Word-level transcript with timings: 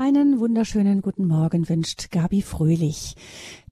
Einen 0.00 0.38
wunderschönen 0.38 1.02
guten 1.02 1.26
Morgen 1.26 1.68
wünscht 1.68 2.12
Gabi 2.12 2.40
Fröhlich. 2.40 3.16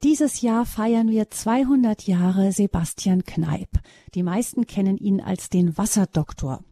Dieses 0.03 0.41
Jahr 0.41 0.67
feiern 0.67 1.09
wir 1.09 1.31
200 1.31 2.03
Jahre 2.09 2.51
Sebastian 2.51 3.23
Kneip. 3.23 3.69
Die 4.17 4.25
meisten 4.25 4.67
kennen 4.67 4.99
ihn 4.99 5.21
als 5.21 5.51
den 5.51 5.79
Wasserdoktor. 5.79 6.65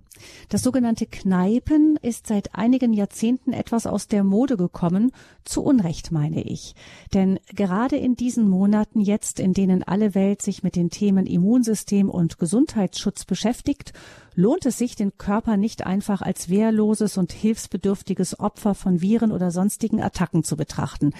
Das 0.48 0.62
sogenannte 0.62 1.06
Kneipen 1.06 1.98
ist 2.00 2.26
seit 2.26 2.54
einigen 2.54 2.92
Jahrzehnten 2.92 3.52
etwas 3.52 3.86
aus 3.86 4.06
der 4.06 4.22
Mode 4.22 4.56
gekommen, 4.56 5.10
zu 5.44 5.62
Unrecht 5.62 6.12
meine 6.12 6.42
ich. 6.42 6.74
Denn 7.12 7.40
gerade 7.54 7.96
in 7.96 8.14
diesen 8.14 8.48
Monaten 8.48 9.00
jetzt, 9.00 9.40
in 9.40 9.54
denen 9.54 9.82
alle 9.82 10.14
Welt 10.14 10.42
sich 10.42 10.62
mit 10.62 10.76
den 10.76 10.90
Themen 10.90 11.26
Immunsystem 11.26 12.08
und 12.08 12.38
Gesundheitsschutz 12.38 13.24
beschäftigt, 13.24 13.92
lohnt 14.34 14.66
es 14.66 14.78
sich, 14.78 14.96
den 14.96 15.16
Körper 15.18 15.56
nicht 15.56 15.86
einfach 15.86 16.22
als 16.22 16.48
wehrloses 16.48 17.18
und 17.18 17.32
hilfsbedürftiges 17.32 18.38
Opfer 18.38 18.74
von 18.74 19.00
Viren 19.00 19.32
oder 19.32 19.50
sonstigen 19.50 20.02
Attacken 20.02 20.44
zu 20.44 20.56
betrachten. 20.56 21.12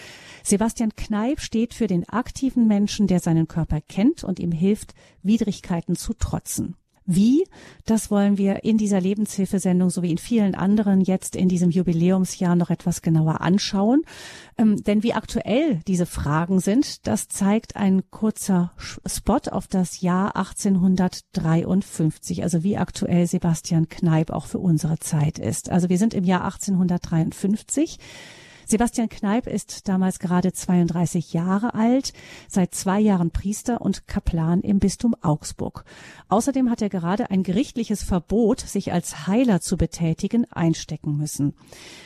Sebastian 0.43 0.95
Kneip 0.95 1.41
steht 1.41 1.75
für 1.75 1.87
den 1.87 2.09
aktiven 2.09 2.67
Menschen, 2.67 3.07
der 3.07 3.21
seinen 3.21 3.49
Körper 3.49 3.81
kennt 3.81 4.25
und 4.25 4.39
ihm 4.39 4.53
hilft, 4.53 4.95
Widrigkeiten 5.23 5.97
zu 5.97 6.15
trotzen. 6.15 6.77
Wie? 7.07 7.45
Das 7.85 8.11
wollen 8.11 8.39
wir 8.39 8.65
in 8.65 8.79
dieser 8.79 8.99
Lebenshilfesendung 8.99 9.91
sowie 9.91 10.11
in 10.11 10.17
vielen 10.17 10.55
anderen 10.55 11.03
jetzt 11.03 11.37
in 11.37 11.51
diesem 11.51 11.69
Jubiläumsjahr 11.71 12.57
noch 12.57 12.71
etwas 12.71 13.03
genauer 13.03 13.43
anschauen. 13.43 14.05
Ähm, 14.57 14.83
denn 14.83 15.03
wie 15.03 15.13
aktuell 15.13 15.81
diese 15.87 16.07
Fragen 16.07 16.61
sind, 16.61 17.07
das 17.07 17.29
zeigt 17.29 17.77
ein 17.77 18.11
kurzer 18.11 18.73
Spot 18.79 19.41
auf 19.51 19.67
das 19.67 20.01
Jahr 20.01 20.35
1853. 20.37 22.43
Also 22.43 22.63
wie 22.63 22.79
aktuell 22.79 23.27
Sebastian 23.27 23.91
Kneip 23.91 24.31
auch 24.31 24.47
für 24.47 24.59
unsere 24.59 24.99
Zeit 24.99 25.39
ist. 25.39 25.69
Also 25.71 25.91
wir 25.91 25.99
sind 25.99 26.15
im 26.15 26.25
Jahr 26.25 26.45
1853. 26.45 27.99
Sebastian 28.67 29.09
Kneip 29.09 29.47
ist 29.47 29.89
damals 29.89 30.19
gerade 30.19 30.53
32 30.53 31.33
Jahre 31.33 31.75
alt, 31.75 32.13
seit 32.49 32.75
zwei 32.75 33.01
Jahren 33.01 33.31
Priester 33.31 33.81
und 33.81 34.07
Kaplan 34.07 34.61
im 34.63 34.79
Bistum 34.79 35.15
Augsburg. 35.21 35.85
Außerdem 36.29 36.71
hat 36.71 36.83
er 36.83 36.89
gerade 36.89 37.31
ein 37.31 37.43
gerichtliches 37.43 38.03
Verbot, 38.03 38.61
sich 38.61 38.93
als 38.93 39.27
Heiler 39.27 39.61
zu 39.61 39.77
betätigen, 39.77 40.51
einstecken 40.51 41.17
müssen. 41.17 41.55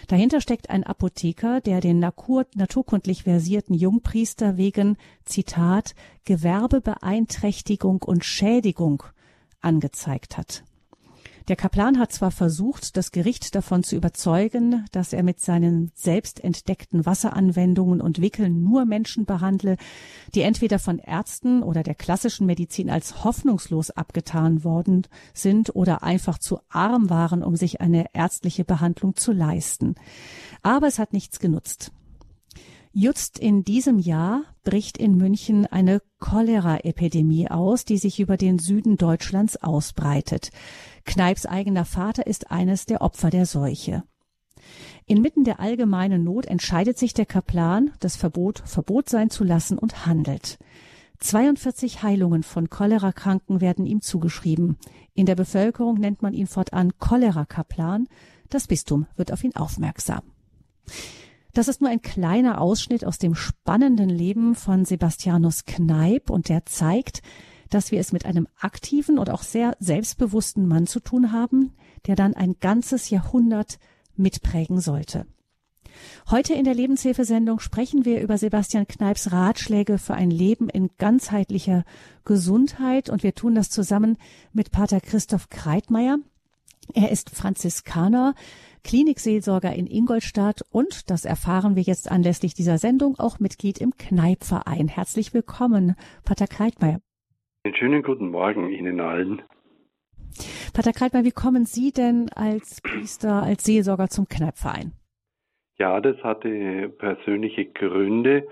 Dahinter 0.08 0.40
steckt 0.40 0.70
ein 0.70 0.84
Apotheker, 0.84 1.60
der 1.60 1.80
den 1.80 1.98
naturkundlich 2.00 3.22
versierten 3.24 3.74
Jungpriester 3.74 4.56
wegen, 4.56 4.96
Zitat, 5.24 5.94
Gewerbebeeinträchtigung 6.24 8.02
und 8.02 8.24
Schädigung 8.24 9.02
angezeigt 9.60 10.36
hat. 10.36 10.64
Der 11.48 11.56
Kaplan 11.56 11.98
hat 11.98 12.12
zwar 12.12 12.30
versucht, 12.30 12.98
das 12.98 13.10
Gericht 13.10 13.54
davon 13.54 13.82
zu 13.82 13.96
überzeugen, 13.96 14.84
dass 14.92 15.14
er 15.14 15.22
mit 15.22 15.40
seinen 15.40 15.90
selbst 15.94 16.44
entdeckten 16.44 17.06
Wasseranwendungen 17.06 18.02
und 18.02 18.20
Wickeln 18.20 18.62
nur 18.62 18.84
Menschen 18.84 19.24
behandle, 19.24 19.78
die 20.34 20.42
entweder 20.42 20.78
von 20.78 20.98
Ärzten 20.98 21.62
oder 21.62 21.82
der 21.82 21.94
klassischen 21.94 22.44
Medizin 22.44 22.90
als 22.90 23.24
hoffnungslos 23.24 23.90
abgetan 23.90 24.62
worden 24.62 25.06
sind 25.32 25.74
oder 25.74 26.02
einfach 26.02 26.38
zu 26.38 26.58
arm 26.68 27.08
waren, 27.08 27.42
um 27.42 27.56
sich 27.56 27.80
eine 27.80 28.04
ärztliche 28.12 28.66
Behandlung 28.66 29.16
zu 29.16 29.32
leisten. 29.32 29.94
Aber 30.62 30.86
es 30.86 30.98
hat 30.98 31.14
nichts 31.14 31.40
genutzt. 31.40 31.92
Just 32.92 33.38
in 33.38 33.64
diesem 33.64 33.98
Jahr 33.98 34.42
bricht 34.64 34.98
in 34.98 35.16
München 35.16 35.66
eine 35.66 36.02
Cholera-Epidemie 36.18 37.48
aus, 37.48 37.84
die 37.84 37.96
sich 37.96 38.18
über 38.18 38.36
den 38.36 38.58
Süden 38.58 38.96
Deutschlands 38.96 39.56
ausbreitet. 39.62 40.50
Kneips 41.08 41.46
eigener 41.46 41.86
Vater 41.86 42.26
ist 42.26 42.50
eines 42.50 42.84
der 42.84 43.00
Opfer 43.00 43.30
der 43.30 43.46
Seuche. 43.46 44.04
Inmitten 45.06 45.42
der 45.42 45.58
allgemeinen 45.58 46.22
Not 46.22 46.44
entscheidet 46.44 46.98
sich 46.98 47.14
der 47.14 47.24
Kaplan, 47.24 47.92
das 47.98 48.14
Verbot 48.14 48.62
Verbot 48.66 49.08
sein 49.08 49.30
zu 49.30 49.42
lassen 49.42 49.78
und 49.78 50.04
handelt. 50.04 50.58
42 51.20 52.02
Heilungen 52.02 52.42
von 52.42 52.68
Cholerakranken 52.68 53.62
werden 53.62 53.86
ihm 53.86 54.02
zugeschrieben. 54.02 54.76
In 55.14 55.24
der 55.24 55.34
Bevölkerung 55.34 55.94
nennt 55.96 56.20
man 56.20 56.34
ihn 56.34 56.46
fortan 56.46 56.92
Cholera-Kaplan. 56.98 58.06
Das 58.50 58.66
Bistum 58.66 59.06
wird 59.16 59.32
auf 59.32 59.42
ihn 59.42 59.56
aufmerksam. 59.56 60.20
Das 61.54 61.68
ist 61.68 61.80
nur 61.80 61.88
ein 61.88 62.02
kleiner 62.02 62.60
Ausschnitt 62.60 63.06
aus 63.06 63.16
dem 63.16 63.34
spannenden 63.34 64.10
Leben 64.10 64.54
von 64.54 64.84
Sebastianus 64.84 65.64
Kneip 65.64 66.28
und 66.28 66.50
der 66.50 66.66
zeigt, 66.66 67.22
dass 67.70 67.90
wir 67.92 68.00
es 68.00 68.12
mit 68.12 68.24
einem 68.24 68.48
aktiven 68.58 69.18
und 69.18 69.30
auch 69.30 69.42
sehr 69.42 69.76
selbstbewussten 69.78 70.66
Mann 70.66 70.86
zu 70.86 71.00
tun 71.00 71.32
haben, 71.32 71.72
der 72.06 72.16
dann 72.16 72.34
ein 72.34 72.56
ganzes 72.60 73.10
Jahrhundert 73.10 73.78
mitprägen 74.16 74.80
sollte. 74.80 75.26
Heute 76.30 76.54
in 76.54 76.64
der 76.64 76.74
Lebenshilfesendung 76.74 77.60
sprechen 77.60 78.04
wir 78.04 78.20
über 78.20 78.38
Sebastian 78.38 78.86
Kneips 78.86 79.32
Ratschläge 79.32 79.98
für 79.98 80.14
ein 80.14 80.30
Leben 80.30 80.68
in 80.68 80.90
ganzheitlicher 80.98 81.84
Gesundheit 82.24 83.08
und 83.08 83.22
wir 83.22 83.34
tun 83.34 83.54
das 83.54 83.70
zusammen 83.70 84.16
mit 84.52 84.70
Pater 84.70 85.00
Christoph 85.00 85.48
Kreitmeier. 85.48 86.18
Er 86.94 87.10
ist 87.10 87.30
Franziskaner, 87.30 88.34
Klinikseelsorger 88.84 89.74
in 89.74 89.86
Ingolstadt 89.86 90.62
und, 90.70 91.10
das 91.10 91.24
erfahren 91.24 91.76
wir 91.76 91.82
jetzt 91.82 92.10
anlässlich 92.10 92.54
dieser 92.54 92.78
Sendung, 92.78 93.18
auch 93.18 93.38
Mitglied 93.38 93.78
im 93.78 93.96
Kneipverein. 93.96 94.88
Herzlich 94.88 95.34
willkommen, 95.34 95.94
Pater 96.24 96.46
Kreitmeier. 96.46 97.00
Einen 97.68 97.76
schönen 97.76 98.02
guten 98.02 98.30
Morgen 98.30 98.70
Ihnen 98.70 98.98
allen. 98.98 99.42
Pater 100.72 100.92
Kreitmann, 100.92 101.26
wie 101.26 101.32
kommen 101.32 101.66
Sie 101.66 101.92
denn 101.92 102.30
als 102.34 102.80
Priester, 102.80 103.42
als 103.42 103.64
Seelsorger 103.64 104.08
zum 104.08 104.26
Kneipverein? 104.26 104.92
Ja, 105.76 106.00
das 106.00 106.16
hatte 106.24 106.88
persönliche 106.96 107.66
Gründe. 107.66 108.48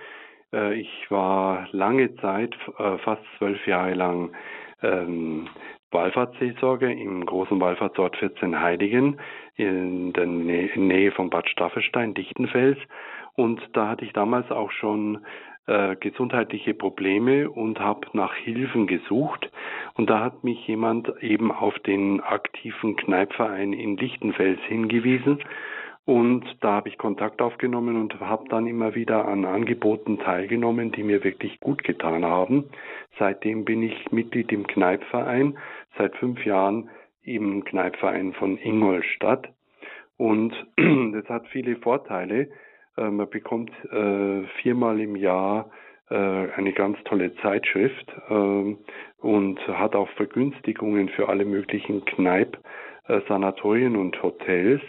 Äh, 0.53 0.75
ich 0.82 1.10
war 1.10 1.66
lange 1.72 2.15
Zeit, 2.16 2.54
äh, 2.77 2.99
fast 2.99 3.22
zwölf 3.38 3.66
Jahre 3.66 3.94
lang, 3.94 4.37
ähm, 4.82 5.48
Wallfahrtsseelsorger 5.93 6.91
im 6.91 7.25
großen 7.25 7.59
Wallfahrtsort 7.59 8.19
14 8.19 8.60
Heiligen 8.60 9.19
in 9.54 10.12
der 10.12 10.27
Nähe 10.27 11.10
von 11.12 11.31
Bad 11.31 11.48
Staffelstein, 11.48 12.12
Dichtenfels. 12.12 12.77
Und 13.33 13.62
da 13.72 13.88
hatte 13.88 14.04
ich 14.04 14.12
damals 14.12 14.50
auch 14.50 14.72
schon 14.72 15.25
äh, 15.66 15.97
gesundheitliche 15.97 16.75
Probleme 16.75 17.50
und 17.50 17.81
habe 17.81 18.06
nach 18.12 18.34
Hilfen 18.34 18.87
gesucht. 18.87 19.50
Und 19.94 20.09
da 20.10 20.21
hat 20.21 20.44
mich 20.44 20.66
jemand 20.66 21.12
eben 21.21 21.50
auf 21.50 21.78
den 21.81 22.21
aktiven 22.21 22.97
Kneipverein 22.97 23.72
in 23.72 23.97
Lichtenfels 23.97 24.60
hingewiesen. 24.69 25.41
Und 26.04 26.44
da 26.60 26.75
habe 26.75 26.88
ich 26.88 26.99
Kontakt 26.99 27.43
aufgenommen 27.43 28.00
und 28.00 28.21
habe 28.21 28.49
dann 28.49 28.69
immer 28.69 28.94
wieder 28.94 29.27
an 29.27 29.44
Angeboten 29.44 30.21
teilgenommen, 30.21 30.93
die 30.93 31.03
mir 31.03 31.25
wirklich 31.25 31.59
gut 31.59 31.83
getan 31.83 32.25
haben. 32.25 32.66
Seitdem 33.19 33.65
bin 33.65 33.83
ich 33.83 34.12
Mitglied 34.12 34.53
im 34.53 34.69
Kneipverein, 34.69 35.59
seit 35.98 36.15
fünf 36.15 36.47
Jahren 36.47 36.91
im 37.22 37.65
Kneipverein 37.65 38.34
von 38.34 38.56
Ingolstadt. 38.56 39.48
Und 40.16 40.54
das 40.77 41.28
hat 41.28 41.48
viele 41.48 41.75
Vorteile. 41.75 42.50
Äh, 42.97 43.11
man 43.11 43.29
bekommt 43.29 43.71
äh, 43.93 44.43
viermal 44.62 45.01
im 45.01 45.17
Jahr 45.17 45.71
äh, 46.11 46.15
eine 46.15 46.73
ganz 46.73 46.99
tolle 47.05 47.34
Zeitschrift 47.37 48.07
ähm, 48.31 48.79
und 49.19 49.59
hat 49.69 49.95
auch 49.95 50.09
Vergünstigungen 50.11 51.09
für 51.11 51.29
alle 51.29 51.45
möglichen 51.45 52.05
Kneipp, 52.05 52.59
Sanatorien 53.29 53.95
und 53.95 54.21
Hotels 54.21 54.83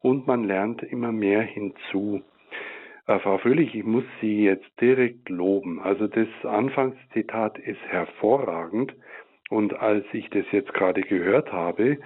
und 0.00 0.26
man 0.26 0.42
lernt 0.42 0.82
immer 0.82 1.12
mehr 1.12 1.42
hinzu. 1.42 2.20
Frau 3.06 3.38
Fröhlich, 3.38 3.76
ich 3.76 3.84
muss 3.84 4.02
Sie 4.20 4.42
jetzt 4.42 4.68
direkt 4.80 5.28
loben. 5.28 5.80
Also 5.80 6.08
das 6.08 6.26
Anfangszitat 6.42 7.60
ist 7.60 7.80
hervorragend 7.86 8.92
und 9.50 9.78
als 9.78 10.04
ich 10.12 10.28
das 10.30 10.46
jetzt 10.50 10.74
gerade 10.74 11.02
gehört 11.02 11.52
habe, 11.52 11.98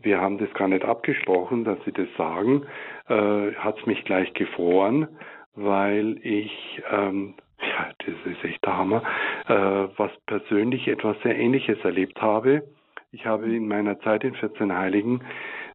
wir 0.00 0.20
haben 0.20 0.38
das 0.38 0.52
gar 0.54 0.68
nicht 0.68 0.84
abgesprochen, 0.84 1.64
dass 1.64 1.78
Sie 1.84 1.92
das 1.92 2.08
sagen, 2.16 2.64
äh, 3.08 3.52
hat 3.54 3.78
es 3.78 3.86
mich 3.86 4.04
gleich 4.04 4.32
gefroren, 4.34 5.08
weil 5.54 6.18
ich, 6.22 6.82
ähm, 6.90 7.34
ja, 7.60 7.90
das 7.98 8.32
ist 8.32 8.44
echt 8.44 8.64
der 8.64 8.76
Hammer, 8.76 9.02
äh, 9.48 9.88
was 9.96 10.12
persönlich 10.26 10.86
etwas 10.88 11.16
sehr 11.22 11.36
Ähnliches 11.36 11.78
erlebt 11.84 12.20
habe. 12.22 12.62
Ich 13.10 13.26
habe 13.26 13.46
in 13.46 13.66
meiner 13.66 13.98
Zeit 14.00 14.22
in 14.22 14.34
14 14.34 14.76
Heiligen 14.76 15.22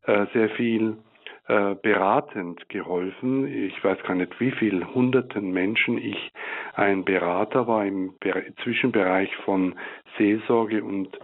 äh, 0.05 0.25
sehr 0.33 0.49
viel 0.51 0.97
äh, 1.47 1.75
beratend 1.75 2.69
geholfen. 2.69 3.47
Ich 3.47 3.83
weiß 3.83 4.01
gar 4.03 4.15
nicht, 4.15 4.39
wie 4.39 4.51
viel 4.51 4.85
hunderten 4.93 5.51
Menschen 5.51 5.97
ich 5.97 6.31
ein 6.75 7.03
Berater 7.03 7.67
war 7.67 7.85
im 7.85 8.13
Zwischenbereich 8.63 9.35
von 9.43 9.75
Seelsorge 10.17 10.83
und 10.83 11.19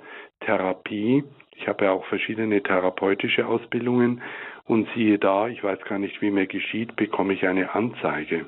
Therapie. 0.49 1.23
Ich 1.57 1.67
habe 1.67 1.85
ja 1.85 1.91
auch 1.91 2.05
verschiedene 2.05 2.63
therapeutische 2.63 3.45
Ausbildungen 3.45 4.21
und 4.65 4.87
siehe 4.95 5.19
da, 5.19 5.47
ich 5.47 5.63
weiß 5.63 5.79
gar 5.85 5.99
nicht, 5.99 6.23
wie 6.23 6.31
mir 6.31 6.47
geschieht, 6.47 6.95
bekomme 6.95 7.33
ich 7.33 7.45
eine 7.45 7.75
Anzeige. 7.75 8.47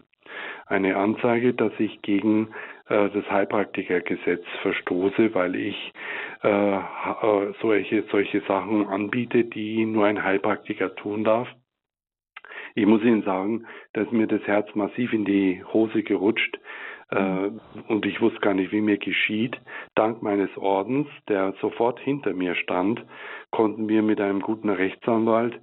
Eine 0.65 0.95
Anzeige, 0.98 1.53
dass 1.53 1.74
ich 1.77 2.01
gegen 2.01 2.48
äh, 2.89 3.09
das 3.09 3.30
Heilpraktikergesetz 3.30 4.44
verstoße, 4.63 5.36
weil 5.36 5.56
ich 5.56 5.94
äh, 6.42 6.75
äh, 6.77 7.53
solche, 7.62 8.03
solche 8.09 8.42
Sachen 8.48 8.88
anbiete, 8.88 9.44
die 9.44 9.86
nur 9.86 10.07
ein 10.07 10.24
Heilpraktiker 10.24 10.95
tun 10.95 11.24
darf. 11.24 11.48
Ich 12.74 12.88
muss 12.88 13.03
Ihnen 13.03 13.21
sagen, 13.24 13.68
dass 13.94 14.09
mir 14.12 14.25
das 14.25 14.42
Herz 14.48 14.74
massiv 14.74 15.13
in 15.13 15.25
die 15.25 15.63
Hose 15.71 16.01
gerutscht 16.01 16.57
und 17.13 18.06
ich 18.06 18.22
wusste 18.22 18.40
gar 18.40 18.54
nicht, 18.54 18.72
wie 18.72 18.80
mir 18.80 18.98
geschieht. 18.98 19.60
Dank 19.96 20.22
meines 20.22 20.56
Ordens, 20.58 21.08
der 21.28 21.54
sofort 21.60 22.00
hinter 22.00 22.34
mir 22.34 22.56
stand, 22.56 23.04
konnten 23.50 23.90
wir 23.90 24.02
mit 24.02 24.22
einem 24.22 24.40
guten 24.40 24.69
Rechtsanwalt 24.69 25.60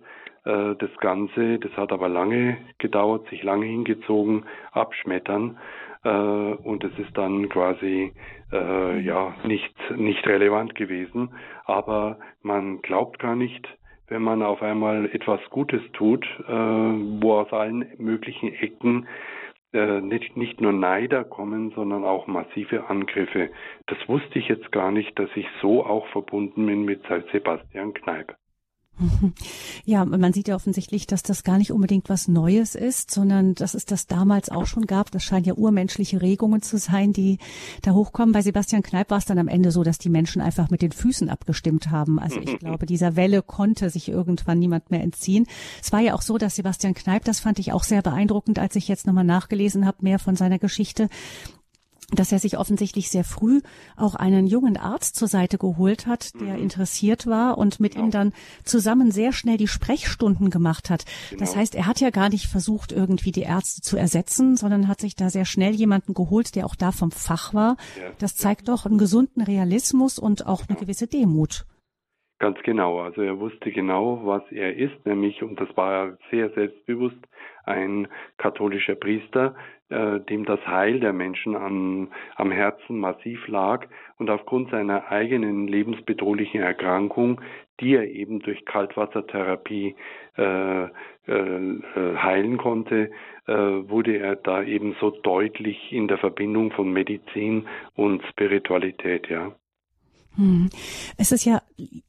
äh, 0.49 0.75
das 0.79 0.91
Ganze, 1.01 1.59
das 1.59 1.73
hat 1.77 1.93
aber 1.93 2.09
lange 2.09 2.59
gedauert, 2.79 3.29
sich 3.29 3.43
lange 3.43 3.67
hingezogen, 3.67 4.45
abschmettern. 4.73 5.59
Äh, 6.05 6.09
und 6.09 6.85
es 6.85 6.99
ist 6.99 7.17
dann 7.17 7.49
quasi 7.49 8.13
äh, 8.53 9.01
ja 9.01 9.35
nicht, 9.45 9.75
nicht 9.97 10.27
relevant 10.27 10.75
gewesen. 10.75 11.31
Aber 11.65 12.19
man 12.43 12.81
glaubt 12.83 13.19
gar 13.19 13.37
nicht, 13.37 13.69
wenn 14.09 14.23
man 14.23 14.43
auf 14.43 14.63
einmal 14.63 15.07
etwas 15.13 15.41
Gutes 15.51 15.83
tut, 15.93 16.25
äh, 16.47 16.53
wo 16.53 17.35
aus 17.35 17.53
allen 17.53 17.87
möglichen 17.99 18.55
Ecken 18.55 19.07
äh, 19.73 20.01
nicht, 20.01 20.37
nicht 20.37 20.61
nur 20.61 20.73
Neider 20.73 21.25
kommen, 21.25 21.73
sondern 21.73 22.05
auch 22.05 22.27
massive 22.27 22.89
Angriffe. 22.89 23.51
Das 23.87 23.99
wusste 24.09 24.39
ich 24.39 24.49
jetzt 24.49 24.73
gar 24.73 24.91
nicht, 24.91 25.19
dass 25.19 25.31
ich 25.35 25.47
so 25.61 25.85
auch 25.85 26.07
verbunden 26.09 26.67
bin 26.67 26.85
mit 26.85 27.03
Sebastian 27.33 27.95
Kneip. 27.95 28.37
Ja, 29.85 30.05
man 30.05 30.33
sieht 30.33 30.49
ja 30.49 30.57
offensichtlich, 30.57 31.07
dass 31.07 31.23
das 31.23 31.45
gar 31.45 31.59
nicht 31.59 31.73
unbedingt 31.73 32.09
was 32.09 32.29
Neues 32.29 32.75
ist, 32.75 33.11
sondern 33.11 33.55
dass 33.55 33.75
es 33.75 33.85
das 33.85 34.07
damals 34.07 34.51
auch 34.51 34.67
schon 34.67 34.87
gab. 34.87 35.11
Das 35.11 35.23
scheinen 35.23 35.45
ja 35.45 35.55
urmenschliche 35.55 36.21
Regungen 36.21 36.63
zu 36.63 36.79
sein, 36.79 37.13
die 37.13 37.39
da 37.83 37.93
hochkommen. 37.93 38.33
Bei 38.33 38.43
Sebastian 38.43 38.83
Kneip 38.83 39.11
war 39.11 39.19
es 39.19 39.25
dann 39.25 39.39
am 39.39 39.49
Ende 39.49 39.71
so, 39.71 39.83
dass 39.83 39.99
die 39.99 40.09
Menschen 40.09 40.43
einfach 40.43 40.71
mit 40.71 40.83
den 40.83 40.93
Füßen 40.93 41.29
abgestimmt 41.29 41.91
haben. 41.91 42.19
Also 42.19 42.41
ich 42.41 42.59
glaube, 42.59 42.87
dieser 42.87 43.17
Welle 43.17 43.43
konnte 43.43 43.91
sich 43.91 44.09
irgendwann 44.09 44.59
niemand 44.59 44.91
mehr 44.91 45.03
entziehen. 45.03 45.47
Es 45.83 45.93
war 45.93 46.01
ja 46.01 46.15
auch 46.15 46.23
so, 46.23 46.39
dass 46.39 46.57
Sebastian 46.57 46.95
Kneip, 46.95 47.25
das 47.25 47.41
fand 47.41 47.59
ich 47.59 47.73
auch 47.73 47.85
sehr 47.85 48.03
beeindruckend, 48.03 48.59
als 48.59 48.77
ich 48.77 48.89
jetzt 48.89 49.07
nochmal 49.07 49.25
nachgelesen 49.25 49.87
habe, 49.87 49.99
mehr 50.01 50.19
von 50.19 50.37
seiner 50.37 50.59
Geschichte, 50.59 51.09
dass 52.11 52.33
er 52.33 52.39
sich 52.39 52.57
offensichtlich 52.57 53.11
sehr 53.11 53.25
früh 53.25 53.61
auch 53.97 54.15
einen 54.15 54.47
jungen 54.47 54.77
Arzt 54.79 55.15
zur 55.17 55.29
Seite 55.29 55.59
geholt 55.59 56.07
hat, 56.07 56.35
der 56.41 56.55
mhm. 56.57 56.63
interessiert 56.63 57.27
war 57.27 57.59
und 57.59 57.81
mit 57.81 57.93
genau. 57.95 58.07
ihm 58.07 58.11
dann 58.11 58.33
zusammen 58.65 59.11
sehr 59.11 59.33
schnell 59.33 59.59
die 59.59 59.69
Sprechstunden 59.69 60.49
gemacht 60.49 60.89
hat. 60.89 61.05
Genau. 61.29 61.41
Das 61.41 61.55
heißt, 61.55 61.75
er 61.75 61.87
hat 61.87 62.01
ja 62.01 62.11
gar 62.11 62.31
nicht 62.31 62.47
versucht, 62.47 62.93
irgendwie 62.93 63.33
die 63.33 63.43
Ärzte 63.43 63.83
zu 63.83 63.99
ersetzen, 63.99 64.57
sondern 64.57 64.89
hat 64.89 65.01
sich 65.01 65.17
da 65.17 65.29
sehr 65.29 65.45
schnell 65.45 65.75
jemanden 65.75 66.15
geholt, 66.15 66.57
der 66.57 66.65
auch 66.65 66.77
da 66.77 66.93
vom 66.93 67.11
Fach 67.11 67.53
war. 67.53 67.77
Ja. 68.01 68.11
Das 68.19 68.37
zeigt 68.37 68.69
doch 68.69 68.87
einen 68.87 68.99
gesunden 68.99 69.43
Realismus 69.43 70.19
und 70.19 70.47
auch 70.47 70.63
eine 70.69 70.79
gewisse 70.79 71.09
Demut. 71.09 71.67
Ganz 72.39 72.57
genau. 72.63 73.01
Also 73.01 73.21
er 73.23 73.41
wusste 73.41 73.73
genau, 73.73 74.21
was 74.25 74.43
er 74.53 74.77
ist, 74.77 75.05
nämlich, 75.05 75.43
und 75.43 75.61
das 75.61 75.77
war 75.77 75.93
er 75.93 76.19
sehr 76.31 76.51
selbstbewusst, 76.51 77.19
ein 77.65 78.09
katholischer 78.39 78.95
Priester, 78.95 79.55
äh, 79.91 80.21
dem 80.21 80.45
das 80.45 80.61
Heil 80.67 81.01
der 81.01 81.13
Menschen 81.13 81.57
an, 81.57 82.09
am 82.37 82.51
Herzen 82.51 82.99
massiv 82.99 83.49
lag 83.49 83.87
und 84.19 84.31
aufgrund 84.31 84.71
seiner 84.71 85.11
eigenen 85.11 85.67
lebensbedrohlichen 85.67 86.61
Erkrankung, 86.61 87.41
die 87.81 87.95
er 87.95 88.09
eben 88.09 88.41
durch 88.41 88.65
Kaltwassertherapie 88.65 89.97
äh, 90.37 90.85
äh, 90.85 90.89
äh 91.27 92.17
heilen 92.17 92.59
konnte, 92.59 93.11
äh, 93.47 93.53
wurde 93.53 94.19
er 94.19 94.37
da 94.37 94.63
eben 94.63 94.95
so 95.01 95.11
deutlich 95.11 95.93
in 95.93 96.09
der 96.09 96.19
Verbindung 96.19 96.71
von 96.73 96.93
Medizin 96.93 97.67
und 97.95 98.23
Spiritualität, 98.27 99.29
ja. 99.29 99.53
Hm. 100.39 100.71
Es 101.17 101.33
ist 101.33 101.45
ja 101.45 101.63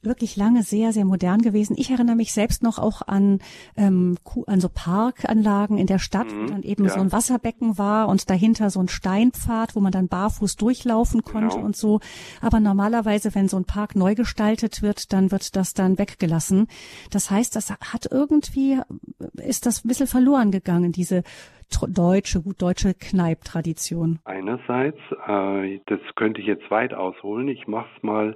wirklich 0.03 0.35
lange 0.35 0.61
sehr, 0.61 0.93
sehr 0.93 1.03
modern 1.03 1.41
gewesen. 1.41 1.75
Ich 1.79 1.89
erinnere 1.89 2.15
mich 2.15 2.31
selbst 2.31 2.61
noch 2.61 2.77
auch 2.77 3.01
an, 3.01 3.39
ähm, 3.75 4.19
an 4.45 4.61
so 4.61 4.69
Parkanlagen 4.69 5.79
in 5.79 5.87
der 5.87 5.97
Stadt, 5.97 6.31
mhm, 6.31 6.43
wo 6.43 6.51
dann 6.51 6.61
eben 6.61 6.85
ja. 6.85 6.91
so 6.91 6.99
ein 6.99 7.11
Wasserbecken 7.11 7.79
war 7.79 8.07
und 8.07 8.29
dahinter 8.29 8.69
so 8.69 8.79
ein 8.81 8.87
Steinpfad, 8.87 9.75
wo 9.75 9.79
man 9.79 9.91
dann 9.91 10.09
barfuß 10.09 10.57
durchlaufen 10.57 11.23
konnte 11.23 11.55
genau. 11.55 11.65
und 11.65 11.75
so. 11.75 12.01
Aber 12.39 12.59
normalerweise, 12.59 13.33
wenn 13.33 13.49
so 13.49 13.57
ein 13.57 13.65
Park 13.65 13.95
neu 13.95 14.13
gestaltet 14.13 14.83
wird, 14.83 15.11
dann 15.11 15.31
wird 15.31 15.55
das 15.55 15.73
dann 15.73 15.97
weggelassen. 15.97 16.67
Das 17.09 17.31
heißt, 17.31 17.55
das 17.55 17.71
hat 17.71 18.07
irgendwie, 18.11 18.79
ist 19.37 19.65
das 19.65 19.83
ein 19.83 19.87
bisschen 19.87 20.07
verloren 20.07 20.51
gegangen, 20.51 20.91
diese 20.91 21.23
deutsche, 21.87 22.41
gut 22.41 22.61
deutsche 22.61 22.93
Kneiptradition? 22.93 24.19
Einerseits, 24.25 24.99
äh, 25.27 25.79
das 25.85 25.99
könnte 26.15 26.41
ich 26.41 26.47
jetzt 26.47 26.69
weit 26.71 26.93
ausholen. 26.93 27.47
Ich 27.47 27.67
mache 27.67 27.89
es 27.95 28.03
mal 28.03 28.35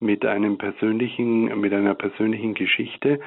mit 0.00 0.26
einem 0.26 0.58
persönlichen, 0.58 1.60
mit 1.60 1.72
einer 1.72 1.94
persönlichen 1.94 2.54
Geschichte. 2.54 3.20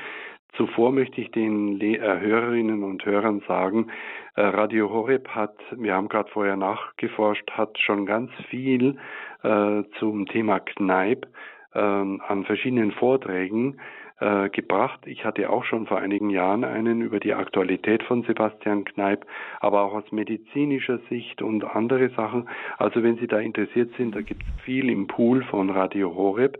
Zuvor 0.57 0.91
möchte 0.91 1.19
ich 1.21 1.31
den 1.31 1.79
Le 1.79 1.97
äh, 1.97 2.19
Hörerinnen 2.19 2.83
und 2.83 3.05
Hörern 3.05 3.41
sagen, 3.47 3.87
äh, 4.35 4.41
Radio 4.41 4.89
Horeb 4.89 5.27
hat, 5.29 5.55
wir 5.71 5.93
haben 5.93 6.07
gerade 6.07 6.29
vorher 6.31 6.55
nachgeforscht, 6.55 7.49
hat 7.51 7.77
schon 7.79 8.05
ganz 8.05 8.31
viel 8.49 8.97
äh, 9.43 9.83
zum 9.99 10.25
Thema 10.27 10.59
Kneip 10.59 11.27
ähm, 11.73 12.21
an 12.27 12.45
verschiedenen 12.45 12.91
Vorträgen 12.93 13.77
äh, 14.19 14.49
gebracht. 14.49 15.01
Ich 15.05 15.25
hatte 15.25 15.49
auch 15.49 15.65
schon 15.65 15.87
vor 15.87 15.99
einigen 15.99 16.29
Jahren 16.29 16.63
einen 16.63 17.01
über 17.01 17.19
die 17.19 17.33
Aktualität 17.33 18.03
von 18.03 18.23
Sebastian 18.23 18.85
Kneip, 18.85 19.25
aber 19.59 19.81
auch 19.81 19.93
aus 19.93 20.11
medizinischer 20.11 20.99
Sicht 21.09 21.41
und 21.41 21.63
andere 21.63 22.09
Sachen. 22.09 22.47
Also 22.77 23.03
wenn 23.03 23.17
Sie 23.17 23.27
da 23.27 23.39
interessiert 23.39 23.91
sind, 23.97 24.15
da 24.15 24.21
gibt 24.21 24.43
es 24.43 24.63
viel 24.63 24.89
im 24.89 25.07
Pool 25.07 25.43
von 25.43 25.69
Radio 25.69 26.15
Horeb. 26.15 26.59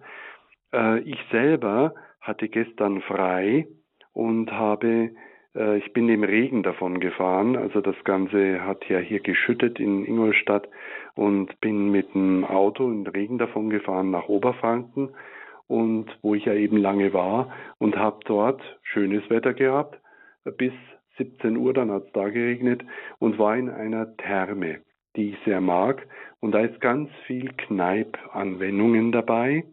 Äh, 0.73 0.99
ich 0.99 1.17
selber 1.31 1.95
hatte 2.19 2.49
gestern 2.49 3.01
frei 3.01 3.67
und 4.13 4.51
habe 4.51 5.11
äh, 5.55 5.77
ich 5.77 5.93
bin 5.93 6.09
im 6.09 6.23
Regen 6.23 6.63
davon 6.63 6.99
gefahren. 6.99 7.55
Also 7.55 7.81
das 7.81 7.95
Ganze 8.03 8.65
hat 8.65 8.87
ja 8.89 8.99
hier 8.99 9.21
geschüttet 9.21 9.79
in 9.79 10.05
Ingolstadt 10.05 10.67
und 11.15 11.59
bin 11.61 11.91
mit 11.91 12.13
dem 12.13 12.43
Auto 12.43 12.91
im 12.91 13.07
Regen 13.07 13.37
davon 13.37 13.69
gefahren 13.69 14.11
nach 14.11 14.27
Oberfranken 14.27 15.11
und 15.67 16.07
wo 16.21 16.35
ich 16.35 16.45
ja 16.45 16.53
eben 16.53 16.77
lange 16.77 17.13
war 17.13 17.53
und 17.77 17.97
habe 17.97 18.19
dort 18.25 18.61
schönes 18.83 19.29
Wetter 19.29 19.53
gehabt 19.53 19.99
bis 20.57 20.73
17 21.17 21.57
Uhr, 21.57 21.73
dann 21.73 21.91
hat 21.91 22.05
es 22.05 22.11
da 22.11 22.29
geregnet 22.29 22.83
und 23.19 23.39
war 23.39 23.55
in 23.57 23.69
einer 23.69 24.15
Therme, 24.17 24.81
die 25.15 25.31
ich 25.31 25.37
sehr 25.45 25.61
mag 25.61 26.05
und 26.39 26.51
da 26.51 26.59
ist 26.59 26.79
ganz 26.81 27.09
viel 27.25 27.51
Kneipp-Anwendungen 27.53 29.11
dabei 29.11 29.63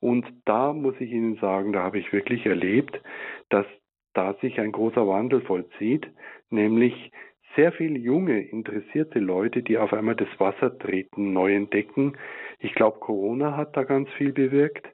und 0.00 0.26
da 0.44 0.72
muss 0.72 0.94
ich 1.00 1.10
Ihnen 1.10 1.36
sagen, 1.36 1.72
da 1.72 1.82
habe 1.82 1.98
ich 1.98 2.12
wirklich 2.12 2.46
erlebt, 2.46 3.00
dass 3.48 3.66
da 4.14 4.34
sich 4.34 4.60
ein 4.60 4.72
großer 4.72 5.06
Wandel 5.06 5.42
vollzieht, 5.42 6.08
nämlich 6.50 7.12
sehr 7.56 7.72
viele 7.72 7.98
junge, 7.98 8.40
interessierte 8.40 9.18
Leute, 9.18 9.62
die 9.62 9.78
auf 9.78 9.92
einmal 9.92 10.14
das 10.14 10.28
Wasser 10.38 10.78
treten, 10.78 11.32
neu 11.32 11.54
entdecken. 11.54 12.16
Ich 12.60 12.74
glaube, 12.74 13.00
Corona 13.00 13.56
hat 13.56 13.76
da 13.76 13.84
ganz 13.84 14.08
viel 14.10 14.32
bewirkt. 14.32 14.86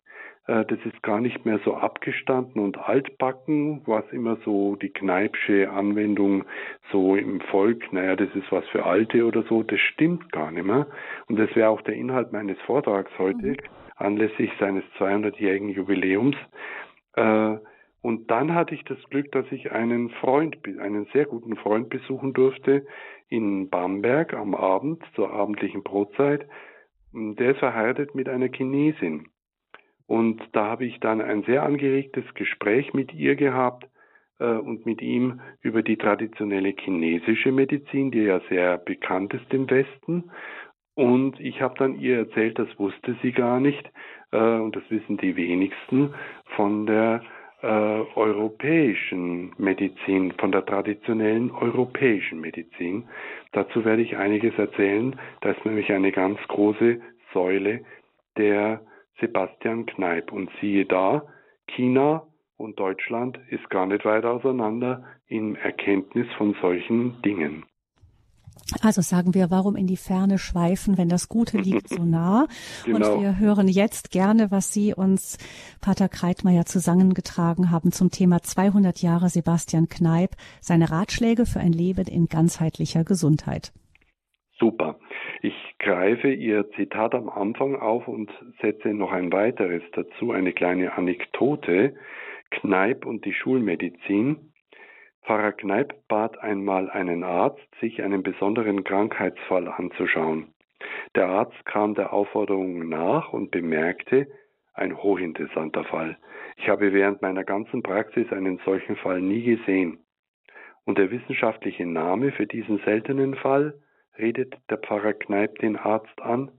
Äh, 0.46 0.64
das 0.66 0.78
ist 0.84 1.02
gar 1.02 1.20
nicht 1.20 1.44
mehr 1.44 1.58
so 1.64 1.74
abgestanden 1.74 2.62
und 2.62 2.78
altbacken, 2.78 3.82
was 3.86 4.04
immer 4.12 4.36
so 4.44 4.76
die 4.76 4.90
Kneipsche 4.90 5.70
Anwendung 5.70 6.44
so 6.92 7.16
im 7.16 7.40
Volk, 7.40 7.92
naja, 7.92 8.16
das 8.16 8.34
ist 8.34 8.50
was 8.50 8.66
für 8.68 8.84
Alte 8.84 9.24
oder 9.24 9.42
so, 9.44 9.62
das 9.62 9.80
stimmt 9.80 10.30
gar 10.32 10.50
nicht 10.50 10.66
mehr. 10.66 10.86
Und 11.26 11.38
das 11.38 11.54
wäre 11.54 11.70
auch 11.70 11.82
der 11.82 11.94
Inhalt 11.94 12.32
meines 12.32 12.60
Vortrags 12.62 13.10
heute 13.18 13.48
mhm. 13.48 13.56
anlässlich 13.96 14.50
seines 14.60 14.84
200-jährigen 14.98 15.70
Jubiläums. 15.70 16.36
Äh, 17.16 17.56
und 18.02 18.30
dann 18.30 18.54
hatte 18.54 18.74
ich 18.74 18.84
das 18.84 18.98
Glück, 19.08 19.32
dass 19.32 19.50
ich 19.50 19.72
einen 19.72 20.10
Freund, 20.10 20.58
einen 20.78 21.06
sehr 21.14 21.24
guten 21.24 21.56
Freund 21.56 21.88
besuchen 21.88 22.34
durfte 22.34 22.84
in 23.30 23.70
Bamberg 23.70 24.34
am 24.34 24.54
Abend 24.54 25.02
zur 25.14 25.32
abendlichen 25.32 25.82
Brotzeit. 25.82 26.46
Der 27.14 27.52
ist 27.52 27.60
verheiratet 27.60 28.14
mit 28.14 28.28
einer 28.28 28.48
Chinesin. 28.48 29.28
Und 30.06 30.42
da 30.52 30.66
habe 30.66 30.84
ich 30.84 31.00
dann 31.00 31.20
ein 31.20 31.42
sehr 31.44 31.62
angeregtes 31.62 32.25
Gespräch 32.34 32.92
mit 32.92 33.14
ihr 33.14 33.37
gehabt 33.37 33.87
äh, 34.38 34.44
und 34.44 34.84
mit 34.87 35.00
ihm 35.00 35.40
über 35.62 35.82
die 35.82 35.96
traditionelle 35.96 36.75
chinesische 36.78 37.52
Medizin, 37.52 38.11
die 38.11 38.23
ja 38.25 38.40
sehr 38.49 38.78
bekannt 38.78 39.34
ist 39.34 39.52
im 39.52 39.68
Westen. 39.70 40.30
Und 40.94 41.40
ich 41.40 41.61
habe 41.61 41.75
dann 41.78 41.99
ihr 41.99 42.18
erzählt, 42.18 42.58
das 42.58 42.68
wusste 42.78 43.16
sie 43.23 43.32
gar 43.32 43.61
nicht, 43.61 43.90
äh, 44.30 44.38
und 44.38 44.76
das 44.76 44.84
wissen 44.90 45.16
die 45.16 45.37
wenigsten, 45.37 46.14
von 46.54 46.87
der 46.87 47.23
äh, 47.62 47.66
europäischen 47.66 49.54
Medizin, 49.56 50.32
von 50.38 50.52
der 50.52 50.66
traditionellen 50.66 51.50
europäischen 51.50 52.40
Medizin. 52.40 53.08
Dazu 53.52 53.84
werde 53.84 54.02
ich 54.02 54.16
einiges 54.16 54.56
erzählen. 54.58 55.18
Da 55.40 55.52
ist 55.52 55.64
nämlich 55.64 55.90
eine 55.90 56.12
ganz 56.12 56.38
große 56.49 57.00
Säule 57.32 57.80
der 58.37 58.82
Sebastian 59.21 59.87
Kneip. 59.87 60.33
Und 60.33 60.50
siehe 60.61 60.87
da, 60.87 61.26
China 61.68 62.26
und 62.56 62.78
Deutschland 62.78 63.38
ist 63.49 63.68
gar 63.71 63.87
nicht 63.87 64.04
weit 64.04 64.25
auseinander 64.25 65.04
in 65.26 65.56
Erkenntnis 65.56 66.26
von 66.37 66.54
solchen 66.61 67.21
Dingen. 67.23 67.64
Also 68.80 69.02
sagen 69.02 69.35
wir, 69.35 69.50
warum 69.50 69.76
in 69.76 69.87
die 69.87 69.97
Ferne 69.97 70.38
schweifen, 70.38 70.97
wenn 70.97 71.09
das 71.09 71.28
Gute 71.28 71.59
liegt 71.59 71.88
so 71.88 72.04
nah? 72.04 72.47
genau. 72.85 73.14
Und 73.14 73.23
wir 73.23 73.38
hören 73.38 73.68
jetzt 73.68 74.11
gerne, 74.11 74.50
was 74.50 74.73
Sie 74.73 74.94
uns, 74.94 75.38
Pater 75.80 76.09
Kreitmeier, 76.09 76.64
zusammengetragen 76.64 77.71
haben 77.71 77.92
zum 77.92 78.11
Thema 78.11 78.42
200 78.42 79.02
Jahre 79.02 79.28
Sebastian 79.28 79.88
Kneip, 79.88 80.30
seine 80.61 80.90
Ratschläge 80.90 81.47
für 81.47 81.61
ein 81.61 81.73
Leben 81.73 82.06
in 82.06 82.26
ganzheitlicher 82.26 83.04
Gesundheit. 83.04 83.73
Super. 84.59 84.99
Ich 85.44 85.74
greife 85.78 86.32
Ihr 86.32 86.70
Zitat 86.70 87.14
am 87.14 87.28
Anfang 87.28 87.76
auf 87.76 88.08
und 88.08 88.32
setze 88.62 88.94
noch 88.94 89.12
ein 89.12 89.30
weiteres 89.30 89.82
dazu, 89.92 90.32
eine 90.32 90.54
kleine 90.54 90.94
Anekdote. 90.96 91.96
Kneip 92.50 93.04
und 93.04 93.26
die 93.26 93.34
Schulmedizin. 93.34 94.54
Pfarrer 95.24 95.52
Kneip 95.52 95.92
bat 96.08 96.38
einmal 96.38 96.88
einen 96.88 97.24
Arzt, 97.24 97.60
sich 97.78 98.02
einen 98.02 98.22
besonderen 98.22 98.84
Krankheitsfall 98.84 99.68
anzuschauen. 99.68 100.54
Der 101.14 101.28
Arzt 101.28 101.66
kam 101.66 101.94
der 101.94 102.14
Aufforderung 102.14 102.88
nach 102.88 103.34
und 103.34 103.50
bemerkte, 103.50 104.26
ein 104.72 104.96
hochinteressanter 104.96 105.84
Fall. 105.84 106.16
Ich 106.56 106.70
habe 106.70 106.94
während 106.94 107.20
meiner 107.20 107.44
ganzen 107.44 107.82
Praxis 107.82 108.32
einen 108.32 108.62
solchen 108.64 108.96
Fall 108.96 109.20
nie 109.20 109.42
gesehen. 109.42 109.98
Und 110.86 110.96
der 110.96 111.10
wissenschaftliche 111.10 111.84
Name 111.84 112.32
für 112.32 112.46
diesen 112.46 112.78
seltenen 112.78 113.34
Fall, 113.34 113.74
redet 114.18 114.54
der 114.71 114.78
Pfarrer 114.78 115.14
Kneip 115.14 115.59
den 115.59 115.76
Arzt 115.76 116.21
an. 116.21 116.50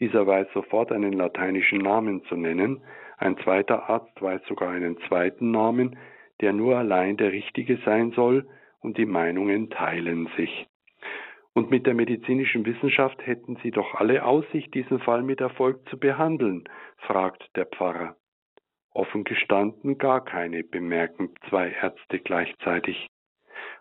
Dieser 0.00 0.26
weiß 0.26 0.48
sofort 0.52 0.92
einen 0.92 1.12
lateinischen 1.12 1.78
Namen 1.78 2.24
zu 2.24 2.36
nennen, 2.36 2.82
ein 3.18 3.36
zweiter 3.38 3.88
Arzt 3.88 4.20
weiß 4.20 4.42
sogar 4.48 4.70
einen 4.70 4.98
zweiten 5.08 5.50
Namen, 5.50 5.96
der 6.40 6.52
nur 6.52 6.76
allein 6.76 7.16
der 7.16 7.32
richtige 7.32 7.78
sein 7.84 8.12
soll, 8.12 8.48
und 8.80 8.98
die 8.98 9.06
Meinungen 9.06 9.70
teilen 9.70 10.28
sich. 10.36 10.66
Und 11.54 11.70
mit 11.70 11.86
der 11.86 11.94
medizinischen 11.94 12.66
Wissenschaft 12.66 13.24
hätten 13.24 13.56
Sie 13.62 13.70
doch 13.70 13.94
alle 13.94 14.24
Aussicht, 14.24 14.74
diesen 14.74 14.98
Fall 14.98 15.22
mit 15.22 15.40
Erfolg 15.40 15.88
zu 15.88 15.98
behandeln, 15.98 16.64
fragt 16.98 17.48
der 17.56 17.66
Pfarrer. 17.66 18.16
Offen 18.90 19.24
gestanden 19.24 19.96
gar 19.96 20.24
keine, 20.24 20.64
bemerken 20.64 21.30
zwei 21.48 21.70
Ärzte 21.70 22.18
gleichzeitig. 22.18 23.08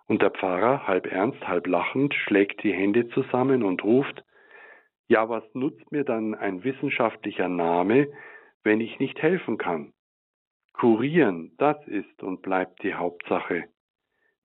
Und 0.08 0.22
der 0.22 0.32
Pfarrer, 0.32 0.86
halb 0.88 1.06
ernst, 1.12 1.48
halb 1.48 1.68
lachend, 1.68 2.14
schlägt 2.14 2.64
die 2.64 2.74
Hände 2.74 3.08
zusammen 3.10 3.64
und 3.64 3.84
ruft, 3.84 4.24
ja, 5.08 5.30
was 5.30 5.44
nutzt 5.54 5.92
mir 5.92 6.04
dann 6.04 6.34
ein 6.34 6.64
wissenschaftlicher 6.64 7.50
Name, 7.50 8.08
wenn 8.64 8.82
ich 8.82 9.00
nicht 9.00 9.22
helfen 9.22 9.58
kann? 9.58 9.94
Kurieren, 10.74 11.54
das 11.58 11.78
ist 11.88 12.24
und 12.24 12.42
bleibt 12.42 12.84
die 12.84 12.96
Hauptsache. 12.96 13.66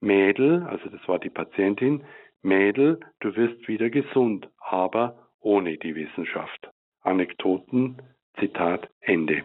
Mädel, 0.00 0.62
also 0.64 0.88
das 0.90 1.06
war 1.08 1.18
die 1.18 1.30
Patientin, 1.30 2.04
Mädel, 2.42 3.00
du 3.20 3.34
wirst 3.34 3.66
wieder 3.66 3.90
gesund, 3.90 4.48
aber 4.58 5.28
ohne 5.40 5.76
die 5.78 5.94
Wissenschaft. 5.94 6.70
Anekdoten, 7.00 8.00
Zitat 8.38 8.88
Ende. 9.00 9.44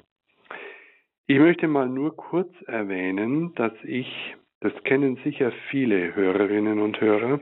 Ich 1.25 1.39
möchte 1.39 1.67
mal 1.67 1.87
nur 1.87 2.15
kurz 2.15 2.51
erwähnen, 2.63 3.55
dass 3.55 3.73
ich, 3.83 4.35
das 4.63 4.73
kennen 4.83 5.19
sicher 5.23 5.51
viele 5.69 6.15
Hörerinnen 6.15 6.79
und 6.79 6.99
Hörer, 7.01 7.39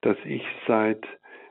dass 0.00 0.16
ich 0.24 0.42
seit, 0.66 1.06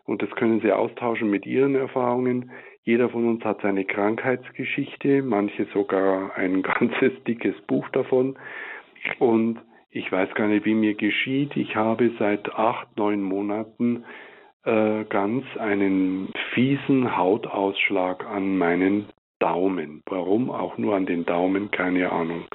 und 0.06 0.22
das 0.22 0.30
können 0.32 0.60
Sie 0.62 0.72
austauschen 0.72 1.30
mit 1.30 1.46
Ihren 1.46 1.76
Erfahrungen, 1.76 2.52
jeder 2.84 3.10
von 3.10 3.28
uns 3.28 3.44
hat 3.44 3.62
seine 3.62 3.84
Krankheitsgeschichte, 3.86 5.22
manche 5.22 5.66
sogar 5.74 6.36
ein 6.36 6.62
ganzes 6.80 7.12
dickes 7.26 7.56
Buch 7.68 7.88
davon. 7.90 8.38
Und 9.20 9.60
ich 9.92 10.12
weiß 10.12 10.34
gar 10.36 10.48
nicht, 10.48 10.66
wie 10.66 10.74
mir 10.74 10.96
geschieht. 10.96 11.56
Ich 11.56 11.76
habe 11.76 12.12
seit 12.20 12.54
acht, 12.56 12.88
neun 12.98 13.22
Monaten 13.22 14.04
äh, 14.64 15.06
ganz 15.06 15.46
einen 15.58 16.30
fiesen 16.54 17.16
Hautausschlag 17.18 18.26
an 18.26 18.58
meinen 18.58 19.08
Daumen. 19.40 20.02
Warum 20.06 20.50
auch 20.50 20.78
nur 20.78 20.96
an 20.96 21.06
den 21.06 21.26
Daumen, 21.26 21.72
keine 21.72 22.12
Ahnung. 22.12 22.46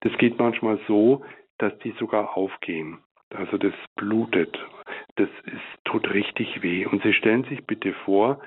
Das 0.00 0.12
geht 0.18 0.38
manchmal 0.38 0.78
so, 0.86 1.22
dass 1.60 1.76
die 1.78 1.92
sogar 1.98 2.36
aufgehen. 2.36 2.98
Also 3.30 3.58
das 3.58 3.74
blutet. 3.96 4.58
Das 5.16 5.28
ist, 5.44 5.84
tut 5.84 6.10
richtig 6.10 6.62
weh. 6.62 6.86
Und 6.86 7.02
Sie 7.02 7.12
stellen 7.12 7.44
sich 7.44 7.64
bitte 7.66 7.92
vor, 8.04 8.40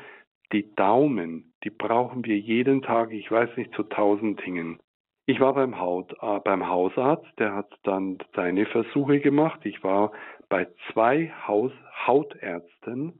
die 0.52 0.74
Daumen, 0.76 1.54
die 1.64 1.70
brauchen 1.70 2.26
wir 2.26 2.38
jeden 2.38 2.82
Tag, 2.82 3.12
ich 3.12 3.32
weiß 3.32 3.56
nicht, 3.58 3.74
zu 3.74 3.84
tausend 3.84 4.46
Dingen. 4.46 4.80
Ich 5.26 5.40
war 5.40 5.54
beim, 5.54 5.80
Haut, 5.80 6.14
äh, 6.22 6.40
beim 6.40 6.68
Hausarzt, 6.68 7.28
der 7.40 7.56
hat 7.56 7.72
dann 7.84 8.18
seine 8.36 8.66
Versuche 8.66 9.20
gemacht. 9.20 9.62
Ich 9.64 9.84
war 9.84 10.12
bei 10.50 10.68
zwei 10.92 11.32
Haus, 11.48 11.72
Hautärzten, 12.06 13.20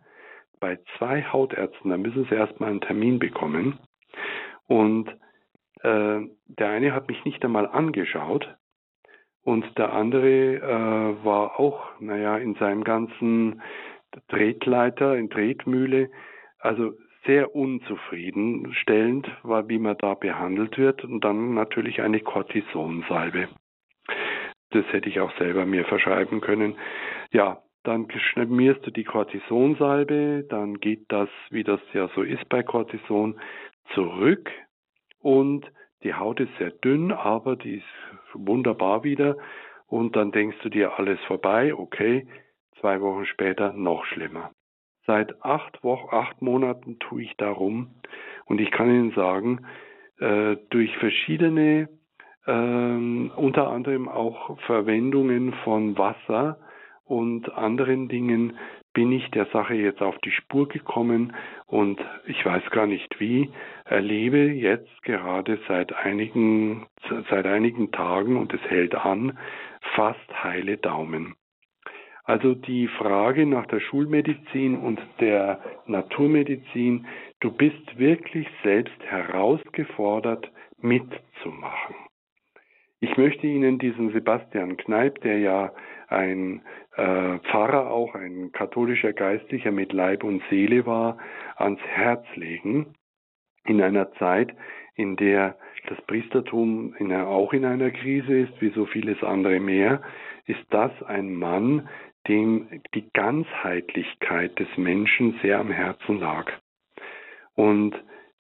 bei 0.60 0.80
zwei 0.98 1.24
Hautärzten, 1.24 1.92
da 1.92 1.98
müssen 1.98 2.26
sie 2.26 2.36
erstmal 2.36 2.70
einen 2.70 2.82
Termin 2.82 3.20
bekommen. 3.20 3.80
Und 4.68 5.10
äh, 5.82 6.20
der 6.48 6.70
eine 6.70 6.94
hat 6.94 7.08
mich 7.08 7.24
nicht 7.26 7.44
einmal 7.44 7.68
angeschaut 7.68 8.54
und 9.44 9.78
der 9.78 9.94
andere 9.94 10.56
äh, 10.56 11.26
war 11.26 11.60
auch, 11.60 12.00
naja, 12.00 12.38
in 12.38 12.56
seinem 12.56 12.84
ganzen 12.84 13.62
Tretleiter, 14.30 15.18
in 15.18 15.30
Tretmühle, 15.30 16.10
also 16.60 16.94
sehr 17.26 17.56
unzufriedenstellend 17.56 19.30
war, 19.44 19.68
wie 19.70 19.80
man 19.80 19.98
da 19.98 20.14
behandelt 20.14 20.78
wird. 20.78 21.04
Und 21.04 21.24
dann 21.24 21.54
natürlich 21.54 22.02
eine 22.02 22.20
Cortisonsalbe. 22.20 23.50
Das 24.72 24.86
hätte 24.92 25.10
ich 25.10 25.20
auch 25.20 25.36
selber 25.38 25.66
mir 25.66 25.86
verschreiben 25.86 26.42
können. 26.42 26.76
Ja, 27.32 27.62
dann 27.84 28.08
schmierst 28.12 28.86
du 28.86 28.92
die 28.92 29.04
Cortisonsalbe, 29.04 30.46
dann 30.50 30.80
geht 30.80 31.06
das, 31.10 31.30
wie 31.50 31.64
das 31.64 31.82
ja 31.92 32.10
so 32.16 32.24
ist 32.24 32.48
bei 32.48 32.64
Cortison, 32.64 33.40
zurück 33.94 34.50
und 35.20 35.70
die 36.04 36.14
Haut 36.14 36.40
ist 36.40 36.56
sehr 36.58 36.72
dünn, 36.72 37.12
aber 37.12 37.56
die 37.56 37.76
ist 37.76 37.86
wunderbar 38.36 39.04
wieder. 39.04 39.38
Und 39.88 40.16
dann 40.16 40.32
denkst 40.32 40.58
du 40.64 40.70
dir, 40.70 40.98
alles 40.98 41.20
vorbei, 41.28 41.74
okay, 41.74 42.28
zwei 42.80 43.00
Wochen 43.02 43.26
später 43.26 43.74
noch 43.74 44.06
schlimmer. 44.06 44.52
Seit 45.06 45.44
acht 45.44 45.84
Wochen, 45.84 46.16
acht 46.16 46.42
Monaten 46.42 46.98
tue 47.00 47.24
ich 47.24 47.36
darum 47.38 47.96
und 48.46 48.62
ich 48.62 48.72
kann 48.72 48.90
Ihnen 48.90 49.12
sagen, 49.12 49.66
äh, 50.20 50.56
durch 50.70 50.96
verschiedene, 50.98 51.90
äh, 52.46 52.52
unter 52.52 53.70
anderem 53.70 54.08
auch 54.08 54.58
Verwendungen 54.62 55.54
von 55.64 55.98
Wasser 55.98 56.58
und 57.04 57.52
anderen 57.54 58.08
Dingen 58.08 58.58
bin 58.94 59.12
ich 59.12 59.30
der 59.32 59.46
Sache 59.48 59.74
jetzt 59.74 60.02
auf 60.02 60.18
die 60.20 60.32
Spur 60.32 60.68
gekommen 60.68 61.34
und 61.66 62.00
ich 62.26 62.46
weiß 62.46 62.70
gar 62.70 62.86
nicht 62.86 63.20
wie, 63.20 63.50
erlebe 63.86 64.38
jetzt 64.38 65.04
gerade 65.04 65.60
seit 65.68 65.94
einigen, 65.94 66.86
seit 67.30 67.46
einigen 67.46 67.92
Tagen 67.92 68.38
und 68.38 68.54
es 68.54 68.62
hält 68.62 68.96
an, 68.96 69.38
fast 69.96 70.44
heile 70.44 70.78
Daumen. 70.78 71.36
Also 72.26 72.56
die 72.56 72.88
Frage 72.88 73.46
nach 73.46 73.66
der 73.66 73.82
Schulmedizin 73.82 74.78
und 74.78 75.02
der 75.20 75.60
Naturmedizin, 75.88 77.06
du 77.42 77.52
bist 77.52 77.98
wirklich 77.98 78.48
selbst 78.64 78.98
herausgefordert 79.04 80.50
mitzumachen. 80.80 81.96
Ich 83.02 83.18
möchte 83.18 83.48
Ihnen 83.48 83.80
diesen 83.80 84.14
Sebastian 84.14 84.78
Kneip, 84.78 85.20
der 85.22 85.40
ja 85.40 85.74
ein 86.14 86.62
äh, 86.96 87.40
Pfarrer 87.40 87.90
auch, 87.90 88.16
ein 88.16 88.52
katholischer 88.52 89.14
Geistlicher 89.14 89.72
mit 89.72 89.94
Leib 89.94 90.24
und 90.24 90.42
Seele 90.50 90.86
war, 90.86 91.18
ans 91.56 91.82
Herz 91.82 92.26
legen, 92.36 92.94
in 93.66 93.82
einer 93.82 94.12
Zeit, 94.14 94.54
in 94.96 95.16
der 95.16 95.58
das 95.88 96.00
Priestertum 96.06 96.94
in, 96.98 97.12
auch 97.14 97.54
in 97.54 97.66
einer 97.66 97.92
Krise 97.92 98.40
ist, 98.40 98.62
wie 98.62 98.70
so 98.70 98.86
vieles 98.86 99.22
andere 99.24 99.60
mehr, 99.60 100.02
ist 100.46 100.64
das 100.70 100.92
ein 101.04 101.34
Mann, 101.34 101.90
dem 102.28 102.82
die 102.94 103.10
Ganzheitlichkeit 103.12 104.58
des 104.60 104.68
Menschen 104.78 105.40
sehr 105.42 105.60
am 105.60 105.72
Herzen 105.72 106.20
lag. 106.20 106.52
Und 107.56 107.96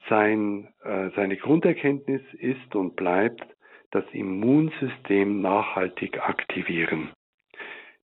sein, 0.09 0.69
äh, 0.83 1.09
seine 1.15 1.37
Grunderkenntnis 1.37 2.21
ist 2.33 2.75
und 2.75 2.95
bleibt 2.95 3.45
das 3.91 4.05
Immunsystem 4.11 5.41
nachhaltig 5.41 6.19
aktivieren. 6.19 7.11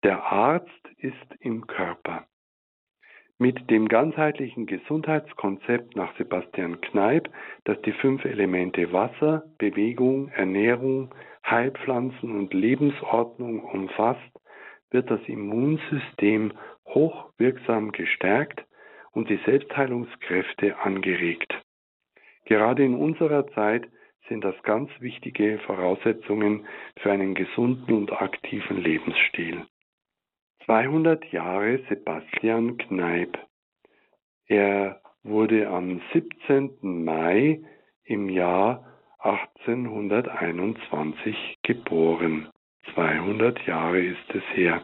Der 0.05 0.23
Arzt 0.23 0.69
ist 0.99 1.35
im 1.41 1.67
Körper. 1.67 2.27
Mit 3.39 3.71
dem 3.71 3.89
ganzheitlichen 3.89 4.67
Gesundheitskonzept 4.67 5.97
nach 5.97 6.15
Sebastian 6.19 6.83
Kneip, 6.83 7.31
das 7.65 7.81
die 7.87 7.93
fünf 7.93 8.23
Elemente 8.27 8.93
Wasser, 8.93 9.45
Bewegung, 9.57 10.29
Ernährung, 10.29 11.15
Heilpflanzen 11.47 12.37
und 12.37 12.53
Lebensordnung 12.53 13.65
umfasst, 13.65 14.21
wird 14.91 15.11
das 15.11 15.23
Immunsystem 15.27 16.53
hochwirksam 16.87 17.91
gestärkt 17.93 18.63
und 19.13 19.31
die 19.31 19.41
Selbstheilungskräfte 19.47 20.79
angeregt. 20.81 21.51
Gerade 22.45 22.85
in 22.85 22.95
unserer 22.95 23.47
Zeit 23.53 23.89
sind 24.29 24.45
das 24.45 24.63
ganz 24.65 24.91
wichtige 25.01 25.61
Voraussetzungen 25.61 26.67
für 26.99 27.11
einen 27.11 27.35
gesunden 27.35 27.95
und 27.95 28.13
aktiven 28.13 28.77
Lebensstil. 28.77 29.65
200 30.67 31.25
Jahre 31.33 31.81
Sebastian 31.89 32.77
Kneipp. 32.79 33.37
Er 34.47 35.01
wurde 35.23 35.69
am 35.69 36.01
17. 36.13 37.05
Mai 37.05 37.61
im 38.05 38.31
Jahr 38.31 38.85
1821 39.19 41.59
geboren. 41.63 42.49
200 42.95 43.67
Jahre 43.67 44.01
ist 44.01 44.35
es 44.35 44.43
her. 44.55 44.83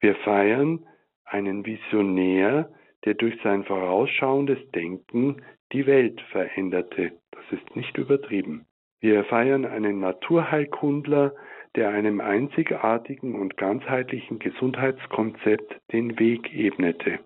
Wir 0.00 0.16
feiern 0.16 0.84
einen 1.24 1.64
Visionär, 1.64 2.68
der 3.04 3.14
durch 3.14 3.40
sein 3.42 3.62
vorausschauendes 3.64 4.58
Denken 4.72 5.42
die 5.72 5.86
Welt 5.86 6.20
veränderte. 6.32 7.12
Das 7.30 7.44
ist 7.50 7.76
nicht 7.76 7.96
übertrieben. 7.98 8.66
Wir 9.00 9.24
feiern 9.24 9.64
einen 9.64 10.00
Naturheilkundler, 10.00 11.34
der 11.76 11.90
einem 11.90 12.20
einzigartigen 12.20 13.34
und 13.34 13.56
ganzheitlichen 13.56 14.38
Gesundheitskonzept 14.38 15.80
den 15.92 16.18
Weg 16.18 16.52
ebnete. 16.54 17.20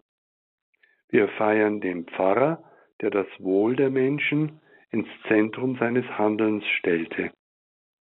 Wir 1.08 1.28
feiern 1.28 1.80
den 1.80 2.04
Pfarrer, 2.04 2.62
der 3.00 3.10
das 3.10 3.26
Wohl 3.38 3.76
der 3.76 3.90
Menschen 3.90 4.60
ins 4.90 5.08
Zentrum 5.28 5.76
seines 5.78 6.06
Handelns 6.18 6.64
stellte. 6.78 7.30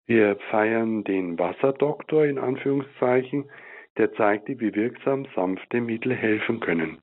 Wir 0.05 0.37
feiern 0.51 1.03
den 1.03 1.39
Wasserdoktor 1.39 2.25
in 2.25 2.37
Anführungszeichen, 2.37 3.49
der 3.97 4.13
zeigte, 4.13 4.59
wie 4.59 4.75
wirksam 4.75 5.25
sanfte 5.35 5.81
Mittel 5.81 6.13
helfen 6.13 6.59
können. 6.59 6.99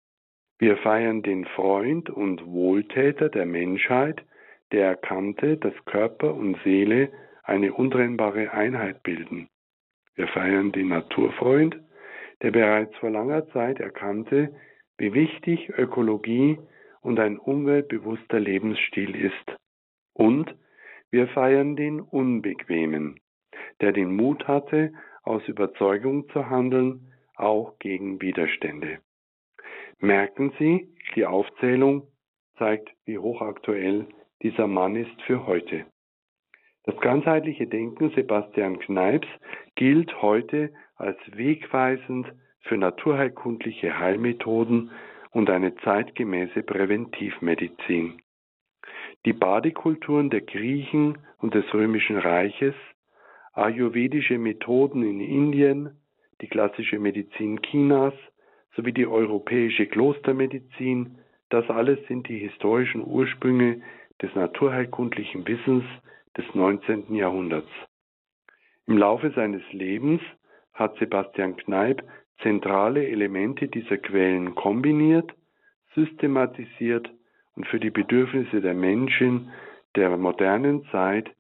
Wir 0.59 0.77
feiern 0.77 1.23
den 1.23 1.45
Freund 1.47 2.11
und 2.11 2.47
Wohltäter 2.47 3.29
der 3.29 3.47
Menschheit, 3.47 4.23
der 4.71 4.87
erkannte, 4.87 5.57
dass 5.57 5.75
Körper 5.85 6.35
und 6.35 6.57
Seele 6.63 7.11
eine 7.43 7.73
untrennbare 7.73 8.53
Einheit 8.53 9.03
bilden. 9.03 9.49
Wir 10.15 10.29
feiern 10.29 10.73
den 10.73 10.89
Naturfreund, 10.89 11.77
der 12.43 12.51
bereits 12.51 12.95
vor 12.97 13.11
langer 13.11 13.49
Zeit 13.49 13.81
erkannte, 13.81 14.55
wie 14.99 15.15
wichtig 15.15 15.71
Ökologie 15.77 16.59
und 17.01 17.19
ein 17.19 17.39
umweltbewusster 17.39 18.41
Lebensstil 18.41 19.17
ist. 19.17 19.57
Und 20.15 20.55
wir 21.11 21.29
feiern 21.29 21.77
den 21.77 22.01
Unbequemen, 22.01 23.21
der 23.81 23.93
den 23.93 24.15
Mut 24.15 24.47
hatte, 24.47 24.93
aus 25.23 25.47
Überzeugung 25.49 26.29
zu 26.31 26.49
handeln, 26.49 27.13
auch 27.37 27.79
gegen 27.79 28.21
Widerstände. 28.21 28.99
Merken 29.99 30.53
Sie, 30.59 30.89
die 31.15 31.27
Aufzählung 31.27 32.09
zeigt, 32.59 32.91
wie 33.05 33.19
hochaktuell 33.19 34.07
dieser 34.43 34.67
Mann 34.67 34.97
ist 34.97 35.23
für 35.23 35.47
heute. 35.47 35.87
Das 36.85 36.97
ganzheitliche 36.99 37.67
Denken 37.67 38.11
Sebastian 38.11 38.79
Kneips 38.81 39.29
gilt 39.77 40.21
heute 40.21 40.73
als 40.97 41.19
wegweisend 41.33 42.33
für 42.63 42.77
naturheilkundliche 42.77 43.99
Heilmethoden 43.99 44.91
und 45.31 45.49
eine 45.49 45.75
zeitgemäße 45.77 46.63
Präventivmedizin. 46.63 48.21
Die 49.25 49.33
Badekulturen 49.33 50.31
der 50.31 50.41
Griechen 50.41 51.19
und 51.39 51.55
des 51.55 51.73
Römischen 51.73 52.19
Reiches, 52.19 52.75
ayurvedische 53.53 54.39
Methoden 54.39 55.03
in 55.03 55.21
Indien, 55.21 55.97
die 56.41 56.49
klassische 56.49 56.99
Medizin 56.99 57.63
Chinas 57.63 58.15
sowie 58.75 58.93
die 58.93 59.07
europäische 59.07 59.87
Klostermedizin, 59.87 61.19
das 61.51 61.69
alles 61.71 61.99
sind 62.09 62.29
die 62.29 62.39
historischen 62.39 63.05
Ursprünge 63.05 63.83
des 64.21 64.35
naturheilkundlichen 64.35 65.47
Wissens 65.47 65.85
des 66.37 66.45
19. 66.55 67.15
Jahrhunderts. 67.15 67.69
Im 68.87 68.99
Laufe 68.99 69.31
seines 69.31 69.63
Lebens 69.73 70.21
hat 70.73 70.97
Sebastian 70.99 71.57
Kneipp 71.57 72.03
zentrale 72.43 73.07
Elemente 73.07 73.69
dieser 73.69 73.99
Quellen 73.99 74.55
kombiniert, 74.55 75.33
systematisiert 75.95 77.11
und 77.55 77.67
für 77.67 77.79
die 77.79 77.91
Bedürfnisse 77.91 78.61
der 78.61 78.75
Menschen 78.75 79.53
der 79.95 80.17
modernen 80.17 80.87
Zeit, 80.91 81.31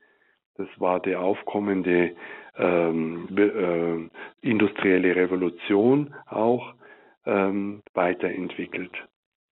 das 0.57 0.69
war 0.79 1.01
der 1.01 1.21
aufkommende 1.21 2.15
ähm, 2.59 3.29
äh, 3.37 4.47
industrielle 4.47 5.17
Revolution 5.17 6.15
auch, 6.27 6.75
ähm, 7.25 7.83
weiterentwickelt. 7.95 8.93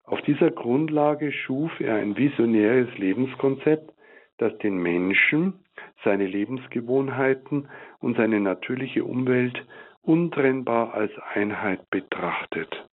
Auf 0.03 0.21
dieser 0.23 0.51
Grundlage 0.51 1.31
schuf 1.31 1.79
er 1.79 1.95
ein 1.95 2.17
visionäres 2.17 2.89
Lebenskonzept, 2.97 3.93
das 4.39 4.57
den 4.59 4.77
Menschen, 4.77 5.65
seine 6.03 6.25
Lebensgewohnheiten 6.25 7.69
und 7.99 8.17
seine 8.17 8.39
natürliche 8.39 9.03
Umwelt 9.03 9.65
untrennbar 10.01 10.93
als 10.93 11.11
Einheit 11.33 11.89
betrachtet. 11.89 12.87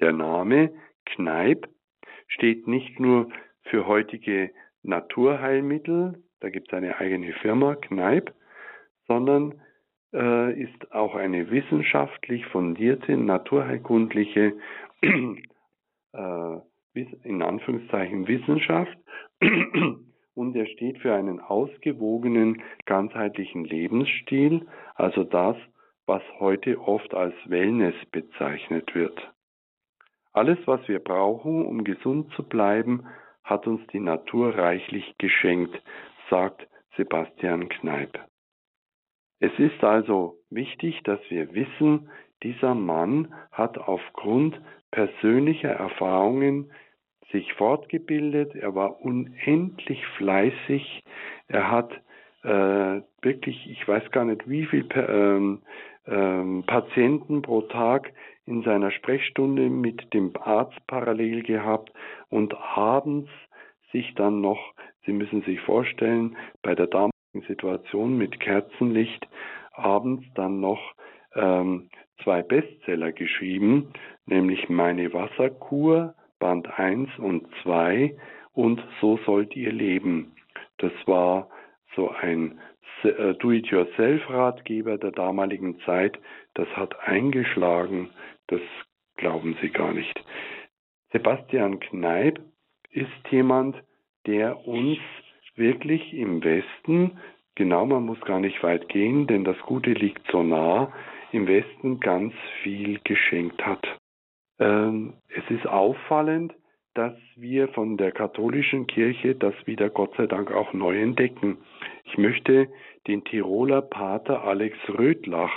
Der 0.00 0.12
Name 0.12 0.72
Kneipp 1.06 1.68
steht 2.28 2.68
nicht 2.68 3.00
nur 3.00 3.28
für 3.62 3.86
heutige 3.86 4.50
Naturheilmittel, 4.82 6.22
da 6.40 6.50
gibt 6.50 6.68
es 6.68 6.76
eine 6.76 6.98
eigene 6.98 7.32
Firma, 7.34 7.74
Kneipp, 7.76 8.34
sondern 9.06 9.60
äh, 10.12 10.62
ist 10.62 10.92
auch 10.92 11.14
eine 11.14 11.50
wissenschaftlich 11.50 12.46
fundierte, 12.46 13.16
naturheilkundliche, 13.16 14.52
äh, 15.00 16.58
in 17.24 17.42
Anführungszeichen 17.42 18.28
Wissenschaft, 18.28 18.96
und 20.34 20.56
er 20.56 20.66
steht 20.66 20.98
für 20.98 21.14
einen 21.14 21.40
ausgewogenen, 21.40 22.62
ganzheitlichen 22.86 23.64
Lebensstil, 23.64 24.66
also 24.94 25.24
das, 25.24 25.56
was 26.06 26.22
heute 26.38 26.80
oft 26.80 27.14
als 27.14 27.34
Wellness 27.46 27.94
bezeichnet 28.10 28.94
wird. 28.94 29.32
Alles, 30.32 30.58
was 30.66 30.86
wir 30.88 30.98
brauchen, 30.98 31.64
um 31.64 31.84
gesund 31.84 32.32
zu 32.34 32.42
bleiben, 32.42 33.06
hat 33.44 33.66
uns 33.66 33.86
die 33.92 34.00
Natur 34.00 34.56
reichlich 34.56 35.14
geschenkt, 35.18 35.80
sagt 36.28 36.66
Sebastian 36.96 37.68
Kneipp. 37.68 38.18
Es 39.38 39.52
ist 39.58 39.82
also 39.84 40.38
wichtig, 40.50 41.02
dass 41.04 41.20
wir 41.28 41.54
wissen, 41.54 42.10
dieser 42.42 42.74
Mann 42.74 43.34
hat 43.52 43.78
aufgrund 43.78 44.60
persönlicher 44.90 45.70
Erfahrungen 45.70 46.72
sich 47.34 47.52
fortgebildet, 47.54 48.54
er 48.54 48.74
war 48.76 49.04
unendlich 49.04 50.06
fleißig, 50.16 51.02
er 51.48 51.70
hat 51.70 51.90
äh, 52.44 53.02
wirklich, 53.22 53.68
ich 53.68 53.86
weiß 53.86 54.10
gar 54.12 54.24
nicht 54.24 54.48
wie 54.48 54.66
viel 54.66 54.86
ähm, 54.94 55.62
ähm, 56.06 56.62
Patienten 56.64 57.42
pro 57.42 57.62
Tag 57.62 58.12
in 58.46 58.62
seiner 58.62 58.92
Sprechstunde 58.92 59.68
mit 59.68 60.14
dem 60.14 60.32
Arzt 60.40 60.78
parallel 60.86 61.42
gehabt 61.42 61.92
und 62.30 62.54
abends 62.54 63.30
sich 63.90 64.14
dann 64.14 64.40
noch, 64.40 64.72
Sie 65.04 65.12
müssen 65.12 65.42
sich 65.42 65.60
vorstellen, 65.60 66.36
bei 66.62 66.74
der 66.74 66.86
damaligen 66.86 67.42
Situation 67.48 68.16
mit 68.16 68.38
Kerzenlicht 68.38 69.26
abends 69.72 70.24
dann 70.34 70.60
noch 70.60 70.94
ähm, 71.34 71.88
zwei 72.22 72.42
Bestseller 72.42 73.10
geschrieben, 73.10 73.92
nämlich 74.26 74.68
Meine 74.68 75.12
Wasserkur, 75.12 76.14
Band 76.44 76.78
1 76.78 77.08
und 77.20 77.46
2 77.62 78.14
und 78.52 78.78
So 79.00 79.18
sollt 79.24 79.56
ihr 79.56 79.72
leben. 79.72 80.36
Das 80.76 80.92
war 81.06 81.48
so 81.96 82.10
ein 82.10 82.60
äh, 83.02 83.32
Do-it-yourself-Ratgeber 83.32 84.98
der 84.98 85.12
damaligen 85.12 85.80
Zeit, 85.86 86.18
das 86.52 86.68
hat 86.76 87.00
eingeschlagen, 87.00 88.10
das 88.48 88.60
glauben 89.16 89.56
Sie 89.62 89.70
gar 89.70 89.94
nicht. 89.94 90.22
Sebastian 91.12 91.80
Kneip 91.80 92.38
ist 92.90 93.08
jemand, 93.30 93.82
der 94.26 94.66
uns 94.68 94.98
wirklich 95.56 96.12
im 96.12 96.44
Westen, 96.44 97.18
genau 97.54 97.86
man 97.86 98.04
muss 98.04 98.20
gar 98.20 98.40
nicht 98.40 98.62
weit 98.62 98.90
gehen, 98.90 99.26
denn 99.26 99.44
das 99.44 99.58
Gute 99.60 99.94
liegt 99.94 100.30
so 100.30 100.42
nah, 100.42 100.92
im 101.32 101.46
Westen 101.46 102.00
ganz 102.00 102.34
viel 102.62 103.00
geschenkt 103.02 103.64
hat. 103.64 103.82
Ähm, 104.64 105.12
es 105.28 105.44
ist 105.50 105.66
auffallend, 105.66 106.54
dass 106.94 107.12
wir 107.36 107.68
von 107.68 107.98
der 107.98 108.12
katholischen 108.12 108.86
Kirche 108.86 109.34
das 109.34 109.54
wieder 109.66 109.90
Gott 109.90 110.14
sei 110.16 110.26
Dank 110.26 110.52
auch 110.52 110.72
neu 110.72 110.98
entdecken. 110.98 111.58
Ich 112.04 112.16
möchte 112.16 112.68
den 113.06 113.24
Tiroler 113.24 113.82
Pater 113.82 114.44
Alex 114.44 114.78
Rödlach 114.88 115.52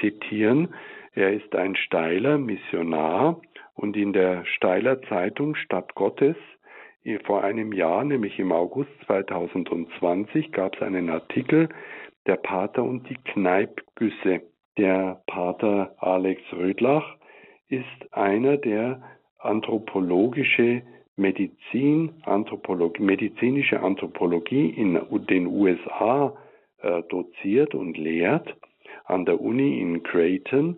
zitieren. 0.00 0.74
Er 1.14 1.32
ist 1.32 1.54
ein 1.54 1.76
Steiler 1.76 2.38
Missionar 2.38 3.40
und 3.74 3.96
in 3.96 4.12
der 4.12 4.44
Steiler 4.44 5.00
Zeitung 5.02 5.54
Stadt 5.54 5.94
Gottes 5.94 6.36
vor 7.24 7.44
einem 7.44 7.72
Jahr, 7.72 8.04
nämlich 8.04 8.38
im 8.38 8.52
August 8.52 8.90
2020, 9.06 10.52
gab 10.52 10.76
es 10.76 10.82
einen 10.82 11.08
Artikel 11.10 11.68
der 12.26 12.36
Pater 12.36 12.82
und 12.82 13.08
die 13.08 13.16
Kneipgüsse. 13.32 14.42
Der 14.76 15.22
Pater 15.26 15.94
Alex 15.98 16.42
Rödlach 16.52 17.17
ist 17.68 18.12
einer, 18.12 18.56
der 18.56 19.02
anthropologische 19.38 20.82
Medizin, 21.16 22.14
Anthropologie, 22.24 23.02
medizinische 23.02 23.80
Anthropologie 23.80 24.70
in 24.70 25.00
den 25.28 25.46
USA 25.46 26.36
äh, 26.80 27.02
doziert 27.08 27.74
und 27.74 27.96
lehrt 27.98 28.56
an 29.04 29.24
der 29.24 29.40
Uni 29.40 29.80
in 29.80 30.02
Creighton. 30.02 30.76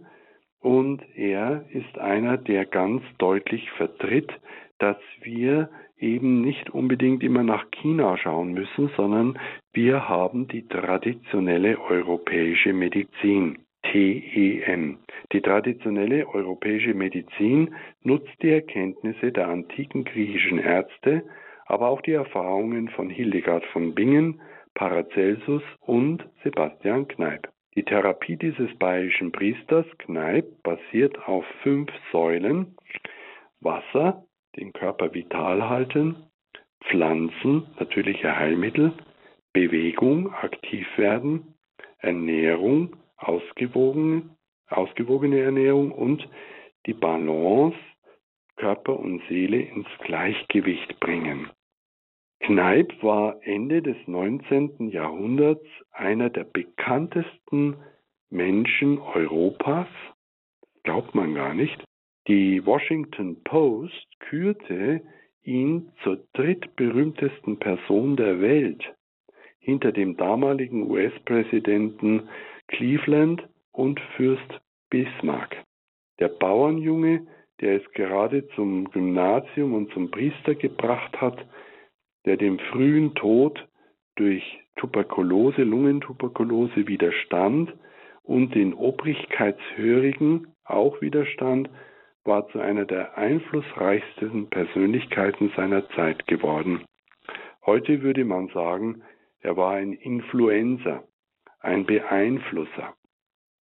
Und 0.61 1.03
er 1.14 1.64
ist 1.70 1.98
einer, 1.98 2.37
der 2.37 2.66
ganz 2.66 3.03
deutlich 3.18 3.70
vertritt, 3.72 4.31
dass 4.79 4.96
wir 5.22 5.70
eben 5.98 6.40
nicht 6.40 6.70
unbedingt 6.70 7.22
immer 7.22 7.42
nach 7.42 7.70
China 7.70 8.16
schauen 8.16 8.53
müssen, 8.53 8.90
sondern 8.96 9.38
wir 9.72 10.09
haben 10.09 10.48
die 10.48 10.66
traditionelle 10.66 11.79
europäische 11.79 12.72
Medizin. 12.72 13.59
TEM. 13.90 14.98
Die 15.33 15.40
traditionelle 15.40 16.26
europäische 16.29 16.94
Medizin 16.94 17.74
nutzt 18.03 18.33
die 18.42 18.50
Erkenntnisse 18.50 19.33
der 19.33 19.48
antiken 19.48 20.05
griechischen 20.05 20.59
Ärzte, 20.59 21.24
aber 21.66 21.88
auch 21.88 22.00
die 22.00 22.12
Erfahrungen 22.12 22.88
von 22.88 23.11
Hildegard 23.11 23.64
von 23.66 23.94
Bingen, 23.94 24.40
Paracelsus 24.74 25.62
und 25.81 26.24
Sebastian 26.42 27.09
Kneipp. 27.09 27.48
Die 27.76 27.85
Therapie 27.85 28.37
dieses 28.37 28.74
bayerischen 28.79 29.31
Priesters 29.31 29.87
Kneipp 29.98 30.62
basiert 30.62 31.18
auf 31.29 31.44
fünf 31.62 31.90
Säulen 32.11 32.76
Wasser, 33.61 34.24
den 34.57 34.72
Körper 34.72 35.14
vital 35.14 35.68
halten, 35.68 36.16
Pflanzen, 36.85 37.66
natürliche 37.79 38.37
Heilmittel, 38.37 38.92
Bewegung, 39.53 40.33
aktiv 40.33 40.87
werden, 40.96 41.55
Ernährung, 41.98 42.96
ausgewogen, 43.21 44.37
ausgewogene 44.69 45.41
Ernährung 45.41 45.93
und 45.93 46.29
die 46.87 46.95
Balance 46.95 47.77
Körper 48.57 48.99
und 48.99 49.23
Seele 49.29 49.61
ins 49.61 49.89
Gleichgewicht 50.01 51.01
bringen. 51.01 51.49
Kneipp 52.41 53.03
war 53.03 53.37
Ende 53.43 53.83
des 53.83 53.97
19. 54.07 54.91
Jahrhunderts 54.91 55.65
einer 55.93 56.31
der 56.31 56.45
bekanntesten 56.45 57.77
Menschen 58.31 58.99
Europas, 58.99 59.89
glaubt 60.83 61.15
man 61.15 61.35
gar 61.35 61.55
nicht. 61.55 61.83
Die 62.29 62.65
Washington 62.65 63.43
Post 63.45 64.07
kürte 64.21 65.03
ihn 65.43 65.91
zur 66.03 66.19
drittberühmtesten 66.35 67.59
Person 67.59 68.17
der 68.17 68.41
Welt 68.41 68.95
hinter 69.59 69.93
dem 69.93 70.17
damaligen 70.17 70.91
US-Präsidenten 70.91 72.29
Cleveland 72.71 73.47
und 73.73 74.01
Fürst 74.17 74.61
Bismarck. 74.91 75.57
Der 76.19 76.29
Bauernjunge, 76.29 77.27
der 77.61 77.77
es 77.77 77.93
gerade 77.93 78.49
zum 78.55 78.91
Gymnasium 78.91 79.75
und 79.75 79.93
zum 79.93 80.11
Priester 80.11 80.55
gebracht 80.55 81.21
hat, 81.21 81.37
der 82.25 82.37
dem 82.37 82.59
frühen 82.71 83.15
Tod 83.15 83.67
durch 84.17 84.43
Tuberkulose, 84.77 85.63
Lungentuberkulose 85.63 86.87
widerstand 86.87 87.73
und 88.23 88.55
den 88.55 88.73
Obrigkeitshörigen 88.75 90.47
auch 90.65 91.01
widerstand, 91.01 91.69
war 92.25 92.49
zu 92.49 92.61
einer 92.61 92.85
der 92.85 93.19
einflussreichsten 93.19 94.49
Persönlichkeiten 94.49 95.53
seiner 95.57 95.89
Zeit 95.91 96.27
geworden. 96.27 96.85
Heute 97.67 98.03
würde 98.03 98.25
man 98.25 98.49
sagen, 98.49 99.03
er 99.41 99.57
war 99.57 99.73
ein 99.73 99.93
Influencer, 99.93 101.03
ein 101.61 101.87
Beeinflusser. 101.87 102.94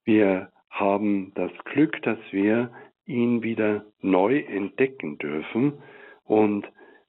Wir 0.04 0.52
haben 0.70 1.34
das 1.36 1.52
Glück, 1.66 2.02
dass 2.04 2.20
wir 2.32 2.72
ihn 3.06 3.44
wieder 3.44 3.86
neu 4.02 4.40
entdecken 4.40 5.18
dürfen 5.18 5.82
und 6.24 6.66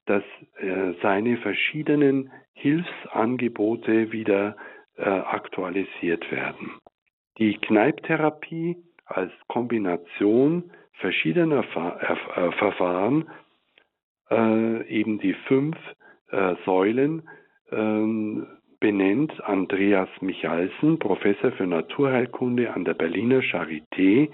dass 0.07 0.25
äh, 0.57 0.95
seine 1.03 1.37
verschiedenen 1.39 2.33
Hilfsangebote 2.55 4.13
wieder 4.13 4.57
äh, 4.97 5.05
aktualisiert 5.05 6.31
werden. 6.31 6.73
Die 7.39 7.57
Kneiptherapie 7.59 8.77
als 9.07 9.33
Kombination 9.49 10.73
verschiedener 10.95 11.63
Ver 11.65 12.19
äh, 12.37 12.53
Verfahren, 12.53 13.29
äh, 14.31 14.87
eben 14.89 15.19
die 15.19 15.35
fünf 15.47 15.77
äh, 16.31 16.55
Säulen, 16.65 17.29
ähm, 17.71 18.47
benennt 18.81 19.45
Andreas 19.45 20.09
Michalsen, 20.21 20.99
Professor 20.99 21.53
für 21.53 21.67
Naturheilkunde 21.67 22.73
an 22.73 22.85
der 22.85 22.95
Berliner 22.95 23.41
Charité, 23.41 24.31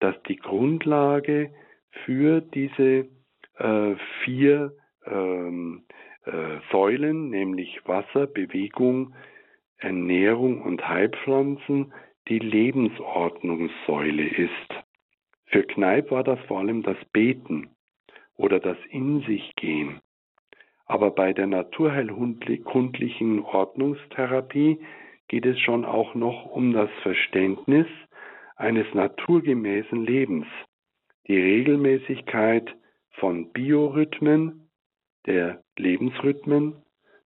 dass 0.00 0.20
die 0.24 0.36
Grundlage 0.36 1.50
für 2.04 2.40
diese 2.40 3.08
äh, 3.58 3.94
vier 4.24 4.72
ähm, 5.06 5.84
äh, 6.24 6.58
Säulen, 6.70 7.30
nämlich 7.30 7.80
Wasser, 7.86 8.26
Bewegung, 8.26 9.14
Ernährung 9.78 10.62
und 10.62 10.86
Heilpflanzen, 10.86 11.92
die 12.28 12.40
Lebensordnungssäule 12.40 14.26
ist. 14.26 14.84
Für 15.46 15.62
Kneipp 15.62 16.10
war 16.10 16.24
das 16.24 16.40
vor 16.46 16.58
allem 16.58 16.82
das 16.82 16.96
Beten 17.12 17.70
oder 18.36 18.58
das 18.58 18.76
In 18.90 19.20
sich 19.22 19.54
gehen. 19.56 20.00
Aber 20.86 21.10
bei 21.10 21.32
der 21.32 21.46
naturheilkundlichen 21.46 23.40
Ordnungstherapie 23.40 24.78
geht 25.28 25.44
es 25.44 25.58
schon 25.60 25.84
auch 25.84 26.14
noch 26.14 26.46
um 26.46 26.72
das 26.72 26.90
Verständnis 27.02 27.88
eines 28.54 28.86
naturgemäßen 28.94 30.04
Lebens, 30.04 30.46
die 31.26 31.36
Regelmäßigkeit 31.36 32.74
von 33.10 33.52
Biorhythmen, 33.52 34.70
der 35.26 35.62
Lebensrhythmen, 35.76 36.76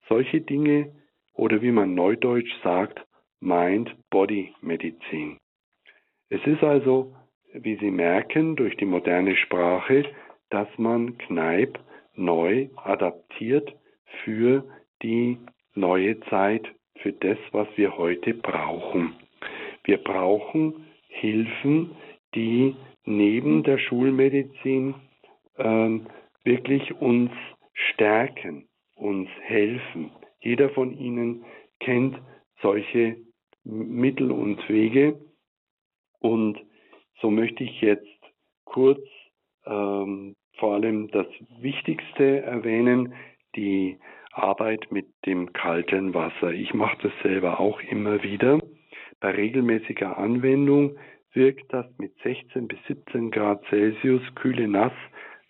solche 0.09 0.43
Dinge 0.43 0.93
oder 1.33 1.63
wie 1.63 1.73
man 1.73 1.95
neudeutsch 1.95 2.53
sagt, 2.63 3.05
Mind-Body-Medizin. 3.41 5.39
Es 6.29 6.45
ist 6.47 6.63
also, 6.63 7.15
wie 7.53 7.77
Sie 7.77 7.91
merken, 7.91 8.57
durch 8.57 8.77
die 8.77 8.85
moderne 8.85 9.37
Sprache, 9.37 10.05
dass 10.51 10.69
man 10.77 11.17
Kneipp 11.19 11.79
neu 12.17 12.69
adaptiert 12.77 13.75
für 14.25 14.65
die 15.03 15.39
neue 15.75 16.21
Zeit, 16.23 16.67
für 17.03 17.13
das, 17.13 17.39
was 17.53 17.69
wir 17.77 17.97
heute 17.97 18.35
brauchen. 18.35 19.15
Wir 19.85 19.99
brauchen 19.99 20.87
Hilfen, 21.09 21.93
die 22.35 22.75
neben 23.05 23.63
der 23.63 23.79
Schulmedizin 23.79 24.95
ähm, 25.59 26.07
wirklich 26.45 26.93
uns 27.01 27.31
stärken, 27.73 28.69
uns 28.95 29.29
helfen. 29.43 30.11
Jeder 30.41 30.71
von 30.71 30.97
Ihnen 30.99 31.45
kennt 31.81 32.19
solche 32.63 33.17
Mittel 33.65 34.31
und 34.31 34.69
Wege. 34.69 35.21
Und 36.21 36.59
so 37.21 37.31
möchte 37.31 37.65
ich 37.65 37.81
jetzt 37.81 38.07
kurz 38.65 39.01
ähm, 39.67 40.35
vor 40.57 40.75
allem 40.75 41.09
das 41.09 41.27
Wichtigste 41.61 42.43
erwähnen, 42.43 43.15
die 43.55 43.99
Arbeit 44.33 44.91
mit 44.91 45.07
dem 45.25 45.53
kalten 45.53 46.15
Wasser. 46.15 46.53
Ich 46.53 46.75
mache 46.75 46.99
das 47.03 47.13
selber 47.23 47.59
auch 47.61 47.81
immer 47.81 48.23
wieder. 48.23 48.61
Bei 49.21 49.31
regelmäßiger 49.31 50.19
Anwendung 50.19 50.99
wirkt 51.33 51.73
das 51.73 51.87
mit 51.99 52.13
16 52.23 52.69
bis 52.69 52.79
17 52.87 53.31
Grad 53.31 53.65
Celsius 53.69 54.23
kühle 54.35 54.69
Nass 54.69 54.93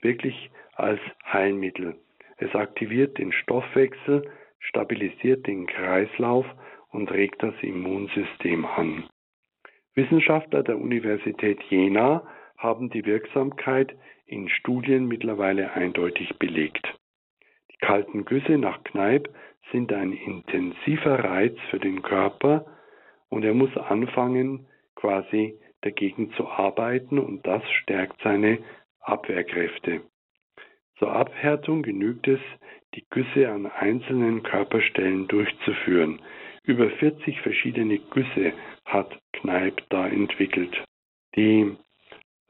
wirklich 0.03 0.51
als 0.75 1.01
Heilmittel. 1.25 1.97
Es 2.37 2.55
aktiviert 2.55 3.19
den 3.19 3.33
Stoffwechsel, 3.33 4.29
stabilisiert 4.59 5.47
den 5.47 5.67
Kreislauf 5.67 6.47
und 6.91 7.11
regt 7.11 7.43
das 7.43 7.55
Immunsystem 7.63 8.65
an. 8.65 9.05
Wissenschaftler 9.95 10.63
der 10.63 10.79
Universität 10.79 11.63
Jena 11.71 12.27
haben 12.59 12.91
die 12.91 13.05
Wirksamkeit 13.05 13.97
in 14.27 14.49
Studien 14.49 15.07
mittlerweile 15.07 15.73
eindeutig 15.73 16.39
belegt. 16.39 16.87
Die 17.73 17.79
kalten 17.79 18.25
Güsse 18.25 18.59
nach 18.59 18.83
Kneipp 18.85 19.29
sind 19.73 19.93
ein 19.93 20.13
intensiver 20.13 21.23
Reiz 21.25 21.57
für 21.71 21.79
den 21.79 22.03
Körper 22.03 22.67
und 23.29 23.45
er 23.45 23.55
muss 23.55 23.77
anfangen, 23.77 24.67
quasi 24.95 25.59
dagegen 25.83 26.33
zu 26.33 26.49
arbeiten 26.49 27.19
und 27.19 27.47
das 27.47 27.63
stärkt 27.83 28.21
seine 28.23 28.59
Abwehrkräfte. 29.01 30.03
Zur 30.99 31.13
Abhärtung 31.13 31.83
genügt 31.83 32.27
es, 32.27 32.41
die 32.95 33.05
Güsse 33.11 33.51
an 33.51 33.67
einzelnen 33.67 34.43
Körperstellen 34.43 35.29
durchzuführen. 35.29 36.21
Über 36.65 36.91
40 36.91 37.41
verschiedene 37.43 37.99
Güsse 37.99 38.55
hat 38.87 39.21
Kneipp 39.35 39.83
da 39.91 40.09
entwickelt. 40.09 40.83
Die 41.37 41.77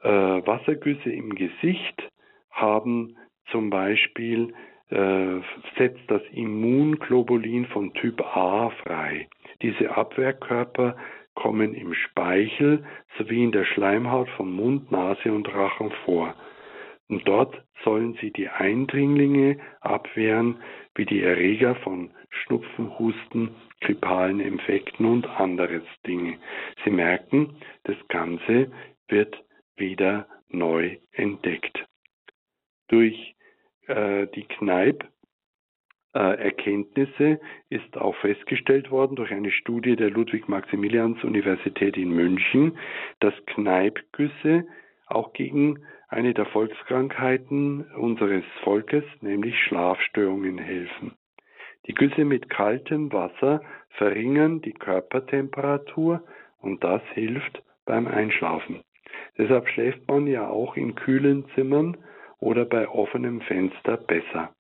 äh, 0.01 0.09
Wassergüsse 0.09 1.11
im 1.11 1.35
Gesicht 1.35 2.09
haben 2.51 3.17
zum 3.51 3.69
Beispiel 3.69 4.53
äh, 4.89 5.39
setzt 5.77 6.03
das 6.07 6.21
Immunglobulin 6.31 7.65
von 7.67 7.93
Typ 7.93 8.21
A 8.21 8.69
frei. 8.83 9.27
Diese 9.61 9.95
Abwehrkörper 9.95 10.95
kommen 11.35 11.73
im 11.73 11.93
Speichel 11.93 12.83
sowie 13.17 13.43
in 13.43 13.51
der 13.51 13.65
Schleimhaut 13.65 14.29
von 14.29 14.51
Mund, 14.51 14.91
Nase 14.91 15.31
und 15.31 15.53
Rachen 15.53 15.91
vor. 16.05 16.33
Und 17.09 17.27
dort 17.27 17.63
sollen 17.83 18.17
sie 18.19 18.31
die 18.31 18.49
Eindringlinge 18.49 19.57
abwehren, 19.81 20.57
wie 20.95 21.05
die 21.05 21.21
Erreger 21.21 21.75
von 21.75 22.11
Schnupfen, 22.29 22.97
Husten, 22.99 23.55
grippalen 23.81 24.39
Infekten 24.39 25.05
und 25.05 25.27
anderes 25.27 25.83
Dinge. 26.05 26.37
Sie 26.83 26.91
merken, 26.91 27.57
das 27.83 27.95
Ganze 28.09 28.71
wird 29.07 29.37
wieder 29.77 30.27
neu 30.49 30.97
entdeckt. 31.11 31.85
Durch 32.87 33.35
äh, 33.87 34.27
die 34.27 34.43
Kneipp 34.43 35.07
äh, 36.13 36.19
Erkenntnisse 36.19 37.39
ist 37.69 37.97
auch 37.97 38.15
festgestellt 38.17 38.91
worden 38.91 39.15
durch 39.15 39.31
eine 39.31 39.51
Studie 39.51 39.95
der 39.95 40.09
Ludwig-Maximilians-Universität 40.09 41.97
in 41.97 42.11
München, 42.11 42.77
dass 43.19 43.33
Kneippgüsse 43.45 44.65
auch 45.07 45.33
gegen 45.33 45.85
eine 46.07 46.33
der 46.33 46.45
Volkskrankheiten 46.45 47.91
unseres 47.91 48.45
Volkes, 48.63 49.03
nämlich 49.21 49.55
Schlafstörungen, 49.63 50.57
helfen. 50.57 51.13
Die 51.85 51.93
Güsse 51.93 52.25
mit 52.25 52.49
kaltem 52.49 53.11
Wasser 53.13 53.61
verringern 53.91 54.61
die 54.61 54.73
Körpertemperatur 54.73 56.23
und 56.59 56.83
das 56.83 57.01
hilft 57.13 57.63
beim 57.85 58.07
Einschlafen. 58.07 58.81
Deshalb 59.37 59.67
schläft 59.69 60.07
man 60.07 60.27
ja 60.27 60.47
auch 60.49 60.75
in 60.75 60.95
kühlen 60.95 61.45
Zimmern 61.53 61.97
oder 62.39 62.65
bei 62.65 62.87
offenem 62.87 63.41
Fenster 63.41 63.97
besser. 63.97 64.53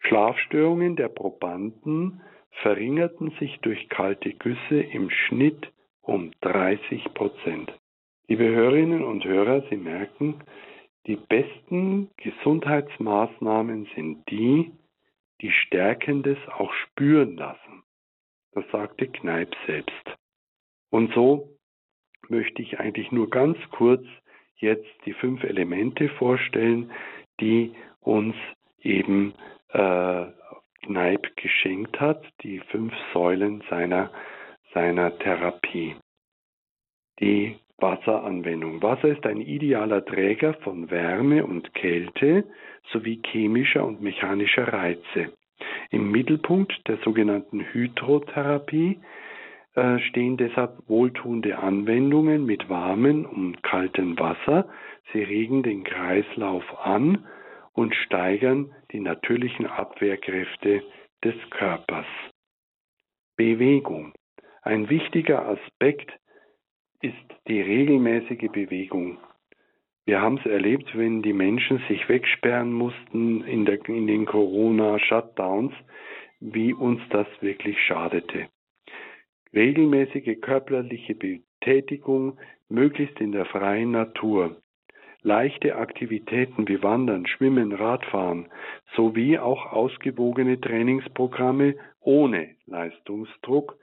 Schlafstörungen 0.00 0.96
der 0.96 1.08
Probanden 1.08 2.22
verringerten 2.62 3.32
sich 3.38 3.58
durch 3.60 3.88
kalte 3.88 4.32
Güsse 4.34 4.80
im 4.80 5.10
Schnitt 5.10 5.72
um 6.02 6.32
30 6.40 7.14
Prozent. 7.14 7.72
Liebe 8.28 8.48
Hörerinnen 8.48 9.04
und 9.04 9.24
Hörer, 9.24 9.64
Sie 9.70 9.76
merken, 9.76 10.42
die 11.06 11.16
besten 11.16 12.10
Gesundheitsmaßnahmen 12.16 13.88
sind 13.94 14.28
die, 14.30 14.72
die 15.40 15.50
Stärkendes 15.50 16.38
auch 16.58 16.72
spüren 16.74 17.36
lassen. 17.36 17.82
Das 18.52 18.64
sagte 18.70 19.08
Kneipp 19.08 19.54
selbst. 19.66 20.16
Und 20.90 21.12
so 21.14 21.56
möchte 22.28 22.62
ich 22.62 22.78
eigentlich 22.80 23.10
nur 23.12 23.30
ganz 23.30 23.58
kurz 23.70 24.04
jetzt 24.56 24.88
die 25.06 25.12
fünf 25.14 25.42
Elemente 25.44 26.08
vorstellen, 26.10 26.90
die 27.40 27.72
uns 28.00 28.34
eben 28.82 29.34
äh, 29.72 30.26
geschenkt 31.36 32.00
hat, 32.00 32.22
die 32.42 32.60
fünf 32.70 32.92
Säulen 33.12 33.62
seiner, 33.70 34.10
seiner 34.74 35.16
Therapie. 35.18 35.96
Die 37.20 37.56
Wasseranwendung. 37.78 38.82
Wasser 38.82 39.08
ist 39.08 39.26
ein 39.26 39.40
idealer 39.40 40.04
Träger 40.04 40.54
von 40.54 40.90
Wärme 40.90 41.44
und 41.44 41.72
Kälte 41.74 42.44
sowie 42.92 43.20
chemischer 43.24 43.84
und 43.84 44.00
mechanischer 44.02 44.70
Reize. 44.72 45.32
Im 45.90 46.10
Mittelpunkt 46.10 46.72
der 46.88 46.98
sogenannten 46.98 47.60
Hydrotherapie 47.72 49.00
stehen 50.08 50.36
deshalb 50.36 50.88
wohltuende 50.88 51.58
Anwendungen 51.58 52.44
mit 52.44 52.68
warmem 52.68 53.24
und 53.24 53.62
kaltem 53.62 54.18
Wasser. 54.18 54.68
Sie 55.12 55.22
regen 55.22 55.62
den 55.62 55.84
Kreislauf 55.84 56.64
an 56.84 57.26
und 57.72 57.94
steigern 57.94 58.74
die 58.92 59.00
natürlichen 59.00 59.66
Abwehrkräfte 59.66 60.82
des 61.24 61.34
Körpers. 61.50 62.06
Bewegung. 63.36 64.12
Ein 64.62 64.90
wichtiger 64.90 65.46
Aspekt 65.46 66.12
ist 67.00 67.14
die 67.48 67.60
regelmäßige 67.60 68.50
Bewegung. 68.52 69.18
Wir 70.04 70.20
haben 70.20 70.38
es 70.38 70.46
erlebt, 70.46 70.90
wenn 70.96 71.22
die 71.22 71.32
Menschen 71.32 71.82
sich 71.88 72.08
wegsperren 72.08 72.72
mussten 72.72 73.44
in, 73.44 73.64
der, 73.64 73.82
in 73.88 74.06
den 74.06 74.26
Corona-Shutdowns, 74.26 75.72
wie 76.40 76.74
uns 76.74 77.00
das 77.10 77.26
wirklich 77.40 77.78
schadete. 77.86 78.48
Regelmäßige 79.54 80.40
körperliche 80.40 81.14
Betätigung, 81.14 82.38
möglichst 82.68 83.20
in 83.20 83.32
der 83.32 83.46
freien 83.46 83.90
Natur. 83.90 84.56
Leichte 85.22 85.76
Aktivitäten 85.76 86.66
wie 86.68 86.82
Wandern, 86.82 87.26
Schwimmen, 87.26 87.72
Radfahren 87.72 88.48
sowie 88.96 89.38
auch 89.38 89.66
ausgewogene 89.72 90.60
Trainingsprogramme 90.60 91.74
ohne 92.00 92.54
Leistungsdruck 92.66 93.76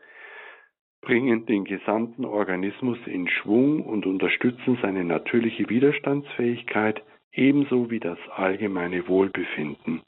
bringen 1.01 1.45
den 1.45 1.63
gesamten 1.63 2.25
Organismus 2.25 2.97
in 3.05 3.29
Schwung 3.29 3.81
und 3.81 4.05
unterstützen 4.05 4.77
seine 4.81 5.03
natürliche 5.03 5.69
Widerstandsfähigkeit 5.69 7.03
ebenso 7.31 7.91
wie 7.91 7.99
das 7.99 8.17
allgemeine 8.35 9.07
Wohlbefinden. 9.07 10.01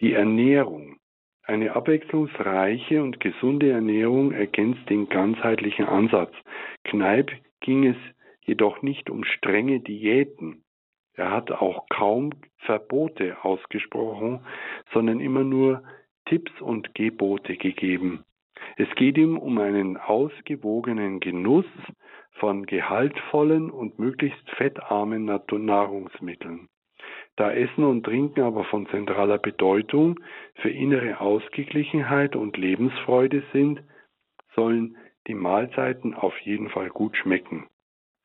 Die 0.00 0.12
Ernährung. 0.12 0.98
Eine 1.46 1.76
abwechslungsreiche 1.76 3.00
und 3.00 3.20
gesunde 3.20 3.70
Ernährung 3.70 4.32
ergänzt 4.32 4.90
den 4.90 5.08
ganzheitlichen 5.08 5.86
Ansatz. 5.86 6.34
Kneipp 6.82 7.30
ging 7.60 7.86
es 7.86 7.96
jedoch 8.42 8.82
nicht 8.82 9.10
um 9.10 9.22
strenge 9.22 9.78
Diäten. 9.78 10.64
Er 11.14 11.30
hat 11.30 11.52
auch 11.52 11.88
kaum 11.88 12.30
Verbote 12.58 13.44
ausgesprochen, 13.44 14.40
sondern 14.92 15.20
immer 15.20 15.44
nur 15.44 15.84
Tipps 16.26 16.50
und 16.60 16.94
Gebote 16.96 17.56
gegeben. 17.56 18.24
Es 18.76 18.88
geht 18.96 19.16
ihm 19.16 19.38
um 19.38 19.58
einen 19.58 19.96
ausgewogenen 19.96 21.20
Genuss 21.20 21.66
von 22.32 22.66
gehaltvollen 22.66 23.70
und 23.70 24.00
möglichst 24.00 24.50
fettarmen 24.50 25.24
Nahrungsmitteln. 25.24 26.68
Da 27.36 27.52
Essen 27.52 27.84
und 27.84 28.04
Trinken 28.04 28.40
aber 28.40 28.64
von 28.64 28.86
zentraler 28.88 29.38
Bedeutung 29.38 30.18
für 30.56 30.70
innere 30.70 31.20
Ausgeglichenheit 31.20 32.34
und 32.34 32.56
Lebensfreude 32.56 33.42
sind, 33.52 33.82
sollen 34.54 34.96
die 35.26 35.34
Mahlzeiten 35.34 36.14
auf 36.14 36.36
jeden 36.40 36.70
Fall 36.70 36.88
gut 36.88 37.16
schmecken. 37.16 37.66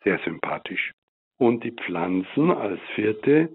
Sehr 0.04 0.20
sympathisch. 0.20 0.94
Und 1.38 1.64
die 1.64 1.72
Pflanzen 1.72 2.52
als 2.52 2.80
vierte 2.96 3.50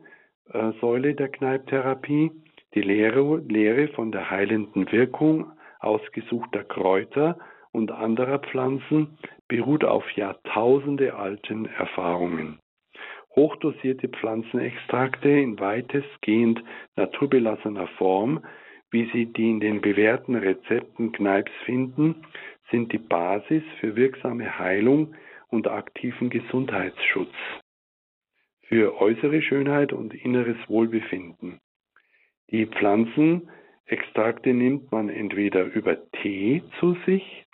äh, 0.52 0.72
Säule 0.80 1.14
der 1.14 1.28
Kneipptherapie, 1.28 2.30
die 2.74 2.82
Lehre, 2.82 3.38
Lehre 3.38 3.88
von 3.88 4.12
der 4.12 4.30
heilenden 4.30 4.90
Wirkung 4.92 5.52
ausgesuchter 5.78 6.64
Kräuter 6.64 7.38
und 7.72 7.92
anderer 7.92 8.40
Pflanzen 8.40 9.18
beruht 9.48 9.84
auf 9.84 10.10
Jahrtausende 10.12 11.14
alten 11.14 11.66
Erfahrungen. 11.66 12.58
Hochdosierte 13.36 14.08
Pflanzenextrakte 14.08 15.28
in 15.28 15.60
weitestgehend 15.60 16.62
naturbelassener 16.96 17.86
Form, 17.98 18.44
wie 18.90 19.10
Sie 19.12 19.26
die 19.26 19.50
in 19.50 19.60
den 19.60 19.82
bewährten 19.82 20.36
Rezepten 20.36 21.12
Kneips 21.12 21.52
finden, 21.64 22.24
sind 22.70 22.92
die 22.92 22.98
Basis 22.98 23.62
für 23.78 23.94
wirksame 23.94 24.58
Heilung 24.58 25.14
und 25.48 25.68
aktiven 25.68 26.30
Gesundheitsschutz, 26.30 27.34
für 28.62 28.98
äußere 29.00 29.42
Schönheit 29.42 29.92
und 29.92 30.14
inneres 30.14 30.56
Wohlbefinden. 30.68 31.60
Die 32.50 32.66
Pflanzen 32.66 33.50
Extrakte 33.84 34.52
nimmt 34.52 34.90
man 34.90 35.08
entweder 35.08 35.64
über 35.64 36.10
Tee 36.10 36.62
zu 36.80 36.96
sich 37.06 37.44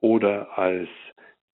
oder 0.00 0.58
als 0.58 0.88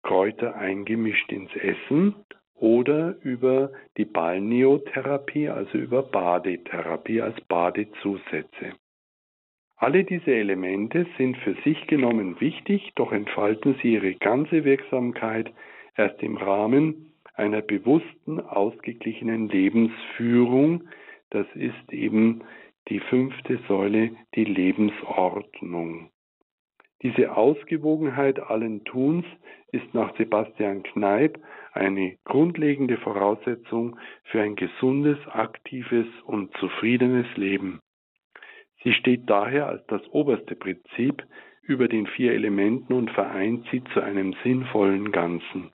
Kräuter 0.02 0.56
eingemischt 0.56 1.30
ins 1.30 1.54
Essen 1.56 2.14
oder 2.58 3.16
über 3.22 3.70
die 3.96 4.04
Balneotherapie, 4.04 5.48
also 5.48 5.76
über 5.78 6.02
Badetherapie 6.02 7.20
als 7.20 7.40
Badezusätze. 7.42 8.72
Alle 9.76 10.04
diese 10.04 10.34
Elemente 10.34 11.06
sind 11.18 11.36
für 11.38 11.54
sich 11.64 11.86
genommen 11.86 12.40
wichtig, 12.40 12.92
doch 12.94 13.12
entfalten 13.12 13.76
sie 13.82 13.94
ihre 13.94 14.14
ganze 14.14 14.64
Wirksamkeit 14.64 15.52
erst 15.96 16.22
im 16.22 16.38
Rahmen 16.38 17.12
einer 17.34 17.60
bewussten, 17.60 18.40
ausgeglichenen 18.40 19.48
Lebensführung. 19.48 20.84
Das 21.28 21.46
ist 21.54 21.92
eben 21.92 22.42
die 22.88 23.00
fünfte 23.00 23.58
Säule, 23.68 24.12
die 24.34 24.44
Lebensordnung. 24.44 26.10
Diese 27.02 27.36
Ausgewogenheit 27.36 28.40
allen 28.40 28.84
Tuns 28.84 29.26
ist 29.72 29.92
nach 29.92 30.16
Sebastian 30.16 30.82
Kneipp 30.82 31.38
eine 31.76 32.16
grundlegende 32.24 32.96
Voraussetzung 32.98 33.98
für 34.24 34.40
ein 34.40 34.56
gesundes, 34.56 35.18
aktives 35.28 36.06
und 36.24 36.56
zufriedenes 36.58 37.26
Leben. 37.36 37.80
Sie 38.82 38.92
steht 38.92 39.28
daher 39.28 39.66
als 39.68 39.84
das 39.86 40.02
oberste 40.10 40.54
Prinzip 40.54 41.24
über 41.62 41.88
den 41.88 42.06
vier 42.06 42.32
Elementen 42.32 42.92
und 42.92 43.10
vereint 43.10 43.66
sie 43.70 43.82
zu 43.92 44.00
einem 44.00 44.34
sinnvollen 44.44 45.10
Ganzen. 45.10 45.72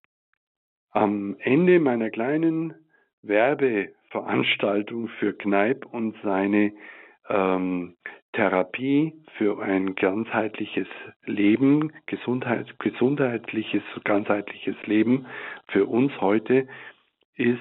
Am 0.91 1.37
Ende 1.41 1.81
meiner 1.81 2.11
kleinen 2.11 2.75
Werbeveranstaltung 3.23 5.09
für 5.19 5.33
Kneipp 5.35 5.87
und 5.87 6.17
seine 6.23 6.73
ähm, 7.29 7.97
Therapie 8.33 9.13
für 9.37 9.63
ein 9.63 9.95
ganzheitliches 9.95 10.89
Leben, 11.25 11.93
Gesundheit, 12.07 12.79
gesundheitliches, 12.79 13.83
ganzheitliches 14.05 14.77
Leben 14.87 15.27
für 15.69 15.87
uns 15.87 16.13
heute 16.21 16.67
ist 17.37 17.59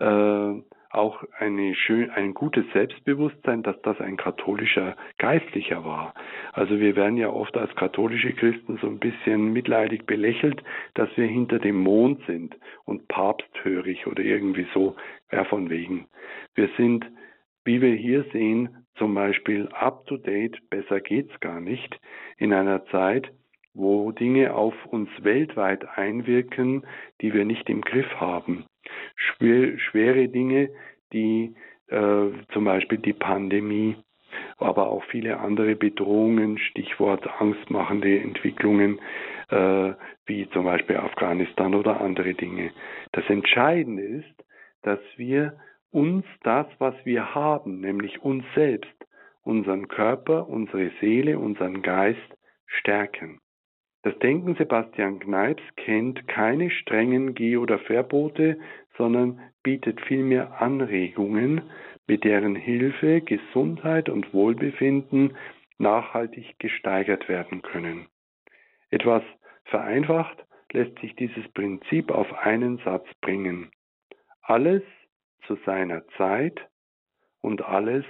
äh, 0.00 0.62
auch 0.94 1.24
eine 1.38 1.74
schön, 1.74 2.10
ein 2.10 2.34
gutes 2.34 2.64
Selbstbewusstsein, 2.72 3.62
dass 3.62 3.80
das 3.82 4.00
ein 4.00 4.16
katholischer 4.16 4.96
Geistlicher 5.18 5.84
war. 5.84 6.14
Also 6.52 6.78
wir 6.78 6.94
werden 6.94 7.16
ja 7.16 7.30
oft 7.30 7.56
als 7.56 7.74
katholische 7.74 8.32
Christen 8.32 8.78
so 8.80 8.86
ein 8.86 9.00
bisschen 9.00 9.52
mitleidig 9.52 10.06
belächelt, 10.06 10.62
dass 10.94 11.08
wir 11.16 11.26
hinter 11.26 11.58
dem 11.58 11.76
Mond 11.76 12.24
sind 12.26 12.56
und 12.84 13.08
papsthörig 13.08 14.06
oder 14.06 14.22
irgendwie 14.22 14.66
so, 14.72 14.94
ja 15.32 15.44
von 15.44 15.68
wegen. 15.68 16.06
Wir 16.54 16.68
sind, 16.76 17.04
wie 17.64 17.80
wir 17.80 17.94
hier 17.94 18.24
sehen, 18.32 18.83
zum 18.96 19.14
Beispiel 19.14 19.68
up 19.72 20.06
to 20.06 20.16
date, 20.16 20.58
besser 20.70 21.00
geht's 21.00 21.38
gar 21.40 21.60
nicht, 21.60 21.98
in 22.38 22.52
einer 22.52 22.84
Zeit, 22.86 23.30
wo 23.74 24.12
Dinge 24.12 24.54
auf 24.54 24.74
uns 24.86 25.08
weltweit 25.22 25.84
einwirken, 25.98 26.86
die 27.20 27.34
wir 27.34 27.44
nicht 27.44 27.68
im 27.68 27.80
Griff 27.80 28.08
haben. 28.20 28.66
Schwer, 29.16 29.78
schwere 29.78 30.28
Dinge, 30.28 30.70
die 31.12 31.54
äh, 31.88 32.26
zum 32.52 32.64
Beispiel 32.64 32.98
die 32.98 33.12
Pandemie, 33.12 33.96
aber 34.58 34.88
auch 34.88 35.04
viele 35.04 35.38
andere 35.38 35.74
Bedrohungen, 35.74 36.58
Stichwort 36.58 37.26
angstmachende 37.40 38.20
Entwicklungen, 38.20 39.00
äh, 39.50 39.92
wie 40.26 40.48
zum 40.50 40.64
Beispiel 40.64 40.96
Afghanistan 40.96 41.74
oder 41.74 42.00
andere 42.00 42.34
Dinge. 42.34 42.70
Das 43.12 43.28
Entscheidende 43.28 44.02
ist, 44.02 44.44
dass 44.82 45.00
wir 45.16 45.56
uns 45.94 46.24
das, 46.42 46.66
was 46.78 46.94
wir 47.04 47.34
haben, 47.34 47.80
nämlich 47.80 48.22
uns 48.22 48.44
selbst, 48.54 48.92
unseren 49.42 49.86
Körper, 49.86 50.48
unsere 50.48 50.90
Seele, 51.00 51.38
unseren 51.38 51.82
Geist 51.82 52.36
stärken. 52.66 53.40
Das 54.02 54.18
Denken 54.18 54.56
Sebastian 54.56 55.20
Kneips 55.20 55.62
kennt 55.76 56.26
keine 56.26 56.70
strengen 56.70 57.34
Geh- 57.34 57.56
oder 57.56 57.78
Verbote, 57.78 58.58
sondern 58.98 59.40
bietet 59.62 60.00
vielmehr 60.02 60.60
Anregungen, 60.60 61.62
mit 62.06 62.24
deren 62.24 62.56
Hilfe 62.56 63.20
Gesundheit 63.20 64.08
und 64.08 64.34
Wohlbefinden 64.34 65.36
nachhaltig 65.78 66.58
gesteigert 66.58 67.28
werden 67.28 67.62
können. 67.62 68.08
Etwas 68.90 69.22
vereinfacht 69.64 70.44
lässt 70.72 70.98
sich 70.98 71.14
dieses 71.14 71.48
Prinzip 71.52 72.10
auf 72.10 72.30
einen 72.32 72.78
Satz 72.78 73.06
bringen. 73.20 73.70
Alles 74.42 74.82
zu 75.46 75.56
seiner 75.66 76.06
Zeit 76.16 76.58
und 77.40 77.62
alles 77.62 78.04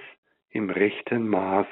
im 0.51 0.71
rechten 0.71 1.29
Maß 1.29 1.67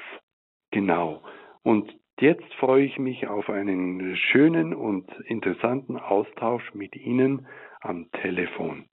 genau. 0.71 1.23
Und 1.63 1.93
Jetzt 2.19 2.53
freue 2.59 2.85
ich 2.85 2.99
mich 2.99 3.27
auf 3.27 3.49
einen 3.49 4.15
schönen 4.15 4.73
und 4.73 5.09
interessanten 5.25 5.97
Austausch 5.97 6.63
mit 6.73 6.95
Ihnen 6.95 7.47
am 7.81 8.09
Telefon. 8.21 8.85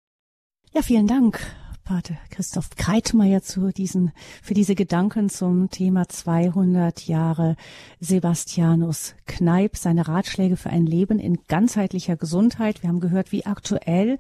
Ja, 0.73 0.83
vielen 0.83 1.09
Dank, 1.09 1.41
Pater 1.85 2.15
Christoph 2.31 2.71
Kreitmeier 2.77 3.43
zu 3.43 3.73
diesen, 3.73 4.13
für 4.43 4.55
diese 4.55 4.77
Gedanken 4.77 5.29
zum 5.31 5.69
Thema 5.69 6.09
200 6.09 7.09
Jahre 7.09 7.57
Sebastianus 7.99 9.17
Kneip, 9.27 9.77
seine 9.77 10.07
Ratschläge 10.07 10.57
für 10.57 10.71
ein 10.71 10.87
Leben 10.87 11.19
in 11.19 11.39
ganzheitlicher 11.49 12.17
Gesundheit. 12.17 12.83
Wir 12.83 12.89
haben 12.89 13.01
gehört, 13.01 13.33
wie 13.33 13.47
aktuell 13.47 14.19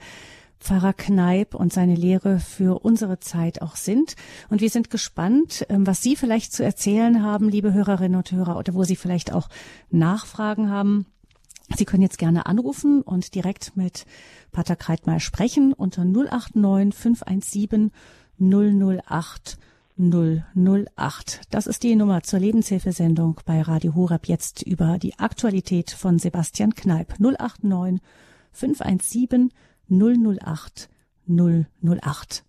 Pfarrer 0.60 0.92
Kneip 0.92 1.54
und 1.54 1.72
seine 1.72 1.94
Lehre 1.94 2.40
für 2.40 2.84
unsere 2.84 3.20
Zeit 3.20 3.62
auch 3.62 3.76
sind. 3.76 4.16
Und 4.48 4.60
wir 4.60 4.70
sind 4.70 4.90
gespannt, 4.90 5.66
ähm, 5.68 5.86
was 5.86 6.02
Sie 6.02 6.16
vielleicht 6.16 6.52
zu 6.52 6.64
erzählen 6.64 7.22
haben, 7.22 7.48
liebe 7.48 7.72
Hörerinnen 7.72 8.16
und 8.16 8.32
Hörer, 8.32 8.58
oder 8.58 8.74
wo 8.74 8.84
Sie 8.84 8.96
vielleicht 8.96 9.32
auch 9.32 9.48
Nachfragen 9.90 10.70
haben. 10.70 11.06
Sie 11.76 11.84
können 11.84 12.02
jetzt 12.02 12.18
gerne 12.18 12.46
anrufen 12.46 13.02
und 13.02 13.34
direkt 13.34 13.76
mit 13.76 14.06
Pater 14.52 14.74
Kreitmeier 14.74 15.20
sprechen 15.20 15.72
unter 15.72 16.04
089 16.04 16.94
517 16.94 17.92
008 18.40 19.58
008. 19.98 21.40
Das 21.50 21.66
ist 21.66 21.82
die 21.82 21.96
Nummer 21.96 22.22
zur 22.22 22.38
Lebenshilfesendung 22.38 23.40
bei 23.44 23.60
Radio 23.62 23.96
Horeb 23.96 24.28
jetzt 24.28 24.62
über 24.62 24.98
die 24.98 25.18
Aktualität 25.18 25.90
von 25.90 26.20
Sebastian 26.20 26.74
Kneip. 26.74 27.18
089 27.18 28.00
517 28.52 29.50
008 29.88 30.88
008. 31.26 32.44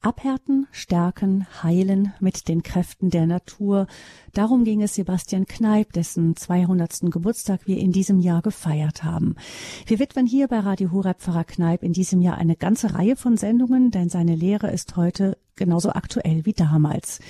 Abhärten, 0.00 0.68
stärken, 0.70 1.46
heilen 1.62 2.12
mit 2.20 2.46
den 2.48 2.62
Kräften 2.62 3.10
der 3.10 3.26
Natur. 3.26 3.88
Darum 4.32 4.62
ging 4.62 4.80
es 4.80 4.94
Sebastian 4.94 5.46
Kneip, 5.46 5.92
dessen 5.92 6.36
200. 6.36 7.10
Geburtstag 7.10 7.66
wir 7.66 7.78
in 7.78 7.90
diesem 7.90 8.20
Jahr 8.20 8.40
gefeiert 8.40 9.02
haben. 9.02 9.34
Wir 9.84 9.98
widmen 9.98 10.26
hier 10.26 10.46
bei 10.46 10.60
Radio 10.60 10.92
Horeb 10.92 11.20
Pfarrer 11.20 11.44
Kneip 11.44 11.82
in 11.82 11.92
diesem 11.92 12.20
Jahr 12.20 12.38
eine 12.38 12.54
ganze 12.54 12.94
Reihe 12.94 13.16
von 13.16 13.36
Sendungen, 13.36 13.90
denn 13.90 14.08
seine 14.08 14.36
Lehre 14.36 14.70
ist 14.70 14.96
heute 14.96 15.36
genauso 15.56 15.90
aktuell 15.90 16.44
wie 16.44 16.52
damals. 16.52 17.20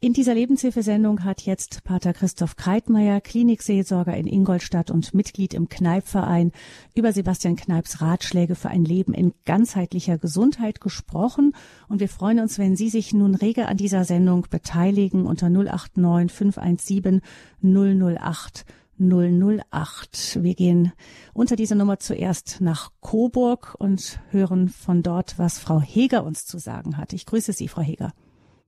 In 0.00 0.12
dieser 0.12 0.34
Lebenshilfesendung 0.34 1.24
hat 1.24 1.42
jetzt 1.42 1.84
Pater 1.84 2.12
Christoph 2.12 2.56
Kreitmeier, 2.56 3.20
Klinikseelsorger 3.20 4.16
in 4.16 4.26
Ingolstadt 4.26 4.90
und 4.90 5.14
Mitglied 5.14 5.54
im 5.54 5.68
Kneipverein, 5.68 6.52
über 6.94 7.12
Sebastian 7.12 7.56
Kneips 7.56 8.00
Ratschläge 8.00 8.54
für 8.54 8.68
ein 8.68 8.84
Leben 8.84 9.14
in 9.14 9.32
ganzheitlicher 9.44 10.18
Gesundheit 10.18 10.80
gesprochen. 10.80 11.54
Und 11.88 12.00
wir 12.00 12.08
freuen 12.08 12.40
uns, 12.40 12.58
wenn 12.58 12.76
Sie 12.76 12.88
sich 12.88 13.12
nun 13.12 13.34
rege 13.34 13.68
an 13.68 13.76
dieser 13.76 14.04
Sendung 14.04 14.46
beteiligen 14.50 15.26
unter 15.26 15.48
089 15.48 16.32
517 16.32 17.20
008 17.62 18.64
008. 18.98 20.42
Wir 20.42 20.54
gehen 20.54 20.92
unter 21.34 21.56
dieser 21.56 21.74
Nummer 21.74 21.98
zuerst 21.98 22.60
nach 22.60 22.90
Coburg 23.00 23.74
und 23.78 24.18
hören 24.30 24.68
von 24.68 25.02
dort, 25.02 25.38
was 25.38 25.58
Frau 25.58 25.80
Heger 25.80 26.24
uns 26.24 26.46
zu 26.46 26.58
sagen 26.58 26.96
hat. 26.98 27.12
Ich 27.12 27.26
grüße 27.26 27.52
Sie, 27.52 27.68
Frau 27.68 27.82
Heger. 27.82 28.12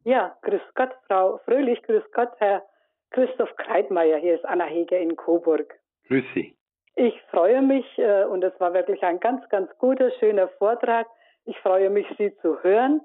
Ja, 0.05 0.37
grüß 0.43 0.61
Gott, 0.75 0.91
Frau 1.07 1.39
Fröhlich, 1.45 1.83
grüß 1.83 2.05
Gott, 2.15 2.31
Herr 2.39 2.63
Christoph 3.11 3.55
Kreitmeier. 3.57 4.19
Hier 4.19 4.35
ist 4.35 4.45
Anna 4.45 4.65
Heger 4.65 4.99
in 4.99 5.17
Coburg. 5.17 5.75
Grüß 6.09 6.25
Sie. 6.35 6.57
Ich 6.95 7.15
freue 7.31 7.63
mich 7.63 7.87
äh, 7.99 8.25
und 8.25 8.43
es 8.43 8.59
war 8.59 8.75
wirklich 8.75 9.03
ein 9.03 9.21
ganz, 9.21 9.49
ganz 9.51 9.71
guter, 9.79 10.11
schöner 10.19 10.49
Vortrag. 10.49 11.07
Ich 11.45 11.57
freue 11.61 11.91
mich, 11.91 12.07
Sie 12.19 12.35
zu 12.43 12.63
hören 12.63 13.01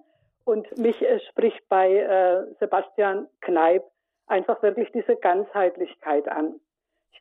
und 0.46 0.78
mich 0.78 1.02
äh, 1.02 1.20
spricht 1.30 1.68
bei 1.70 1.98
äh, 1.98 2.46
Sebastian 2.60 3.28
Kneip 3.42 3.84
einfach 4.28 4.62
wirklich 4.64 4.92
diese 4.92 5.16
Ganzheitlichkeit 5.16 6.28
an. 6.28 6.60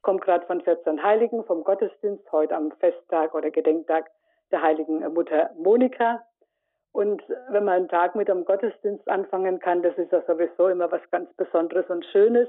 Ich 0.03 0.05
komme 0.05 0.19
gerade 0.19 0.45
von 0.47 0.61
14 0.61 1.01
Heiligen 1.01 1.45
vom 1.45 1.63
Gottesdienst, 1.63 2.33
heute 2.33 2.57
am 2.57 2.73
Festtag 2.81 3.37
oder 3.37 3.53
Gedenktag 3.53 4.11
der 4.51 4.61
heiligen 4.61 4.99
Mutter 5.15 5.51
Monika. 5.57 6.27
Und 6.91 7.23
wenn 7.51 7.65
man 7.65 7.75
einen 7.75 7.89
Tag 7.89 8.17
mit 8.17 8.27
dem 8.27 8.45
Gottesdienst 8.45 9.09
anfangen 9.09 9.61
kann, 9.61 9.81
das 9.81 9.97
ist 9.97 10.11
ja 10.11 10.21
sowieso 10.23 10.67
immer 10.67 10.91
was 10.91 11.03
ganz 11.13 11.33
Besonderes 11.35 11.89
und 11.89 12.05
Schönes. 12.07 12.49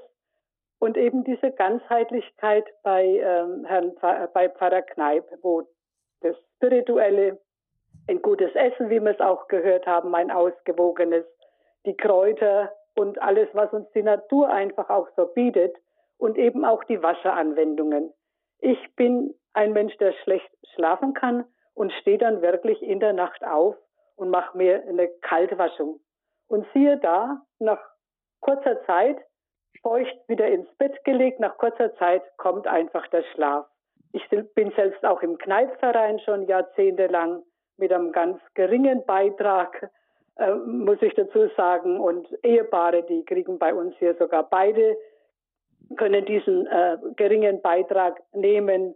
Und 0.80 0.98
eben 0.98 1.24
diese 1.26 1.52
Ganzheitlichkeit 1.52 2.66
bei 2.82 3.06
ähm, 3.06 3.66
Herrn 3.66 3.92
bei 4.34 4.50
Pfarrer 4.50 4.82
Kneip, 4.82 5.24
wo 5.44 5.62
das 6.22 6.36
Spirituelle, 6.56 7.40
ein 8.08 8.24
gutes 8.24 8.56
Essen, 8.56 8.90
wie 8.90 9.00
wir 9.00 9.12
es 9.12 9.20
auch 9.20 9.48
gehört 9.48 9.86
haben, 9.86 10.16
ein 10.16 10.32
ausgewogenes, 10.32 11.24
die 11.86 11.96
Kräuter 11.96 12.74
und 12.96 13.22
alles, 13.22 13.48
was 13.54 13.72
uns 13.74 13.92
die 13.92 14.02
Natur 14.02 14.50
einfach 14.50 14.90
auch 14.90 15.08
so 15.16 15.28
bietet, 15.28 15.76
und 16.18 16.38
eben 16.38 16.66
auch 16.66 16.84
die 16.86 17.02
Wasseranwendungen. 17.02 18.14
Ich 18.60 18.96
bin 18.96 19.34
ein 19.54 19.74
Mensch, 19.74 19.96
der 19.98 20.14
schlecht 20.24 20.50
schlafen 20.74 21.14
kann 21.14 21.46
und 21.74 21.92
stehe 21.94 22.18
dann 22.18 22.42
wirklich 22.42 22.82
in 22.82 23.00
der 23.00 23.14
Nacht 23.14 23.44
auf 23.44 23.76
und 24.16 24.30
mache 24.30 24.58
mir 24.58 24.84
eine 24.88 25.10
Kaltwaschung. 25.22 26.00
Und 26.48 26.66
siehe 26.74 26.98
da, 26.98 27.42
nach 27.60 27.80
kurzer 28.40 28.84
Zeit, 28.86 29.18
feucht 29.82 30.18
wieder 30.28 30.48
ins 30.48 30.70
Bett 30.78 31.04
gelegt, 31.04 31.40
nach 31.40 31.58
kurzer 31.58 31.94
Zeit 31.96 32.24
kommt 32.38 32.68
einfach 32.68 33.08
der 33.08 33.24
Schlaf. 33.34 33.66
Ich 34.12 34.28
bin 34.30 34.72
selbst 34.76 35.04
auch 35.06 35.22
im 35.22 35.38
Kneipverein 35.38 36.20
schon 36.20 36.48
jahrzehntelang 36.48 37.44
mit 37.78 37.92
einem 37.92 38.12
ganz 38.12 38.40
geringen 38.54 39.06
Beitrag, 39.06 39.90
äh, 40.38 40.52
muss 40.54 41.02
ich 41.02 41.14
dazu 41.16 41.48
sagen. 41.58 42.00
Und 42.00 42.28
Ehepaare, 42.44 43.04
die 43.04 43.26
kriegen 43.26 43.58
bei 43.58 43.74
uns 43.74 43.96
hier 43.98 44.16
sogar 44.16 44.48
beide 44.48 44.96
können 45.98 46.26
diesen 46.26 46.68
äh, 46.68 46.98
geringen 47.16 47.62
Beitrag 47.62 48.22
nehmen. 48.34 48.96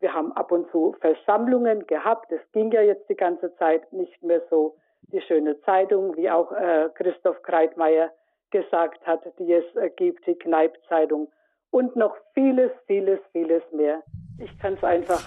Wir 0.00 0.12
haben 0.12 0.32
ab 0.32 0.52
und 0.52 0.70
zu 0.70 0.94
Versammlungen 1.00 1.86
gehabt. 1.86 2.30
Es 2.32 2.40
ging 2.52 2.70
ja 2.72 2.82
jetzt 2.82 3.08
die 3.08 3.16
ganze 3.16 3.54
Zeit 3.56 3.92
nicht 3.92 4.22
mehr 4.22 4.42
so. 4.50 4.76
Die 5.08 5.20
schöne 5.20 5.60
Zeitung, 5.60 6.16
wie 6.16 6.30
auch 6.30 6.50
äh, 6.52 6.88
Christoph 6.94 7.42
Kreitmeier 7.42 8.10
gesagt 8.50 9.06
hat, 9.06 9.20
die 9.38 9.52
es 9.52 9.76
äh, 9.76 9.90
gibt, 9.90 10.26
die 10.26 10.34
Kneip-Zeitung. 10.34 11.30
Und 11.70 11.96
noch 11.96 12.16
vieles, 12.32 12.70
vieles, 12.86 13.20
vieles 13.32 13.62
mehr. 13.72 14.02
Ich 14.38 14.58
kann 14.58 14.74
es 14.74 14.84
einfach 14.84 15.22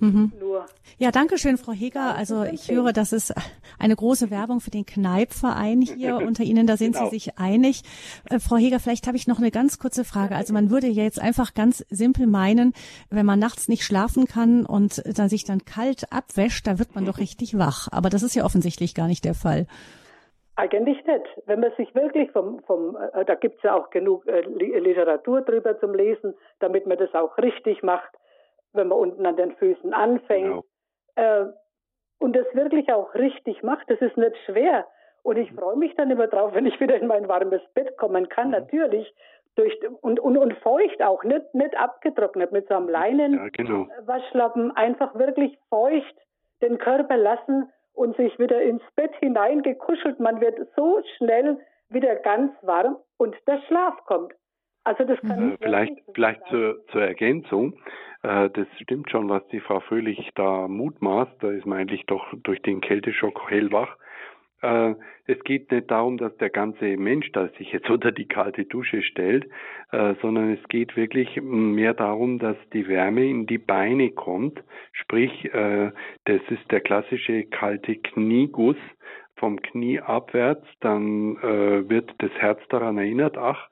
Mhm. 0.00 0.32
Nur. 0.38 0.66
Ja, 0.98 1.10
danke 1.10 1.38
schön, 1.38 1.58
Frau 1.58 1.72
Heger. 1.72 2.14
Also 2.16 2.44
ich 2.44 2.70
höre, 2.70 2.92
das 2.92 3.12
ist 3.12 3.34
eine 3.78 3.96
große 3.96 4.30
Werbung 4.30 4.60
für 4.60 4.70
den 4.70 4.86
Kneipverein 4.86 5.82
hier 5.82 6.16
unter 6.26 6.44
Ihnen. 6.44 6.66
Da 6.66 6.76
sind 6.76 6.92
genau. 6.92 7.06
Sie 7.06 7.16
sich 7.16 7.38
einig. 7.38 7.82
Äh, 8.30 8.38
Frau 8.38 8.56
Heger, 8.56 8.80
vielleicht 8.80 9.06
habe 9.06 9.16
ich 9.16 9.26
noch 9.26 9.38
eine 9.38 9.50
ganz 9.50 9.78
kurze 9.78 10.04
Frage. 10.04 10.36
Also 10.36 10.52
man 10.52 10.70
würde 10.70 10.86
ja 10.86 11.02
jetzt 11.02 11.20
einfach 11.20 11.54
ganz 11.54 11.84
simpel 11.90 12.26
meinen, 12.26 12.74
wenn 13.10 13.26
man 13.26 13.38
nachts 13.38 13.68
nicht 13.68 13.84
schlafen 13.84 14.26
kann 14.26 14.64
und 14.66 15.02
dann 15.18 15.28
sich 15.28 15.44
dann 15.44 15.64
kalt 15.64 16.12
abwäscht, 16.12 16.66
da 16.66 16.78
wird 16.78 16.94
man 16.94 17.04
doch 17.04 17.18
richtig 17.18 17.58
wach. 17.58 17.88
Aber 17.90 18.08
das 18.08 18.22
ist 18.22 18.34
ja 18.34 18.44
offensichtlich 18.44 18.94
gar 18.94 19.08
nicht 19.08 19.24
der 19.24 19.34
Fall. 19.34 19.66
Eigentlich 20.56 21.04
nicht. 21.06 21.24
Wenn 21.46 21.60
man 21.60 21.70
sich 21.76 21.94
wirklich 21.94 22.32
vom, 22.32 22.60
vom 22.66 22.96
äh, 23.14 23.24
da 23.24 23.36
gibt 23.36 23.58
es 23.58 23.62
ja 23.62 23.74
auch 23.76 23.90
genug 23.90 24.26
äh, 24.26 24.40
Literatur 24.40 25.42
drüber 25.42 25.78
zum 25.78 25.94
Lesen, 25.94 26.34
damit 26.58 26.86
man 26.86 26.98
das 26.98 27.14
auch 27.14 27.38
richtig 27.38 27.82
macht 27.82 28.10
wenn 28.72 28.88
man 28.88 28.98
unten 28.98 29.26
an 29.26 29.36
den 29.36 29.52
Füßen 29.56 29.92
anfängt. 29.92 30.46
Genau. 30.46 30.64
Äh, 31.16 31.46
und 32.18 32.34
das 32.34 32.46
wirklich 32.52 32.92
auch 32.92 33.14
richtig 33.14 33.62
macht, 33.62 33.88
das 33.90 34.00
ist 34.00 34.16
nicht 34.16 34.36
schwer. 34.44 34.86
Und 35.22 35.36
ich 35.36 35.52
freue 35.52 35.76
mich 35.76 35.94
dann 35.96 36.10
immer 36.10 36.26
drauf, 36.26 36.54
wenn 36.54 36.66
ich 36.66 36.80
wieder 36.80 36.96
in 36.96 37.06
mein 37.06 37.28
warmes 37.28 37.62
Bett 37.74 37.96
kommen 37.96 38.28
kann, 38.28 38.46
mhm. 38.46 38.52
natürlich. 38.52 39.12
Durch, 39.56 39.76
und, 40.02 40.20
und, 40.20 40.38
und 40.38 40.54
feucht 40.58 41.02
auch, 41.02 41.24
nicht, 41.24 41.52
nicht 41.52 41.76
abgetrocknet 41.76 42.52
mit 42.52 42.68
so 42.68 42.74
einem 42.74 42.88
Leinenwaschlappen, 42.88 44.62
ja, 44.66 44.68
genau. 44.68 44.74
einfach 44.74 45.14
wirklich 45.16 45.58
feucht 45.68 46.14
den 46.62 46.78
Körper 46.78 47.16
lassen 47.16 47.68
und 47.92 48.16
sich 48.16 48.38
wieder 48.38 48.62
ins 48.62 48.82
Bett 48.94 49.14
hineingekuschelt. 49.16 50.20
Man 50.20 50.40
wird 50.40 50.60
so 50.76 51.02
schnell 51.16 51.58
wieder 51.88 52.14
ganz 52.16 52.52
warm 52.62 52.98
und 53.16 53.34
der 53.48 53.60
Schlaf 53.66 53.96
kommt. 54.06 54.32
Also 54.84 55.04
das 55.04 55.20
kann 55.20 55.52
äh, 55.52 55.56
vielleicht 55.60 55.92
vielleicht 56.14 56.40
zur, 56.48 56.84
zur 56.92 57.02
Ergänzung. 57.02 57.74
Äh, 58.22 58.50
das 58.50 58.66
stimmt 58.82 59.10
schon, 59.10 59.28
was 59.28 59.46
die 59.48 59.60
Frau 59.60 59.80
Fröhlich 59.80 60.30
da 60.34 60.68
mutmaßt. 60.68 61.32
Da 61.40 61.50
ist 61.50 61.66
man 61.66 61.78
eigentlich 61.78 62.06
doch 62.06 62.26
durch 62.42 62.62
den 62.62 62.80
Kälteschock 62.80 63.50
hellwach. 63.50 63.96
Äh, 64.62 64.94
es 65.26 65.38
geht 65.44 65.70
nicht 65.70 65.90
darum, 65.90 66.16
dass 66.16 66.36
der 66.38 66.50
ganze 66.50 66.96
Mensch 66.96 67.30
da 67.32 67.48
sich 67.58 67.72
jetzt 67.72 67.88
unter 67.90 68.12
die 68.12 68.26
kalte 68.26 68.64
Dusche 68.64 69.02
stellt, 69.02 69.46
äh, 69.92 70.14
sondern 70.20 70.52
es 70.52 70.68
geht 70.68 70.96
wirklich 70.96 71.40
mehr 71.40 71.94
darum, 71.94 72.38
dass 72.38 72.56
die 72.72 72.88
Wärme 72.88 73.24
in 73.24 73.46
die 73.46 73.58
Beine 73.58 74.10
kommt. 74.10 74.62
Sprich, 74.92 75.52
äh, 75.54 75.92
das 76.24 76.40
ist 76.48 76.70
der 76.70 76.80
klassische 76.80 77.44
kalte 77.44 77.96
Knieguss 77.96 78.76
vom 79.36 79.62
Knie 79.62 80.00
abwärts. 80.00 80.66
Dann 80.80 81.36
wird 81.36 82.12
das 82.18 82.32
Herz 82.40 82.60
daran 82.70 82.98
erinnert, 82.98 83.38
ach, 83.38 83.68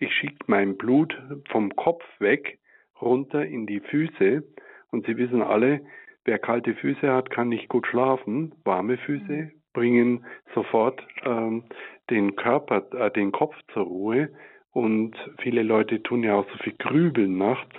ich 0.00 0.12
schicke 0.14 0.38
mein 0.46 0.76
Blut 0.76 1.16
vom 1.50 1.76
Kopf 1.76 2.02
weg 2.18 2.58
runter 3.00 3.44
in 3.44 3.66
die 3.66 3.80
Füße. 3.80 4.42
Und 4.90 5.06
Sie 5.06 5.16
wissen 5.16 5.42
alle, 5.42 5.82
wer 6.24 6.38
kalte 6.38 6.74
Füße 6.74 7.12
hat, 7.12 7.30
kann 7.30 7.48
nicht 7.48 7.68
gut 7.68 7.86
schlafen. 7.86 8.54
Warme 8.64 8.96
Füße 8.98 9.32
mhm. 9.32 9.52
bringen 9.72 10.24
sofort 10.54 11.06
ähm, 11.22 11.64
den 12.08 12.34
Körper, 12.34 12.88
äh, 12.94 13.10
den 13.10 13.30
Kopf 13.30 13.54
zur 13.72 13.84
Ruhe. 13.84 14.30
Und 14.72 15.16
viele 15.40 15.62
Leute 15.62 16.02
tun 16.02 16.22
ja 16.22 16.34
auch 16.34 16.50
so 16.50 16.58
viel 16.58 16.74
Grübeln 16.78 17.36
nachts. 17.36 17.76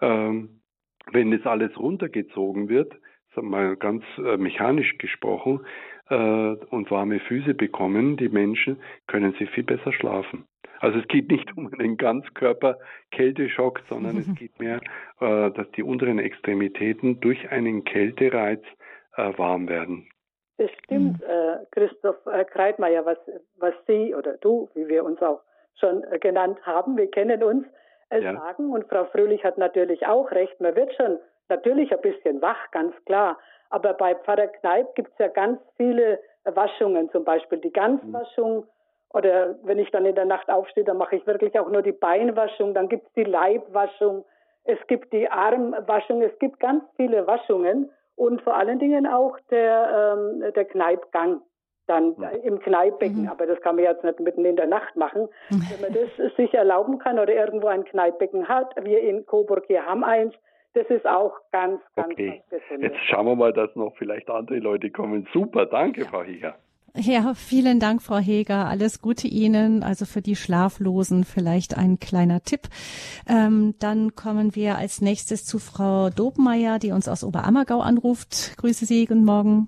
Ähm, 0.00 0.60
wenn 1.12 1.32
das 1.32 1.44
alles 1.44 1.78
runtergezogen 1.78 2.68
wird, 2.68 2.92
sagen 3.34 3.50
wir 3.50 3.56
mal 3.56 3.76
ganz 3.76 4.04
äh, 4.18 4.36
mechanisch 4.36 4.96
gesprochen, 4.98 5.60
äh, 6.08 6.14
und 6.14 6.90
warme 6.90 7.18
Füße 7.20 7.54
bekommen, 7.54 8.16
die 8.16 8.28
Menschen, 8.28 8.78
können 9.06 9.34
sie 9.38 9.46
viel 9.46 9.64
besser 9.64 9.92
schlafen. 9.92 10.44
Also 10.80 10.98
es 10.98 11.08
geht 11.08 11.30
nicht 11.30 11.48
um 11.56 11.72
einen 11.72 11.96
Ganzkörper-Kälteschock, 11.96 13.80
sondern 13.88 14.18
es 14.18 14.34
geht 14.38 14.58
mehr, 14.58 14.80
äh, 15.20 15.50
dass 15.50 15.70
die 15.72 15.82
unteren 15.82 16.18
Extremitäten 16.18 17.20
durch 17.20 17.50
einen 17.50 17.84
Kältereiz 17.84 18.62
äh, 19.16 19.32
warm 19.36 19.68
werden. 19.68 20.08
Es 20.56 20.70
stimmt, 20.84 21.20
mhm. 21.20 21.26
äh, 21.26 21.56
Christoph 21.72 22.24
äh, 22.26 22.44
Kreitmeier, 22.44 23.04
was, 23.04 23.18
was 23.56 23.74
Sie 23.86 24.14
oder 24.14 24.36
du, 24.36 24.68
wie 24.74 24.86
wir 24.88 25.04
uns 25.04 25.20
auch 25.20 25.40
schon 25.80 26.04
äh, 26.04 26.18
genannt 26.18 26.58
haben, 26.64 26.96
wir 26.96 27.10
kennen 27.10 27.42
uns, 27.42 27.66
äh, 28.10 28.22
ja. 28.22 28.34
sagen. 28.34 28.70
Und 28.70 28.86
Frau 28.88 29.04
Fröhlich 29.06 29.44
hat 29.44 29.58
natürlich 29.58 30.06
auch 30.06 30.30
recht. 30.30 30.60
Man 30.60 30.76
wird 30.76 30.94
schon 30.94 31.18
natürlich 31.48 31.92
ein 31.92 32.00
bisschen 32.00 32.40
wach, 32.40 32.70
ganz 32.70 32.94
klar. 33.04 33.38
Aber 33.70 33.94
bei 33.94 34.14
Pfarrer 34.14 34.46
Kneip 34.46 34.94
gibt 34.94 35.10
es 35.12 35.18
ja 35.18 35.28
ganz 35.28 35.60
viele 35.76 36.20
Waschungen, 36.44 37.10
zum 37.10 37.24
Beispiel 37.24 37.58
die 37.58 37.72
Ganzwaschung. 37.72 38.66
Oder 39.14 39.54
wenn 39.62 39.78
ich 39.78 39.90
dann 39.92 40.04
in 40.04 40.16
der 40.16 40.24
Nacht 40.24 40.50
aufstehe, 40.50 40.84
dann 40.84 40.98
mache 40.98 41.16
ich 41.16 41.26
wirklich 41.26 41.58
auch 41.58 41.70
nur 41.70 41.82
die 41.82 41.92
Beinwaschung. 41.92 42.74
Dann 42.74 42.88
gibt 42.88 43.06
es 43.06 43.12
die 43.12 43.24
Leibwaschung. 43.24 44.24
Es 44.64 44.78
gibt 44.88 45.12
die 45.12 45.30
Armwaschung. 45.30 46.20
Es 46.20 46.36
gibt 46.40 46.58
ganz 46.58 46.82
viele 46.96 47.26
Waschungen. 47.26 47.90
Und 48.16 48.42
vor 48.42 48.56
allen 48.56 48.80
Dingen 48.80 49.06
auch 49.06 49.38
der, 49.50 50.16
ähm, 50.18 50.52
der 50.52 50.64
Kneipgang 50.64 51.40
dann 51.86 52.14
mhm. 52.16 52.24
im 52.42 52.58
Kneippbecken. 52.58 53.22
Mhm. 53.22 53.28
Aber 53.28 53.46
das 53.46 53.60
kann 53.60 53.76
man 53.76 53.84
jetzt 53.84 54.02
nicht 54.02 54.18
mitten 54.18 54.44
in 54.44 54.56
der 54.56 54.66
Nacht 54.66 54.96
machen. 54.96 55.28
Wenn 55.48 55.80
man 55.80 55.92
das 55.92 56.34
sich 56.36 56.52
erlauben 56.52 56.98
kann 56.98 57.18
oder 57.20 57.32
irgendwo 57.32 57.68
ein 57.68 57.84
Kneippbecken 57.84 58.48
hat, 58.48 58.74
wir 58.82 59.00
in 59.00 59.26
Coburg 59.26 59.64
hier 59.68 59.86
haben 59.86 60.02
eins, 60.02 60.34
das 60.72 60.88
ist 60.88 61.06
auch 61.06 61.34
ganz, 61.52 61.80
ganz, 61.94 62.12
okay. 62.12 62.42
ganz 62.50 62.82
Jetzt 62.82 62.98
schauen 63.06 63.26
wir 63.26 63.36
mal, 63.36 63.52
dass 63.52 63.74
noch 63.76 63.94
vielleicht 63.96 64.28
andere 64.28 64.58
Leute 64.58 64.90
kommen. 64.90 65.28
Super, 65.32 65.66
danke, 65.66 66.04
Frau 66.04 66.24
Hieger. 66.24 66.56
Ja, 66.96 67.34
vielen 67.34 67.80
Dank, 67.80 68.02
Frau 68.02 68.18
Heger. 68.18 68.66
Alles 68.68 69.02
Gute 69.02 69.26
Ihnen. 69.26 69.82
Also 69.82 70.04
für 70.04 70.22
die 70.22 70.36
Schlaflosen 70.36 71.24
vielleicht 71.24 71.76
ein 71.76 71.98
kleiner 71.98 72.40
Tipp. 72.42 72.68
Ähm, 73.28 73.74
dann 73.80 74.14
kommen 74.14 74.54
wir 74.54 74.76
als 74.78 75.00
nächstes 75.00 75.44
zu 75.44 75.58
Frau 75.58 76.10
Dobmeier, 76.10 76.78
die 76.78 76.92
uns 76.92 77.08
aus 77.08 77.24
Oberammergau 77.24 77.80
anruft. 77.80 78.56
Grüße 78.58 78.86
Sie, 78.86 79.06
guten 79.06 79.24
Morgen. 79.24 79.66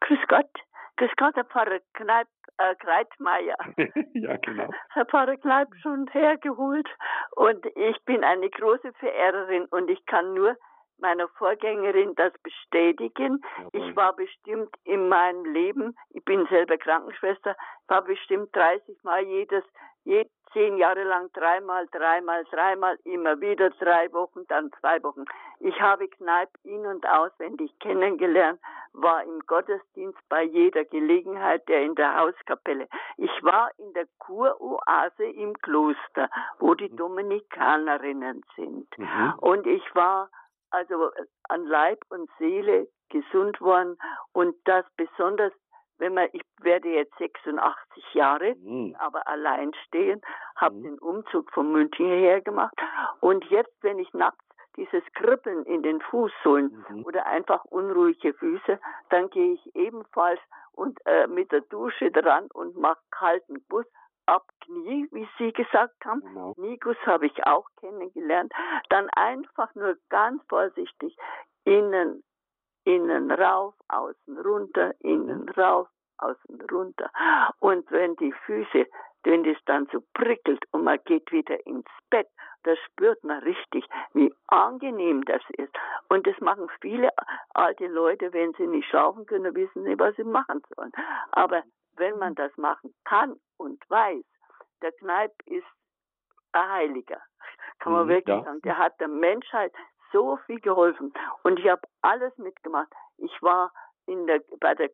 Grüß 0.00 0.18
Gott. 0.26 0.50
Grüß 0.96 1.10
Gott, 1.16 1.36
Herr 1.36 1.44
Pfarrer 1.44 1.78
Kneip, 1.92 2.26
äh, 2.58 2.74
Kreitmeier. 2.80 3.56
ja, 4.14 4.36
genau. 4.38 4.70
Herr 4.90 5.06
Pfarrer 5.06 5.36
Kneip 5.36 5.68
schon 5.82 6.08
hergeholt. 6.10 6.88
Und 7.36 7.64
ich 7.76 8.04
bin 8.06 8.24
eine 8.24 8.50
große 8.50 8.92
Verehrerin 8.98 9.66
und 9.66 9.88
ich 9.88 10.04
kann 10.06 10.34
nur 10.34 10.56
meiner 10.98 11.28
Vorgängerin 11.28 12.14
das 12.14 12.32
bestätigen. 12.42 13.42
Jawohl. 13.58 13.70
Ich 13.72 13.96
war 13.96 14.14
bestimmt 14.14 14.74
in 14.84 15.08
meinem 15.08 15.44
Leben, 15.44 15.96
ich 16.10 16.24
bin 16.24 16.46
selber 16.46 16.76
Krankenschwester, 16.76 17.56
war 17.88 18.02
bestimmt 18.02 18.54
30 18.54 19.02
Mal 19.02 19.24
jedes, 19.24 19.64
je, 20.04 20.26
zehn 20.54 20.78
Jahre 20.78 21.02
lang 21.02 21.30
dreimal, 21.32 21.86
dreimal, 21.88 22.44
dreimal, 22.44 22.96
immer 23.04 23.40
wieder 23.40 23.70
drei 23.70 24.10
Wochen, 24.12 24.46
dann 24.48 24.70
zwei 24.80 25.02
Wochen. 25.02 25.24
Ich 25.58 25.78
habe 25.80 26.08
Kneipp 26.08 26.50
in- 26.62 26.86
und 26.86 27.06
auswendig 27.06 27.76
kennengelernt, 27.80 28.60
war 28.92 29.24
im 29.24 29.40
Gottesdienst 29.46 30.18
bei 30.28 30.44
jeder 30.44 30.84
Gelegenheit, 30.84 31.68
der 31.68 31.82
in 31.82 31.96
der 31.96 32.16
Hauskapelle. 32.16 32.88
Ich 33.16 33.42
war 33.42 33.70
in 33.78 33.92
der 33.92 34.06
Kuroase 34.18 35.24
im 35.24 35.54
Kloster, 35.54 36.30
wo 36.60 36.74
die 36.74 36.88
mhm. 36.88 36.96
Dominikanerinnen 36.96 38.44
sind. 38.56 38.86
Mhm. 38.96 39.34
Und 39.40 39.66
ich 39.66 39.82
war 39.94 40.30
also 40.74 41.12
äh, 41.12 41.26
an 41.48 41.66
Leib 41.66 42.00
und 42.10 42.28
Seele 42.38 42.88
gesund 43.08 43.60
worden 43.60 43.96
und 44.32 44.56
das 44.64 44.84
besonders, 44.96 45.52
wenn 45.98 46.14
man, 46.14 46.28
ich 46.32 46.42
werde 46.60 46.88
jetzt 46.88 47.16
86 47.18 48.14
Jahre, 48.14 48.54
mhm. 48.56 48.96
aber 48.98 49.26
allein 49.28 49.72
stehen, 49.86 50.20
habe 50.56 50.74
mhm. 50.76 50.82
den 50.82 50.98
Umzug 50.98 51.50
von 51.52 51.70
München 51.70 52.06
her 52.06 52.40
gemacht 52.40 52.74
und 53.20 53.44
jetzt, 53.46 53.74
wenn 53.82 53.98
ich 53.98 54.12
nachts 54.12 54.38
dieses 54.76 55.04
Kribbeln 55.14 55.64
in 55.66 55.82
den 55.82 56.00
Fußsohlen 56.00 56.84
mhm. 56.88 57.04
oder 57.04 57.26
einfach 57.26 57.64
unruhige 57.66 58.34
Füße, 58.34 58.80
dann 59.10 59.30
gehe 59.30 59.54
ich 59.54 59.76
ebenfalls 59.76 60.40
und 60.72 60.98
äh, 61.06 61.28
mit 61.28 61.52
der 61.52 61.60
Dusche 61.60 62.10
dran 62.10 62.48
und 62.52 62.76
mache 62.76 63.00
kalten 63.12 63.62
Bus 63.68 63.86
ab 64.26 64.44
Knie, 64.60 65.08
wie 65.12 65.28
Sie 65.38 65.52
gesagt 65.52 66.04
haben. 66.04 66.20
Genau. 66.20 66.54
Nigus 66.56 66.96
habe 67.06 67.26
ich 67.26 67.46
auch 67.46 67.66
kennengelernt. 67.80 68.52
Dann 68.88 69.08
einfach 69.10 69.74
nur 69.74 69.96
ganz 70.08 70.42
vorsichtig 70.48 71.16
innen, 71.64 72.22
innen 72.84 73.30
rauf, 73.30 73.74
außen 73.88 74.38
runter, 74.38 74.94
innen 75.00 75.42
mhm. 75.42 75.48
rauf, 75.50 75.88
außen 76.18 76.60
runter. 76.70 77.10
Und 77.60 77.90
wenn 77.90 78.16
die 78.16 78.32
Füße, 78.32 78.86
wenn 79.24 79.44
es 79.46 79.58
dann 79.64 79.88
so 79.90 80.02
prickelt 80.12 80.64
und 80.72 80.84
man 80.84 80.98
geht 81.04 81.32
wieder 81.32 81.66
ins 81.66 81.88
Bett, 82.10 82.28
da 82.64 82.76
spürt 82.76 83.22
man 83.24 83.42
richtig, 83.42 83.84
wie 84.12 84.34
angenehm 84.48 85.24
das 85.24 85.42
ist. 85.56 85.72
Und 86.08 86.26
das 86.26 86.38
machen 86.40 86.68
viele 86.80 87.10
alte 87.54 87.86
Leute, 87.86 88.32
wenn 88.32 88.52
sie 88.54 88.66
nicht 88.66 88.88
schlafen 88.88 89.26
können, 89.26 89.54
wissen 89.54 89.82
nicht, 89.84 89.98
was 89.98 90.16
sie 90.16 90.24
machen 90.24 90.62
sollen. 90.74 90.92
Aber 91.32 91.62
wenn 91.96 92.18
man 92.18 92.34
das 92.34 92.56
machen 92.56 92.94
kann 93.04 93.38
und 93.56 93.82
weiß, 93.88 94.24
der 94.82 94.92
Kneip 94.92 95.32
ist 95.46 95.66
ein 96.52 96.70
Heiliger, 96.70 97.20
kann 97.78 97.92
man 97.92 98.06
mhm, 98.06 98.10
wirklich 98.10 98.36
ja. 98.36 98.44
sagen. 98.44 98.60
Der 98.62 98.78
hat 98.78 99.00
der 99.00 99.08
Menschheit 99.08 99.72
so 100.12 100.38
viel 100.46 100.60
geholfen. 100.60 101.12
Und 101.42 101.58
ich 101.58 101.68
habe 101.68 101.82
alles 102.02 102.36
mitgemacht. 102.38 102.88
Ich 103.18 103.42
war 103.42 103.72
in 104.06 104.26
der, 104.26 104.40
bei 104.60 104.74
der 104.74 104.90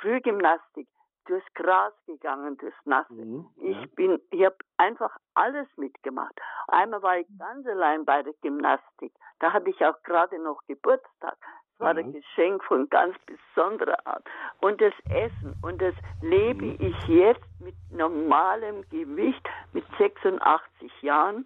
Frühgymnastik 0.00 0.88
durchs 1.26 1.46
Gras 1.54 1.92
gegangen, 2.06 2.56
durchs 2.56 2.84
Nasse. 2.84 3.12
Mhm, 3.12 3.48
ja. 3.56 3.82
Ich 3.82 3.94
bin, 3.94 4.20
ich 4.30 4.44
habe 4.44 4.56
einfach 4.76 5.16
alles 5.34 5.68
mitgemacht. 5.76 6.34
Einmal 6.68 7.02
war 7.02 7.18
ich 7.18 7.26
ganz 7.38 7.66
allein 7.66 8.04
bei 8.04 8.22
der 8.22 8.32
Gymnastik. 8.42 9.12
Da 9.38 9.52
hatte 9.52 9.70
ich 9.70 9.84
auch 9.84 10.02
gerade 10.02 10.38
noch 10.38 10.62
Geburtstag. 10.66 11.36
Das 11.78 11.86
war 11.86 11.96
ein 11.96 12.12
Geschenk 12.12 12.62
von 12.64 12.88
ganz 12.90 13.16
besonderer 13.26 14.06
Art. 14.06 14.24
Und 14.60 14.80
das 14.80 14.92
Essen, 15.10 15.54
und 15.62 15.82
das 15.82 15.94
lebe 16.20 16.64
mhm. 16.64 16.76
ich 16.78 17.08
jetzt 17.08 17.44
mit 17.60 17.74
normalem 17.90 18.82
Gewicht, 18.90 19.48
mit 19.72 19.84
86 19.98 21.02
Jahren 21.02 21.44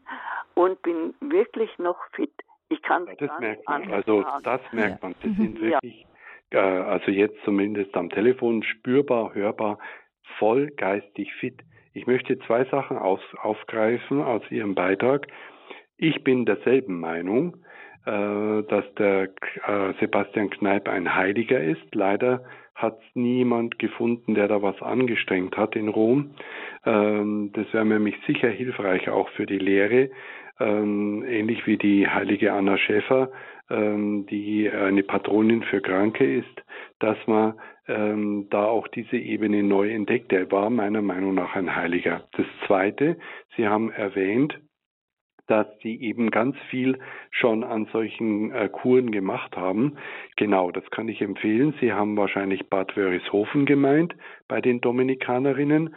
und 0.54 0.80
bin 0.82 1.14
wirklich 1.20 1.70
noch 1.78 1.98
fit. 2.12 2.32
Ich 2.68 2.82
kann 2.82 3.06
das 3.18 3.30
merkt 3.38 3.68
man. 3.68 3.90
Also 3.92 4.24
das 4.42 4.60
merkt 4.72 5.02
man. 5.02 5.14
Sie 5.22 5.32
sind 5.34 5.60
wirklich 5.60 6.06
äh, 6.50 6.58
also 6.58 7.10
jetzt 7.10 7.36
zumindest 7.44 7.94
am 7.96 8.10
Telefon 8.10 8.62
spürbar, 8.62 9.34
hörbar, 9.34 9.78
voll 10.38 10.70
geistig 10.70 11.32
fit. 11.34 11.62
Ich 11.92 12.06
möchte 12.06 12.38
zwei 12.40 12.64
Sachen 12.66 12.98
aus, 12.98 13.20
aufgreifen 13.40 14.22
aus 14.22 14.42
Ihrem 14.50 14.74
Beitrag. 14.74 15.26
Ich 15.96 16.22
bin 16.24 16.44
derselben 16.44 17.00
Meinung, 17.00 17.56
dass 18.06 18.94
der 18.94 19.24
äh, 19.24 19.92
Sebastian 19.98 20.48
Kneip 20.50 20.88
ein 20.88 21.14
Heiliger 21.16 21.60
ist. 21.60 21.92
Leider 21.92 22.44
hat 22.76 23.00
niemand 23.14 23.80
gefunden, 23.80 24.34
der 24.34 24.46
da 24.46 24.62
was 24.62 24.80
angestrengt 24.80 25.56
hat 25.56 25.74
in 25.74 25.88
Rom. 25.88 26.30
Ähm, 26.84 27.50
das 27.54 27.66
wäre 27.72 27.84
nämlich 27.84 28.14
sicher 28.26 28.48
hilfreich 28.48 29.08
auch 29.08 29.28
für 29.30 29.46
die 29.46 29.58
Lehre, 29.58 30.10
ähm, 30.60 31.24
ähnlich 31.26 31.66
wie 31.66 31.78
die 31.78 32.06
heilige 32.06 32.52
Anna 32.52 32.78
Schäfer 32.78 33.30
ähm, 33.70 34.26
die 34.26 34.70
eine 34.70 35.02
Patronin 35.02 35.64
für 35.64 35.80
Kranke 35.80 36.36
ist, 36.38 36.62
dass 37.00 37.18
man 37.26 37.54
da 37.88 38.64
auch 38.64 38.88
diese 38.88 39.16
Ebene 39.16 39.62
neu 39.62 39.92
entdeckt. 39.92 40.32
Er 40.32 40.50
war 40.50 40.70
meiner 40.70 41.02
Meinung 41.02 41.34
nach 41.36 41.54
ein 41.54 41.76
Heiliger. 41.76 42.24
Das 42.36 42.46
Zweite, 42.66 43.16
Sie 43.56 43.68
haben 43.68 43.92
erwähnt, 43.92 44.58
dass 45.46 45.66
sie 45.82 46.00
eben 46.00 46.30
ganz 46.30 46.56
viel 46.70 46.98
schon 47.30 47.64
an 47.64 47.86
solchen 47.92 48.50
äh, 48.52 48.68
Kuren 48.68 49.10
gemacht 49.10 49.56
haben. 49.56 49.96
Genau, 50.36 50.70
das 50.70 50.84
kann 50.90 51.08
ich 51.08 51.22
empfehlen. 51.22 51.74
Sie 51.80 51.92
haben 51.92 52.16
wahrscheinlich 52.16 52.68
Bad 52.68 52.96
Wörishofen 52.96 53.66
gemeint 53.66 54.14
bei 54.48 54.60
den 54.60 54.80
Dominikanerinnen 54.80 55.94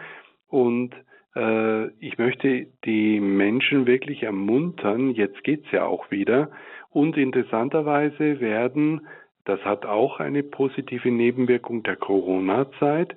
und 0.47 0.93
äh, 1.35 1.87
ich 1.99 2.17
möchte 2.17 2.67
die 2.85 3.19
Menschen 3.19 3.85
wirklich 3.87 4.23
ermuntern, 4.23 5.11
jetzt 5.11 5.43
geht's 5.43 5.71
ja 5.71 5.85
auch 5.85 6.11
wieder, 6.11 6.51
und 6.91 7.17
interessanterweise 7.17 8.39
werden, 8.39 9.07
das 9.45 9.63
hat 9.63 9.85
auch 9.85 10.19
eine 10.19 10.43
positive 10.43 11.11
Nebenwirkung 11.11 11.83
der 11.83 11.95
Corona-Zeit, 11.95 13.15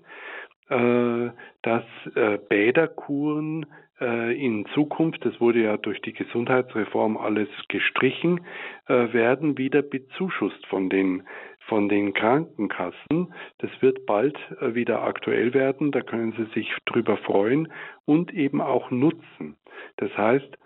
äh, 0.69 1.31
dass 1.63 1.85
äh, 2.15 2.39
Bäderkuren 2.49 3.67
in 4.05 4.67
Zukunft, 4.75 5.25
das 5.25 5.41
wurde 5.41 5.63
ja 5.63 5.77
durch 5.77 6.01
die 6.03 6.13
Gesundheitsreform 6.13 7.17
alles 7.17 7.49
gestrichen, 7.69 8.41
äh, 8.87 9.13
werden 9.13 9.59
wieder 9.59 9.83
bezuschusst 9.83 10.67
von 10.67 10.89
den 10.89 11.23
von 11.69 11.89
den 11.89 12.13
Krankenkassen. 12.13 13.33
Das 13.59 13.71
wird 13.81 14.05
bald 14.07 14.37
äh, 14.61 14.75
wieder 14.75 15.03
aktuell 15.03 15.55
werden. 15.55 15.93
Da 15.93 16.01
können 16.01 16.33
Sie 16.33 16.45
sich 16.55 16.75
drüber 16.87 17.17
freuen 17.19 17.73
und 18.05 18.33
eben 18.33 18.61
auch 18.61 18.91
nutzen. 18.91 19.57
Das 19.97 20.17
heißt, 20.17 20.59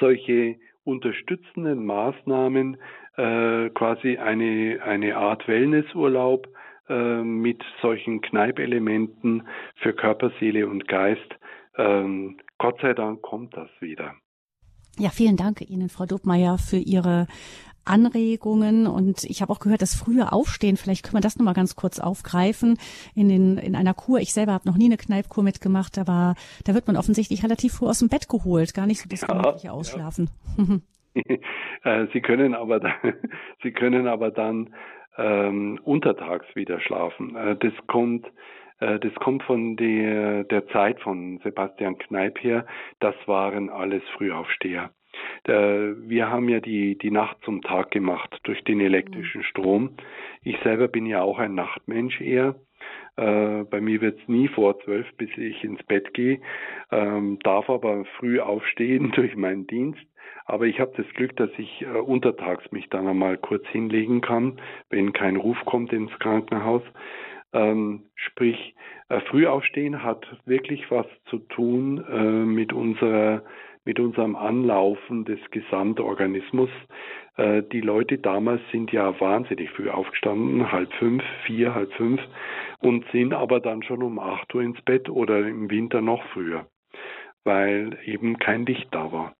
solche 0.00 0.56
unterstützenden 0.84 1.84
Maßnahmen 1.84 2.78
äh, 3.16 3.68
quasi 3.70 4.16
eine, 4.16 4.80
eine 4.82 5.16
Art 5.16 5.46
Wellnessurlaub 5.46 6.48
äh, 6.88 7.22
mit 7.22 7.62
solchen 7.82 8.20
Kneipelementen 8.22 9.46
für 9.76 9.92
Körper, 9.92 10.30
Seele 10.40 10.66
und 10.66 10.88
Geist. 10.88 11.36
Ähm, 11.78 12.38
Gott 12.58 12.80
sei 12.82 12.92
Dank 12.94 13.22
kommt 13.22 13.56
das 13.56 13.68
wieder. 13.80 14.14
Ja, 14.98 15.10
vielen 15.10 15.36
Dank 15.36 15.60
Ihnen, 15.62 15.88
Frau 15.88 16.06
Dobmeier, 16.06 16.58
für 16.58 16.76
Ihre 16.76 17.28
Anregungen 17.84 18.86
und 18.86 19.24
ich 19.24 19.40
habe 19.40 19.52
auch 19.52 19.60
gehört, 19.60 19.80
das 19.80 19.94
frühe 19.94 20.30
Aufstehen, 20.30 20.76
vielleicht 20.76 21.04
können 21.04 21.14
wir 21.14 21.20
das 21.20 21.38
nochmal 21.38 21.54
ganz 21.54 21.74
kurz 21.74 21.98
aufgreifen 21.98 22.78
in, 23.14 23.28
den, 23.28 23.56
in 23.56 23.74
einer 23.74 23.94
Kur. 23.94 24.18
Ich 24.18 24.34
selber 24.34 24.52
habe 24.52 24.68
noch 24.68 24.76
nie 24.76 24.86
eine 24.86 24.98
Kneipkur 24.98 25.42
mitgemacht, 25.42 25.96
aber 25.96 26.34
da 26.64 26.74
wird 26.74 26.86
man 26.86 26.96
offensichtlich 26.96 27.42
relativ 27.42 27.74
früh 27.74 27.86
aus 27.86 28.00
dem 28.00 28.08
Bett 28.08 28.28
geholt, 28.28 28.74
gar 28.74 28.86
nicht 28.86 29.00
so 29.00 29.08
das 29.08 29.26
gemütliche 29.26 29.72
Ausschlafen. 29.72 30.28
Ja. 30.58 30.80
Äh, 31.84 32.06
Sie 32.12 32.20
können 32.20 32.54
aber 32.54 32.80
dann, 32.80 32.94
Sie 33.62 33.70
können 33.70 34.08
aber 34.08 34.32
dann 34.32 34.74
ähm, 35.16 35.78
untertags 35.84 36.46
wieder 36.54 36.80
schlafen. 36.80 37.36
Äh, 37.36 37.56
das 37.56 37.72
kommt 37.86 38.26
das 38.78 39.14
kommt 39.16 39.42
von 39.42 39.76
der, 39.76 40.44
der 40.44 40.68
Zeit 40.68 41.00
von 41.00 41.38
Sebastian 41.42 41.98
Kneip 41.98 42.42
her. 42.42 42.64
Das 43.00 43.14
waren 43.26 43.70
alles 43.70 44.02
Frühaufsteher. 44.16 44.90
Wir 45.44 46.30
haben 46.30 46.48
ja 46.48 46.60
die, 46.60 46.96
die 46.96 47.10
Nacht 47.10 47.38
zum 47.44 47.62
Tag 47.62 47.90
gemacht 47.90 48.38
durch 48.44 48.62
den 48.64 48.80
elektrischen 48.80 49.42
Strom. 49.42 49.96
Ich 50.42 50.56
selber 50.62 50.86
bin 50.86 51.06
ja 51.06 51.22
auch 51.22 51.38
ein 51.38 51.54
Nachtmensch 51.54 52.20
eher. 52.20 52.54
Äh, 53.16 53.64
bei 53.64 53.80
mir 53.80 54.00
wird 54.00 54.20
es 54.20 54.28
nie 54.28 54.46
vor 54.48 54.78
zwölf, 54.80 55.06
bis 55.16 55.30
ich 55.36 55.64
ins 55.64 55.82
Bett 55.82 56.14
gehe, 56.14 56.40
ähm, 56.92 57.38
darf 57.42 57.68
aber 57.68 58.04
früh 58.18 58.38
aufstehen 58.38 59.10
durch 59.16 59.34
meinen 59.36 59.66
Dienst. 59.66 60.06
Aber 60.46 60.66
ich 60.66 60.80
habe 60.80 60.92
das 60.96 61.06
Glück, 61.14 61.36
dass 61.36 61.50
ich 61.58 61.82
äh, 61.82 61.86
untertags 61.86 62.70
mich 62.70 62.88
dann 62.90 63.08
einmal 63.08 63.36
kurz 63.36 63.66
hinlegen 63.68 64.20
kann, 64.20 64.60
wenn 64.88 65.12
kein 65.12 65.36
Ruf 65.36 65.58
kommt 65.64 65.92
ins 65.92 66.16
Krankenhaus. 66.20 66.82
Ähm, 67.52 68.04
sprich, 68.14 68.74
äh, 69.08 69.20
Frühaufstehen 69.20 70.02
hat 70.02 70.26
wirklich 70.44 70.90
was 70.90 71.06
zu 71.26 71.38
tun 71.38 72.04
äh, 72.10 72.44
mit 72.44 72.72
unserer 72.72 73.42
mit 73.84 73.98
unserem 74.00 74.36
Anlaufen 74.36 75.24
des 75.24 75.40
Gesamtorganismus. 75.50 76.68
Äh, 77.38 77.62
die 77.72 77.80
Leute 77.80 78.18
damals 78.18 78.60
sind 78.70 78.92
ja 78.92 79.18
wahnsinnig 79.18 79.70
früh 79.70 79.88
aufgestanden, 79.88 80.70
halb 80.70 80.92
fünf, 80.94 81.24
vier, 81.46 81.74
halb 81.74 81.90
fünf 81.94 82.20
und 82.80 83.06
sind 83.12 83.32
aber 83.32 83.60
dann 83.60 83.82
schon 83.82 84.02
um 84.02 84.18
acht 84.18 84.54
Uhr 84.54 84.60
ins 84.60 84.80
Bett 84.82 85.08
oder 85.08 85.38
im 85.38 85.70
Winter 85.70 86.02
noch 86.02 86.22
früher, 86.34 86.66
weil 87.44 87.96
eben 88.04 88.38
kein 88.38 88.66
Licht 88.66 88.88
da 88.90 89.10
war. 89.10 89.37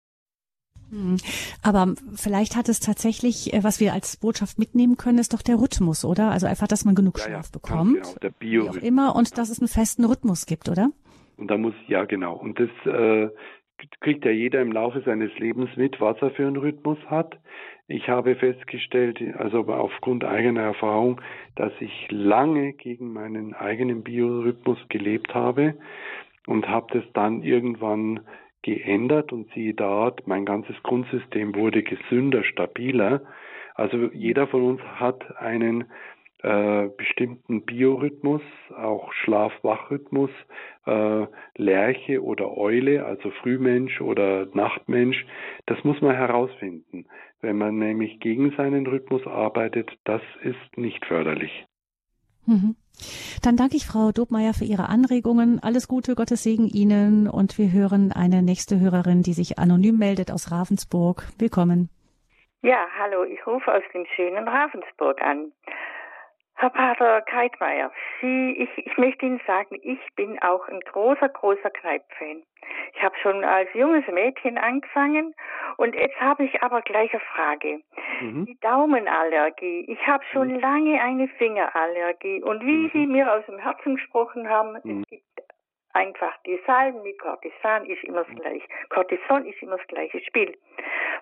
Hm. 0.90 1.16
Aber 1.62 1.94
vielleicht 2.14 2.56
hat 2.56 2.68
es 2.68 2.80
tatsächlich, 2.80 3.52
äh, 3.52 3.62
was 3.62 3.80
wir 3.80 3.92
als 3.92 4.16
Botschaft 4.16 4.58
mitnehmen 4.58 4.96
können, 4.96 5.18
ist 5.18 5.34
doch 5.34 5.42
der 5.42 5.56
Rhythmus, 5.56 6.04
oder? 6.04 6.30
Also 6.30 6.46
einfach, 6.46 6.68
dass 6.68 6.84
man 6.84 6.94
genug 6.94 7.18
Schlaf 7.18 7.46
ja, 7.46 7.52
bekommt. 7.52 7.94
Genau, 7.94 8.14
der 8.22 8.30
Bio 8.30 8.64
wie 8.64 8.68
auch 8.70 8.76
immer, 8.76 9.14
und 9.16 9.36
dass 9.38 9.50
es 9.50 9.60
einen 9.60 9.68
festen 9.68 10.04
Rhythmus 10.04 10.46
gibt, 10.46 10.68
oder? 10.68 10.90
Und 11.36 11.50
da 11.50 11.56
muss, 11.56 11.74
ja 11.86 12.04
genau. 12.04 12.34
Und 12.34 12.58
das 12.58 12.70
äh, 12.86 13.28
kriegt 14.00 14.24
ja 14.24 14.30
jeder 14.30 14.60
im 14.60 14.72
Laufe 14.72 15.02
seines 15.02 15.36
Lebens 15.38 15.70
mit, 15.76 16.00
was 16.00 16.20
er 16.20 16.30
für 16.30 16.46
einen 16.46 16.56
Rhythmus 16.56 16.98
hat. 17.06 17.38
Ich 17.86 18.08
habe 18.08 18.34
festgestellt, 18.34 19.18
also 19.38 19.60
aufgrund 19.60 20.24
eigener 20.24 20.62
Erfahrung, 20.62 21.20
dass 21.56 21.72
ich 21.80 22.06
lange 22.10 22.74
gegen 22.74 23.12
meinen 23.12 23.54
eigenen 23.54 24.02
Biorhythmus 24.02 24.78
gelebt 24.88 25.34
habe 25.34 25.74
und 26.46 26.68
habe 26.68 26.86
das 26.92 27.04
dann 27.14 27.42
irgendwann 27.42 28.20
geändert 28.62 29.32
und 29.32 29.50
siehe 29.54 29.74
da, 29.74 30.12
mein 30.26 30.44
ganzes 30.44 30.76
Grundsystem 30.82 31.54
wurde 31.54 31.82
gesünder, 31.82 32.44
stabiler. 32.44 33.22
Also 33.74 34.10
jeder 34.12 34.46
von 34.48 34.62
uns 34.62 34.80
hat 34.82 35.36
einen 35.38 35.84
äh, 36.42 36.88
bestimmten 36.96 37.62
Biorhythmus, 37.62 38.42
auch 38.76 39.12
Schlaf-Wach-Rhythmus, 39.12 40.30
äh, 40.86 41.26
Lerche 41.56 42.22
oder 42.22 42.56
Eule, 42.56 43.04
also 43.04 43.30
Frühmensch 43.42 44.00
oder 44.00 44.46
Nachtmensch, 44.54 45.26
das 45.66 45.82
muss 45.82 46.00
man 46.00 46.14
herausfinden. 46.14 47.06
Wenn 47.40 47.58
man 47.58 47.78
nämlich 47.78 48.20
gegen 48.20 48.52
seinen 48.56 48.86
Rhythmus 48.86 49.26
arbeitet, 49.26 49.90
das 50.04 50.22
ist 50.42 50.76
nicht 50.76 51.04
förderlich. 51.06 51.66
Mhm. 52.46 52.76
Dann 53.42 53.56
danke 53.56 53.76
ich 53.76 53.86
Frau 53.86 54.12
Dobmeier 54.12 54.54
für 54.54 54.64
Ihre 54.64 54.88
Anregungen. 54.88 55.60
Alles 55.62 55.88
Gute, 55.88 56.14
Gottes 56.14 56.42
Segen 56.42 56.66
Ihnen 56.68 57.28
und 57.28 57.58
wir 57.58 57.72
hören 57.72 58.12
eine 58.12 58.42
nächste 58.42 58.80
Hörerin, 58.80 59.22
die 59.22 59.32
sich 59.32 59.58
anonym 59.58 59.98
meldet 59.98 60.30
aus 60.30 60.50
Ravensburg. 60.50 61.24
Willkommen. 61.38 61.90
Ja, 62.62 62.86
hallo, 62.98 63.22
ich 63.24 63.46
rufe 63.46 63.72
aus 63.72 63.84
dem 63.94 64.04
schönen 64.16 64.48
Ravensburg 64.48 65.22
an. 65.22 65.52
Herr 66.60 66.70
Pater 66.70 67.20
Keitmeier, 67.22 67.92
Sie, 68.20 68.50
ich, 68.50 68.86
ich 68.86 68.98
möchte 68.98 69.24
Ihnen 69.24 69.40
sagen, 69.46 69.78
ich 69.80 70.00
bin 70.16 70.42
auch 70.42 70.66
ein 70.66 70.80
großer, 70.80 71.28
großer 71.28 71.70
Kneipp-Fan. 71.70 72.42
Ich 72.94 73.00
habe 73.00 73.14
schon 73.22 73.44
als 73.44 73.72
junges 73.74 74.04
Mädchen 74.08 74.58
angefangen 74.58 75.36
und 75.76 75.94
jetzt 75.94 76.20
habe 76.20 76.44
ich 76.44 76.60
aber 76.60 76.82
gleich 76.82 77.12
eine 77.12 77.20
Frage. 77.20 77.80
Mhm. 78.20 78.46
Die 78.46 78.58
Daumenallergie. 78.58 79.84
Ich 79.86 80.04
habe 80.04 80.24
schon 80.32 80.48
mhm. 80.48 80.58
lange 80.58 81.00
eine 81.00 81.28
Fingerallergie 81.28 82.42
und 82.42 82.60
wie 82.66 82.76
mhm. 82.76 82.90
Sie 82.92 83.06
mir 83.06 83.32
aus 83.32 83.46
dem 83.46 83.60
Herzen 83.60 83.94
gesprochen 83.94 84.48
haben, 84.48 84.78
mhm. 84.82 85.02
es 85.02 85.10
gibt 85.10 85.24
einfach 85.92 86.36
die 86.44 86.58
Salben 86.66 87.04
mit 87.04 87.20
Cortison 87.20 87.86
ist 87.86 88.02
immer 88.02 88.24
das 88.24 88.34
gleiche. 88.34 88.66
Cortison 88.88 89.46
ist 89.46 89.62
immer 89.62 89.76
das 89.76 89.86
gleiche 89.86 90.20
Spiel. 90.22 90.58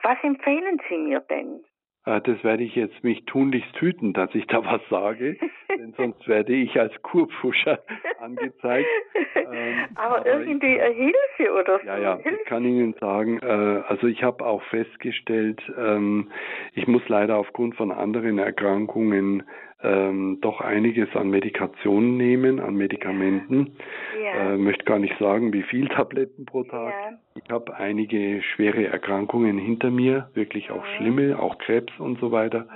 Was 0.02 0.16
empfehlen 0.22 0.80
Sie 0.88 0.96
mir 0.96 1.20
denn? 1.20 1.62
Äh, 2.06 2.20
das 2.22 2.42
werde 2.42 2.62
ich 2.62 2.74
jetzt 2.74 3.04
mich 3.04 3.24
tunlichst 3.26 3.78
hüten, 3.80 4.12
dass 4.12 4.34
ich 4.34 4.46
da 4.46 4.64
was 4.64 4.80
sage, 4.88 5.36
denn 5.68 5.92
sonst 5.96 6.26
werde 6.26 6.54
ich 6.54 6.78
als 6.80 6.94
Kurpfuscher 7.02 7.80
angezeigt. 8.20 8.88
Ähm, 9.34 9.86
aber, 9.96 10.16
aber, 10.16 10.26
irgendwie 10.26 10.76
ich, 10.76 10.96
Hilfe 10.96 11.52
oder 11.52 11.78
so. 11.80 11.86
Ja, 11.86 11.98
ja, 11.98 12.16
Hilfe. 12.16 12.38
ich 12.40 12.48
kann 12.48 12.64
Ihnen 12.64 12.94
sagen, 13.00 13.38
äh, 13.42 13.82
also 13.88 14.06
ich 14.06 14.22
habe 14.22 14.46
auch 14.46 14.62
festgestellt, 14.64 15.60
ähm, 15.76 16.30
ich 16.74 16.86
muss 16.86 17.06
leider 17.08 17.36
aufgrund 17.36 17.76
von 17.76 17.90
anderen 17.90 18.38
Erkrankungen 18.38 19.42
ähm, 19.82 20.38
doch 20.40 20.60
einiges 20.60 21.14
an 21.14 21.28
Medikationen 21.28 22.16
nehmen, 22.16 22.60
an 22.60 22.74
Medikamenten. 22.74 23.76
Ja. 24.22 24.54
Äh, 24.54 24.56
möchte 24.56 24.84
gar 24.84 24.98
nicht 24.98 25.16
sagen, 25.18 25.52
wie 25.52 25.62
viel 25.62 25.88
Tabletten 25.96 26.46
pro 26.46 26.64
Tag. 26.64 26.92
Ja. 26.92 27.18
Ich 27.42 27.50
habe 27.50 27.74
einige 27.74 28.42
schwere 28.42 28.86
Erkrankungen 28.86 29.58
hinter 29.58 29.90
mir, 29.90 30.30
wirklich 30.34 30.70
auch 30.70 30.82
mhm. 30.82 30.96
schlimme, 30.96 31.38
auch 31.38 31.58
Krebs 31.58 31.92
und 31.98 32.18
so 32.20 32.32
weiter. 32.32 32.66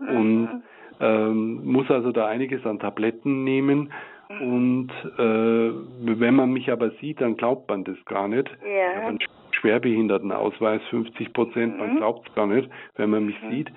Mhm. 0.00 0.16
Und 0.16 0.62
ähm, 1.00 1.60
muss 1.64 1.90
also 1.90 2.10
da 2.12 2.26
einiges 2.26 2.64
an 2.64 2.78
Tabletten 2.78 3.44
nehmen. 3.44 3.92
Mhm. 4.30 4.52
Und 4.52 4.90
äh, 5.18 6.18
wenn 6.18 6.34
man 6.34 6.52
mich 6.52 6.72
aber 6.72 6.90
sieht, 7.02 7.20
dann 7.20 7.36
glaubt 7.36 7.68
man 7.68 7.84
das 7.84 8.02
gar 8.06 8.28
nicht. 8.28 8.48
Ja. 8.62 8.90
Ich 8.90 8.96
habe 8.96 9.06
einen 9.08 9.18
Schwerbehindertenausweis, 9.52 10.82
50 10.90 11.32
Prozent, 11.32 11.78
man 11.78 11.94
mhm. 11.94 11.96
glaubt 11.98 12.28
es 12.28 12.34
gar 12.34 12.46
nicht, 12.46 12.68
wenn 12.96 13.10
man 13.10 13.26
mich 13.26 13.40
mhm. 13.42 13.50
sieht. 13.50 13.72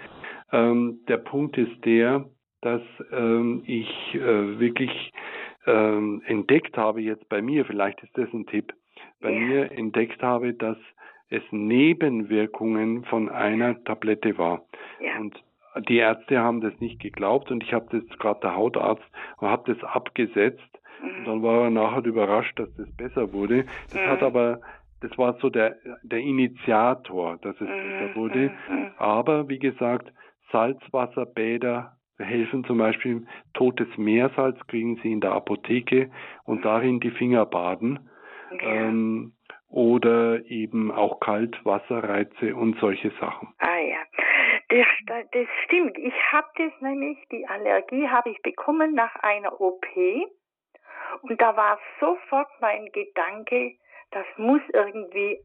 Ähm, 0.51 0.99
der 1.07 1.17
Punkt 1.17 1.57
ist 1.57 1.85
der, 1.85 2.25
dass 2.61 2.81
ähm, 3.11 3.63
ich 3.65 3.89
äh, 4.15 4.59
wirklich 4.59 5.13
ähm, 5.65 6.21
entdeckt 6.25 6.77
habe 6.77 7.01
jetzt 7.01 7.27
bei 7.29 7.41
mir, 7.41 7.65
vielleicht 7.65 8.01
ist 8.03 8.17
das 8.17 8.31
ein 8.33 8.45
Tipp, 8.47 8.73
bei 9.21 9.31
ja. 9.31 9.39
mir 9.39 9.71
entdeckt 9.71 10.21
habe, 10.21 10.53
dass 10.53 10.77
es 11.29 11.43
Nebenwirkungen 11.51 13.05
von 13.05 13.29
einer 13.29 13.83
Tablette 13.83 14.37
war. 14.37 14.63
Ja. 14.99 15.17
Und 15.19 15.35
die 15.87 15.97
Ärzte 15.97 16.39
haben 16.39 16.61
das 16.61 16.77
nicht 16.79 16.99
geglaubt 16.99 17.51
und 17.51 17.63
ich 17.63 17.73
habe 17.73 17.85
das 17.91 18.17
gerade 18.17 18.39
der 18.41 18.55
Hautarzt 18.55 19.05
und 19.37 19.47
habe 19.47 19.73
das 19.73 19.83
abgesetzt 19.83 20.79
mhm. 21.01 21.17
und 21.17 21.25
dann 21.25 21.43
war 21.43 21.65
er 21.65 21.69
nachher 21.69 22.03
überrascht, 22.05 22.57
dass 22.59 22.73
das 22.75 22.91
besser 22.95 23.31
wurde. 23.33 23.65
Das 23.91 24.01
mhm. 24.01 24.07
hat 24.07 24.23
aber 24.23 24.61
das 25.01 25.17
war 25.17 25.37
so 25.39 25.49
der 25.49 25.77
der 26.03 26.19
Initiator, 26.19 27.37
dass 27.37 27.55
es 27.55 27.61
mhm. 27.61 27.67
besser 27.67 28.15
wurde. 28.15 28.51
Mhm. 28.69 28.91
Aber 28.97 29.47
wie 29.47 29.59
gesagt, 29.59 30.11
Salzwasserbäder 30.51 31.95
helfen 32.19 32.63
zum 32.65 32.77
Beispiel 32.77 33.25
totes 33.53 33.87
Meersalz 33.97 34.59
kriegen 34.67 34.97
Sie 34.97 35.11
in 35.11 35.21
der 35.21 35.31
Apotheke 35.31 36.11
und 36.43 36.65
darin 36.65 36.99
die 36.99 37.11
Finger 37.11 37.45
baden. 37.45 38.09
Ja. 38.51 38.73
Ähm, 38.73 39.33
oder 39.69 40.43
eben 40.47 40.91
auch 40.91 41.19
Kaltwasserreize 41.19 42.55
und 42.55 42.79
solche 42.79 43.11
Sachen. 43.19 43.53
Ah 43.59 43.77
ja, 43.77 43.99
das, 44.69 44.87
das 45.31 45.47
stimmt. 45.65 45.97
Ich 45.97 46.13
habe 46.31 46.47
das 46.57 46.71
nämlich, 46.81 47.17
die 47.31 47.45
Allergie 47.47 48.07
habe 48.07 48.31
ich 48.31 48.41
bekommen 48.41 48.95
nach 48.95 49.15
einer 49.17 49.61
OP 49.61 49.85
und 51.21 51.39
da 51.39 51.55
war 51.55 51.79
sofort 51.99 52.49
mein 52.61 52.85
Gedanke, 52.91 53.75
das 54.11 54.25
muss 54.37 54.61
irgendwie 54.73 55.39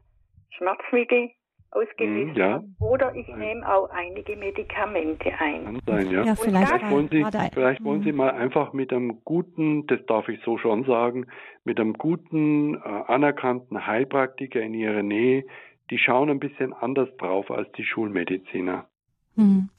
Schmerzmittel 0.57 1.31
ausgelöst 1.75 2.33
mhm, 2.33 2.35
ja. 2.35 2.63
Oder 2.79 3.13
ich 3.15 3.27
nehme 3.27 3.67
auch 3.67 3.89
einige 3.89 4.35
Medikamente 4.35 5.31
ein. 5.39 5.65
Kann 5.65 5.81
sein, 5.85 6.11
ja. 6.11 6.23
ja 6.23 6.35
vielleicht, 6.35 6.67
vielleicht, 6.67 6.89
wollen 6.89 7.09
Sie, 7.09 7.25
vielleicht 7.53 7.83
wollen 7.83 8.03
Sie 8.03 8.11
mal 8.11 8.31
einfach 8.31 8.73
mit 8.73 8.93
einem 8.93 9.23
guten, 9.23 9.85
das 9.87 9.99
darf 10.07 10.29
ich 10.29 10.39
so 10.43 10.57
schon 10.57 10.85
sagen, 10.85 11.27
mit 11.63 11.79
einem 11.79 11.93
guten, 11.93 12.75
äh, 12.75 12.79
anerkannten 12.79 13.85
Heilpraktiker 13.85 14.61
in 14.61 14.73
Ihrer 14.73 15.03
Nähe, 15.03 15.45
die 15.91 15.97
schauen 15.97 16.29
ein 16.29 16.39
bisschen 16.39 16.73
anders 16.73 17.09
drauf 17.17 17.51
als 17.51 17.71
die 17.73 17.83
Schulmediziner. 17.83 18.87
Mhm. 19.35 19.69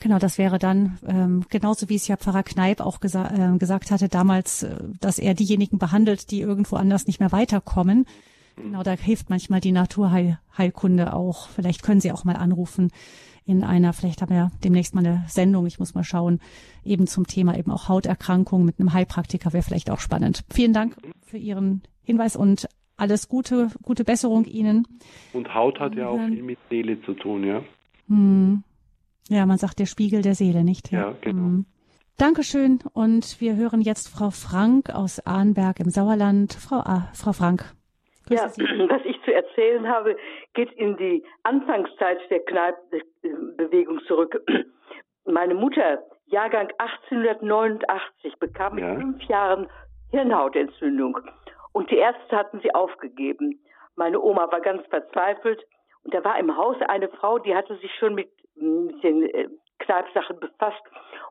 Genau, 0.00 0.18
das 0.18 0.38
wäre 0.38 0.58
dann 0.58 0.98
ähm, 1.06 1.44
genauso 1.50 1.88
wie 1.88 1.96
es 1.96 2.08
ja 2.08 2.16
Pfarrer 2.16 2.42
Kneip 2.42 2.80
auch 2.80 3.00
gesa 3.00 3.54
äh, 3.54 3.58
gesagt 3.58 3.90
hatte 3.90 4.08
damals, 4.08 4.62
äh, 4.62 4.76
dass 5.00 5.18
er 5.18 5.34
diejenigen 5.34 5.78
behandelt, 5.78 6.30
die 6.30 6.40
irgendwo 6.40 6.76
anders 6.76 7.06
nicht 7.06 7.20
mehr 7.20 7.32
weiterkommen. 7.32 8.06
Genau, 8.56 8.82
da 8.82 8.92
hilft 8.92 9.30
manchmal 9.30 9.60
die 9.60 9.72
Naturheilkunde 9.72 11.12
auch. 11.12 11.48
Vielleicht 11.48 11.82
können 11.82 12.00
Sie 12.00 12.12
auch 12.12 12.24
mal 12.24 12.36
anrufen 12.36 12.90
in 13.46 13.62
einer, 13.62 13.92
vielleicht 13.92 14.22
haben 14.22 14.34
wir 14.34 14.50
demnächst 14.62 14.94
mal 14.94 15.04
eine 15.04 15.24
Sendung, 15.28 15.66
ich 15.66 15.78
muss 15.78 15.94
mal 15.94 16.04
schauen, 16.04 16.40
eben 16.82 17.06
zum 17.06 17.26
Thema 17.26 17.58
eben 17.58 17.70
auch 17.70 17.88
Hauterkrankungen 17.88 18.64
mit 18.64 18.80
einem 18.80 18.92
Heilpraktiker 18.92 19.52
wäre 19.52 19.62
vielleicht 19.62 19.90
auch 19.90 20.00
spannend. 20.00 20.44
Vielen 20.50 20.72
Dank 20.72 20.96
für 21.22 21.36
Ihren 21.36 21.82
Hinweis 22.02 22.36
und 22.36 22.68
alles 22.96 23.28
Gute, 23.28 23.70
gute 23.82 24.04
Besserung 24.04 24.44
Ihnen. 24.44 24.86
Und 25.32 25.54
Haut 25.54 25.78
hat 25.80 25.94
ja 25.94 26.08
auch 26.08 26.24
viel 26.26 26.42
mit 26.42 26.58
Seele 26.70 27.02
zu 27.02 27.14
tun, 27.14 27.44
ja. 27.44 27.62
Hm. 28.08 28.62
Ja, 29.28 29.46
man 29.46 29.58
sagt 29.58 29.78
der 29.78 29.86
Spiegel 29.86 30.22
der 30.22 30.34
Seele, 30.34 30.64
nicht? 30.64 30.90
Ja, 30.90 31.10
ja 31.10 31.16
genau. 31.20 31.42
Hm. 31.42 31.66
Dankeschön 32.16 32.78
und 32.92 33.40
wir 33.40 33.56
hören 33.56 33.80
jetzt 33.80 34.08
Frau 34.08 34.30
Frank 34.30 34.90
aus 34.90 35.18
Arnberg 35.26 35.80
im 35.80 35.90
Sauerland. 35.90 36.54
Frau, 36.54 36.76
A, 36.76 37.10
Frau 37.12 37.32
Frank. 37.32 37.74
Ja, 38.28 38.44
was 38.88 39.04
ich 39.04 39.20
zu 39.22 39.34
erzählen 39.34 39.88
habe, 39.88 40.16
geht 40.54 40.72
in 40.72 40.96
die 40.96 41.24
Anfangszeit 41.42 42.18
der 42.30 42.40
Kneippbewegung 42.40 44.00
zurück. 44.06 44.42
Meine 45.24 45.54
Mutter, 45.54 46.02
Jahrgang 46.26 46.68
1889, 46.78 48.38
bekam 48.38 48.74
mit 48.74 48.84
ja. 48.84 48.94
fünf 48.94 49.22
Jahren 49.24 49.68
Hirnhautentzündung. 50.10 51.18
Und 51.72 51.90
die 51.90 51.96
Ärzte 51.96 52.36
hatten 52.36 52.60
sie 52.60 52.74
aufgegeben. 52.74 53.60
Meine 53.96 54.20
Oma 54.20 54.50
war 54.50 54.60
ganz 54.60 54.86
verzweifelt. 54.88 55.62
Und 56.04 56.14
da 56.14 56.22
war 56.24 56.38
im 56.38 56.56
Haus 56.56 56.76
eine 56.88 57.08
Frau, 57.08 57.38
die 57.38 57.54
hatte 57.54 57.76
sich 57.78 57.92
schon 57.98 58.14
mit, 58.14 58.28
mit 58.54 59.02
den 59.02 59.28
äh, 59.30 59.48
Kneipsachen 59.78 60.38
befasst. 60.38 60.82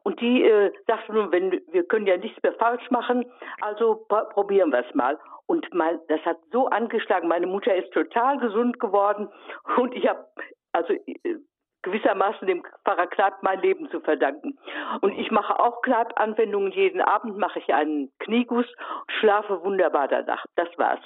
Und 0.03 0.19
die 0.19 0.43
äh, 0.43 0.71
sagte 0.87 1.13
nun, 1.13 1.31
wenn, 1.31 1.61
wir 1.71 1.83
können 1.83 2.07
ja 2.07 2.17
nichts 2.17 2.41
mehr 2.43 2.53
falsch 2.53 2.89
machen, 2.91 3.25
also 3.61 4.05
probieren 4.33 4.71
wir 4.71 4.85
es 4.85 4.95
mal. 4.95 5.17
Und 5.45 5.67
mein, 5.73 5.99
das 6.07 6.21
hat 6.21 6.37
so 6.51 6.67
angeschlagen. 6.67 7.27
Meine 7.27 7.47
Mutter 7.47 7.75
ist 7.75 7.91
total 7.91 8.37
gesund 8.39 8.79
geworden 8.79 9.29
und 9.77 9.93
ich 9.93 10.07
habe 10.07 10.25
also 10.71 10.93
äh, 10.93 11.37
gewissermaßen 11.83 12.47
dem 12.47 12.63
Pfarrer 12.85 13.07
Kneip 13.07 13.33
mein 13.41 13.59
Leben 13.59 13.89
zu 13.91 13.99
verdanken. 13.99 14.57
Und 15.01 15.11
ich 15.17 15.29
mache 15.31 15.59
auch 15.59 15.81
Kneip-Anwendungen. 15.81 16.71
Jeden 16.71 17.01
Abend 17.01 17.37
mache 17.37 17.59
ich 17.59 17.73
einen 17.73 18.09
Knieguss 18.19 18.65
und 18.65 19.11
schlafe 19.19 19.61
wunderbar 19.63 20.07
danach. 20.07 20.45
Das 20.55 20.69
war's. 20.77 21.01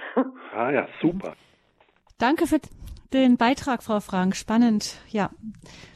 Ah 0.55 0.71
ja, 0.71 0.87
super. 1.01 1.33
Danke 2.19 2.47
für 2.47 2.59
den 3.13 3.37
Beitrag, 3.37 3.83
Frau 3.83 3.99
Frank. 3.99 4.35
Spannend, 4.35 4.97
ja, 5.09 5.29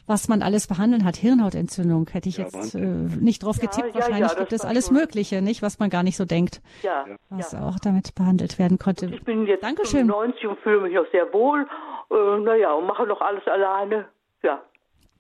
was 0.07 0.27
man 0.27 0.41
alles 0.41 0.67
behandeln 0.67 1.05
hat. 1.05 1.15
Hirnhautentzündung 1.15 2.09
hätte 2.11 2.29
ich 2.29 2.37
ja, 2.37 2.45
jetzt 2.45 2.75
äh, 2.75 2.79
nicht 2.79 3.43
drauf 3.43 3.59
getippt. 3.59 3.89
Ja, 3.89 3.95
Wahrscheinlich 3.95 4.31
ja, 4.31 4.37
gibt 4.37 4.53
es 4.53 4.61
alles 4.61 4.91
Mögliche, 4.91 5.41
nicht, 5.41 5.61
was 5.61 5.79
man 5.79 5.89
gar 5.89 6.03
nicht 6.03 6.17
so 6.17 6.25
denkt, 6.25 6.61
ja, 6.83 7.05
was 7.29 7.55
auch 7.55 7.79
damit 7.79 8.15
behandelt 8.15 8.59
werden 8.59 8.77
konnte. 8.77 9.07
ich 9.07 9.23
bin 9.23 9.45
jetzt 9.47 9.63
Dankeschön. 9.63 10.07
95 10.07 10.47
und 10.47 10.59
fühle 10.59 10.81
mich 10.81 10.97
auch 10.97 11.09
sehr 11.11 11.31
wohl. 11.33 11.67
Äh, 12.11 12.39
naja, 12.39 12.73
und 12.73 12.87
mache 12.87 13.05
noch 13.07 13.21
alles 13.21 13.45
alleine. 13.47 14.07
Ja. 14.43 14.61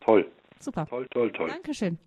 Toll. 0.01 0.29
Super. 0.59 0.85
Toll, 0.87 1.07
toll, 1.11 1.31
toll. 1.31 1.49
Dankeschön. 1.49 1.97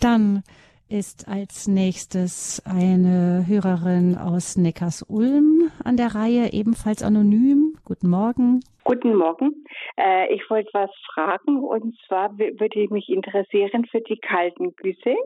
Dann 0.00 0.42
ist 0.88 1.28
als 1.28 1.68
nächstes 1.68 2.62
eine 2.64 3.44
Hörerin 3.46 4.18
aus 4.18 4.56
Neckars-Ulm 4.56 5.70
an 5.84 5.96
der 5.96 6.14
Reihe, 6.14 6.52
ebenfalls 6.52 7.02
anonym. 7.02 7.59
Guten 7.90 8.10
Morgen. 8.10 8.60
Guten 8.84 9.16
Morgen. 9.16 9.64
Äh, 9.96 10.32
ich 10.32 10.48
wollte 10.48 10.70
was 10.74 10.90
fragen 11.12 11.58
und 11.58 11.98
zwar 12.06 12.38
würde 12.38 12.78
ich 12.78 12.88
mich 12.88 13.08
interessieren 13.08 13.84
für 13.84 14.00
die 14.00 14.18
kalten 14.18 14.76
Güsse 14.76 15.16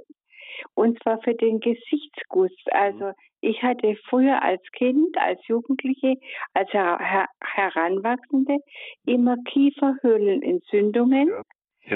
und 0.73 0.99
zwar 1.03 1.21
für 1.21 1.35
den 1.35 1.61
Gesichtsguss. 1.61 2.55
Also 2.71 3.13
ich 3.43 3.63
hatte 3.63 3.97
früher 4.09 4.43
als 4.43 4.63
Kind, 4.73 5.15
als 5.19 5.47
Jugendliche, 5.47 6.15
als 6.55 6.73
Her 6.73 6.97
Her 7.03 7.27
Heranwachsende 7.43 8.57
immer 9.05 9.37
Kieferhöhlenentzündungen. 9.45 11.29
Ja. 11.29 11.43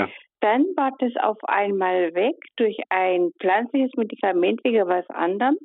ja. 0.03 0.09
Dann 0.41 0.65
war 0.77 0.93
das 0.99 1.17
auf 1.17 1.39
einmal 1.45 2.15
weg 2.15 2.37
durch 2.57 2.77
ein 2.91 3.31
pflanzliches 3.41 3.93
Medikament 3.97 4.63
wegen 4.65 4.87
was 4.87 5.09
anderem. 5.09 5.57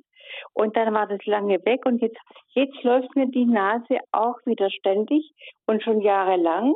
Und 0.54 0.76
dann 0.76 0.94
war 0.94 1.08
das 1.08 1.26
lange 1.26 1.64
weg 1.66 1.86
und 1.86 2.02
jetzt, 2.02 2.18
jetzt 2.50 2.82
läuft 2.84 3.16
mir 3.16 3.28
die 3.28 3.46
Nase 3.46 4.00
auch 4.12 4.38
wieder 4.46 4.70
ständig 4.70 5.34
und 5.66 5.84
schon 5.84 6.02
jahrelang. 6.02 6.74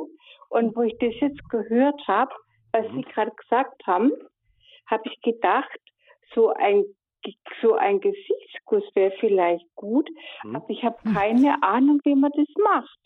Und 0.48 0.74
wo 0.76 0.82
ich 0.82 0.96
das 0.98 1.14
jetzt 1.20 1.48
gehört 1.48 2.00
habe, 2.06 2.32
was 2.72 2.88
mhm. 2.88 2.96
Sie 2.96 3.02
gerade 3.02 3.32
gesagt 3.32 3.86
haben, 3.86 4.12
habe 4.86 5.02
ich 5.06 5.20
gedacht, 5.20 5.78
so 6.34 6.52
ein 6.52 6.84
so 7.60 7.74
ein 7.74 8.00
Gesichtskuss 8.00 8.84
wäre 8.94 9.12
vielleicht 9.18 9.66
gut, 9.74 10.08
mhm. 10.44 10.56
aber 10.56 10.70
ich 10.70 10.82
habe 10.84 10.96
keine 11.12 11.62
Ahnung, 11.62 12.00
wie 12.04 12.14
man 12.14 12.30
das 12.34 12.46
macht. 12.62 12.98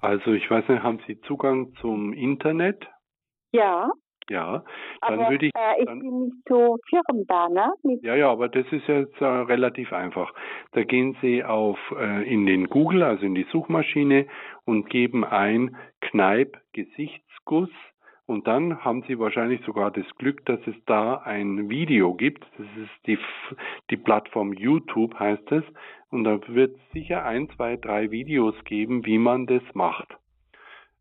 Also 0.00 0.32
ich 0.32 0.50
weiß 0.50 0.68
nicht, 0.68 0.82
haben 0.82 1.00
Sie 1.06 1.20
Zugang 1.22 1.74
zum 1.80 2.12
Internet? 2.12 2.86
Ja. 3.52 3.90
Ja, 4.32 4.64
dann 5.02 5.20
aber, 5.20 5.30
würde 5.30 5.46
ich. 5.46 5.52
Äh, 5.54 5.80
ich 5.80 5.84
dann, 5.84 6.00
bin 6.00 6.18
nicht 6.20 6.36
so 6.48 6.78
firm 6.88 7.26
da, 7.28 7.50
ne? 7.50 7.74
ja, 8.00 8.14
ja, 8.14 8.30
aber 8.30 8.48
das 8.48 8.64
ist 8.72 8.88
jetzt 8.88 9.20
äh, 9.20 9.24
relativ 9.24 9.92
einfach. 9.92 10.32
Da 10.72 10.84
gehen 10.84 11.14
Sie 11.20 11.44
auf 11.44 11.78
äh, 11.98 12.22
in 12.22 12.46
den 12.46 12.68
Google, 12.70 13.02
also 13.02 13.26
in 13.26 13.34
die 13.34 13.46
Suchmaschine 13.52 14.26
und 14.64 14.88
geben 14.88 15.22
ein 15.22 15.76
Kneip 16.00 16.56
Gesichtsguss 16.72 17.68
Und 18.24 18.46
dann 18.46 18.82
haben 18.82 19.02
Sie 19.06 19.18
wahrscheinlich 19.18 19.60
sogar 19.66 19.90
das 19.90 20.06
Glück, 20.16 20.46
dass 20.46 20.60
es 20.66 20.76
da 20.86 21.16
ein 21.16 21.68
Video 21.68 22.14
gibt. 22.14 22.46
Das 22.56 22.66
ist 22.82 23.06
die, 23.06 23.18
die 23.90 23.98
Plattform 23.98 24.54
YouTube 24.54 25.14
heißt 25.18 25.52
es. 25.52 25.64
Und 26.10 26.24
da 26.24 26.40
wird 26.48 26.74
sicher 26.94 27.26
ein, 27.26 27.50
zwei, 27.50 27.76
drei 27.76 28.10
Videos 28.10 28.54
geben, 28.64 29.04
wie 29.04 29.18
man 29.18 29.46
das 29.46 29.62
macht. 29.74 30.16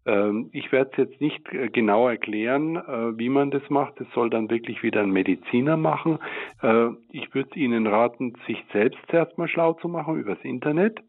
Ähm, 0.05 0.49
ich 0.51 0.71
werde 0.71 0.91
es 0.91 0.97
jetzt 0.97 1.21
nicht 1.21 1.47
äh, 1.53 1.69
genau 1.69 2.07
erklären, 2.07 2.75
äh, 2.75 3.17
wie 3.17 3.29
man 3.29 3.51
das 3.51 3.67
macht. 3.69 3.99
Das 3.99 4.07
soll 4.13 4.29
dann 4.29 4.49
wirklich 4.49 4.83
wieder 4.83 5.01
ein 5.01 5.11
Mediziner 5.11 5.77
machen. 5.77 6.19
Äh, 6.61 6.89
ich 7.09 7.33
würde 7.33 7.59
Ihnen 7.59 7.87
raten, 7.87 8.33
sich 8.47 8.63
selbst 8.73 9.13
erstmal 9.13 9.47
schlau 9.47 9.73
zu 9.73 9.87
machen 9.87 10.17
übers 10.17 10.41
Internet. 10.43 11.01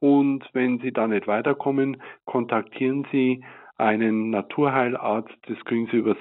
Und 0.00 0.48
wenn 0.52 0.78
Sie 0.80 0.92
da 0.92 1.06
nicht 1.06 1.26
weiterkommen, 1.26 2.02
kontaktieren 2.24 3.06
Sie 3.12 3.44
einen 3.78 4.30
Naturheilarzt, 4.30 5.36
das 5.46 5.62
kriegen 5.64 5.86
Sie 5.90 5.98
übers, 5.98 6.18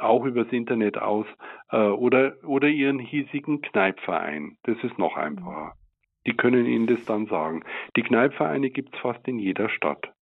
auch 0.00 0.24
übers 0.24 0.48
Internet 0.52 0.98
aus, 0.98 1.26
oder, 1.70 2.34
oder 2.44 2.68
Ihren 2.68 2.98
hiesigen 3.00 3.62
Kneipverein. 3.62 4.56
Das 4.62 4.76
ist 4.82 4.96
noch 4.98 5.16
einfacher. 5.16 5.74
Die 6.26 6.36
können 6.36 6.66
Ihnen 6.66 6.86
das 6.86 7.04
dann 7.04 7.26
sagen. 7.26 7.64
Die 7.96 8.02
Kneipvereine 8.02 8.70
gibt 8.70 8.94
es 8.94 9.00
fast 9.00 9.26
in 9.26 9.38
jeder 9.38 9.68
Stadt. 9.68 10.12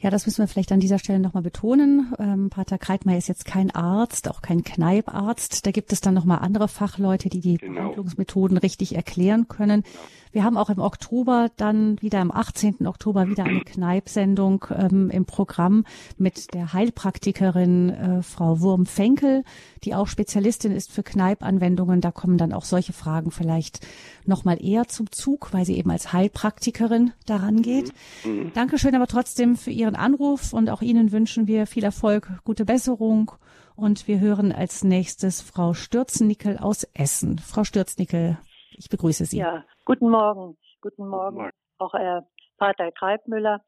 Ja, 0.00 0.10
das 0.10 0.26
müssen 0.26 0.42
wir 0.42 0.48
vielleicht 0.48 0.72
an 0.72 0.80
dieser 0.80 0.98
Stelle 0.98 1.20
nochmal 1.20 1.42
betonen. 1.42 2.12
Ähm, 2.18 2.50
Pater 2.50 2.78
Kreitmeier 2.78 3.18
ist 3.18 3.28
jetzt 3.28 3.44
kein 3.44 3.70
Arzt, 3.70 4.28
auch 4.30 4.42
kein 4.42 4.64
Kneiparzt. 4.64 5.66
Da 5.66 5.70
gibt 5.70 5.92
es 5.92 6.00
dann 6.00 6.14
nochmal 6.14 6.38
andere 6.38 6.68
Fachleute, 6.68 7.28
die 7.28 7.40
die 7.40 7.56
genau. 7.56 7.80
Behandlungsmethoden 7.80 8.56
richtig 8.56 8.94
erklären 8.94 9.48
können. 9.48 9.84
Wir 10.32 10.44
haben 10.44 10.56
auch 10.56 10.70
im 10.70 10.78
Oktober 10.78 11.50
dann 11.56 12.00
wieder 12.00 12.20
am 12.20 12.30
18. 12.30 12.86
Oktober 12.86 13.28
wieder 13.28 13.44
eine 13.44 13.62
Kneipsendung 13.62 14.64
ähm, 14.70 15.10
im 15.10 15.24
Programm 15.24 15.84
mit 16.18 16.54
der 16.54 16.72
Heilpraktikerin 16.72 17.90
äh, 17.90 18.22
Frau 18.22 18.60
Wurm-Fenkel, 18.60 19.42
die 19.82 19.94
auch 19.94 20.06
Spezialistin 20.06 20.70
ist 20.70 20.92
für 20.92 21.02
Kneipanwendungen. 21.02 22.00
Da 22.00 22.12
kommen 22.12 22.38
dann 22.38 22.52
auch 22.52 22.64
solche 22.64 22.92
Fragen 22.92 23.32
vielleicht 23.32 23.84
nochmal 24.24 24.64
eher 24.64 24.86
zum 24.86 25.10
Zug, 25.10 25.52
weil 25.52 25.64
sie 25.64 25.76
eben 25.76 25.90
als 25.90 26.12
Heilpraktikerin 26.12 27.12
daran 27.26 27.62
geht. 27.62 27.92
Mhm. 28.24 28.30
mhm. 28.30 28.52
Dankeschön 28.54 28.94
aber 28.94 29.08
trotzdem 29.08 29.56
für 29.60 29.70
Ihren 29.70 29.96
Anruf 29.96 30.52
und 30.52 30.70
auch 30.70 30.82
Ihnen 30.82 31.12
wünschen 31.12 31.46
wir 31.46 31.66
viel 31.66 31.84
Erfolg, 31.84 32.28
gute 32.44 32.64
Besserung. 32.64 33.32
Und 33.76 34.08
wir 34.08 34.20
hören 34.20 34.52
als 34.52 34.84
nächstes 34.84 35.40
Frau 35.40 35.72
Stürznickel 35.72 36.58
aus 36.58 36.84
Essen. 36.94 37.38
Frau 37.38 37.64
Stürznickel, 37.64 38.38
ich 38.76 38.88
begrüße 38.88 39.24
Sie. 39.24 39.38
Ja, 39.38 39.64
guten 39.84 40.10
Morgen. 40.10 40.56
Guten 40.82 41.06
Morgen, 41.08 41.36
Morgen. 41.36 41.50
auch 41.78 41.94
Herr 41.94 42.26
Pater 42.58 42.90
Kreibmüller. 42.92 43.62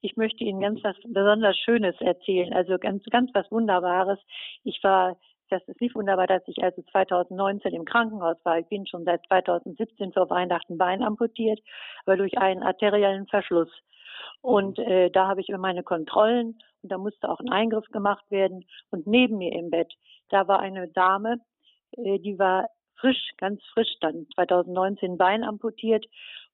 Ich 0.00 0.16
möchte 0.16 0.44
Ihnen 0.44 0.60
ganz 0.60 0.80
was 0.84 0.96
besonders 1.06 1.56
Schönes 1.56 1.94
erzählen, 2.00 2.52
also 2.52 2.78
ganz, 2.78 3.02
ganz 3.04 3.30
was 3.34 3.50
Wunderbares. 3.50 4.18
Ich 4.62 4.78
war, 4.82 5.16
das 5.50 5.62
ist 5.66 5.80
nicht 5.80 5.94
wunderbar, 5.94 6.26
dass 6.26 6.42
ich 6.46 6.62
also 6.62 6.82
2019 6.92 7.74
im 7.74 7.84
Krankenhaus 7.84 8.36
war. 8.44 8.58
Ich 8.58 8.66
bin 8.66 8.86
schon 8.86 9.04
seit 9.04 9.24
2017 9.26 10.12
vor 10.12 10.28
Weihnachten 10.30 10.78
Bein 10.78 11.02
amputiert, 11.02 11.60
aber 12.04 12.16
durch 12.16 12.36
einen 12.38 12.62
arteriellen 12.62 13.26
Verschluss. 13.26 13.70
Und 14.42 14.78
äh, 14.78 15.10
da 15.10 15.28
habe 15.28 15.40
ich 15.40 15.48
immer 15.48 15.58
meine 15.58 15.82
Kontrollen 15.82 16.58
und 16.82 16.92
da 16.92 16.98
musste 16.98 17.28
auch 17.28 17.40
ein 17.40 17.50
Eingriff 17.50 17.86
gemacht 17.86 18.24
werden. 18.30 18.64
Und 18.90 19.06
neben 19.06 19.38
mir 19.38 19.52
im 19.52 19.70
Bett, 19.70 19.92
da 20.28 20.46
war 20.48 20.60
eine 20.60 20.88
Dame, 20.88 21.40
äh, 21.92 22.18
die 22.18 22.38
war 22.38 22.68
frisch, 22.98 23.32
ganz 23.38 23.62
frisch 23.72 23.94
dann 24.00 24.26
2019 24.34 25.18
Bein 25.18 25.44
amputiert 25.44 26.06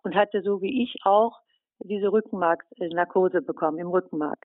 und 0.02 0.14
hatte 0.14 0.42
so 0.42 0.60
wie 0.60 0.82
ich 0.82 0.96
auch 1.04 1.38
diese 1.84 2.12
Rückenmarksnarkose 2.12 3.42
bekommen 3.42 3.78
im 3.78 3.88
Rückenmark. 3.88 4.38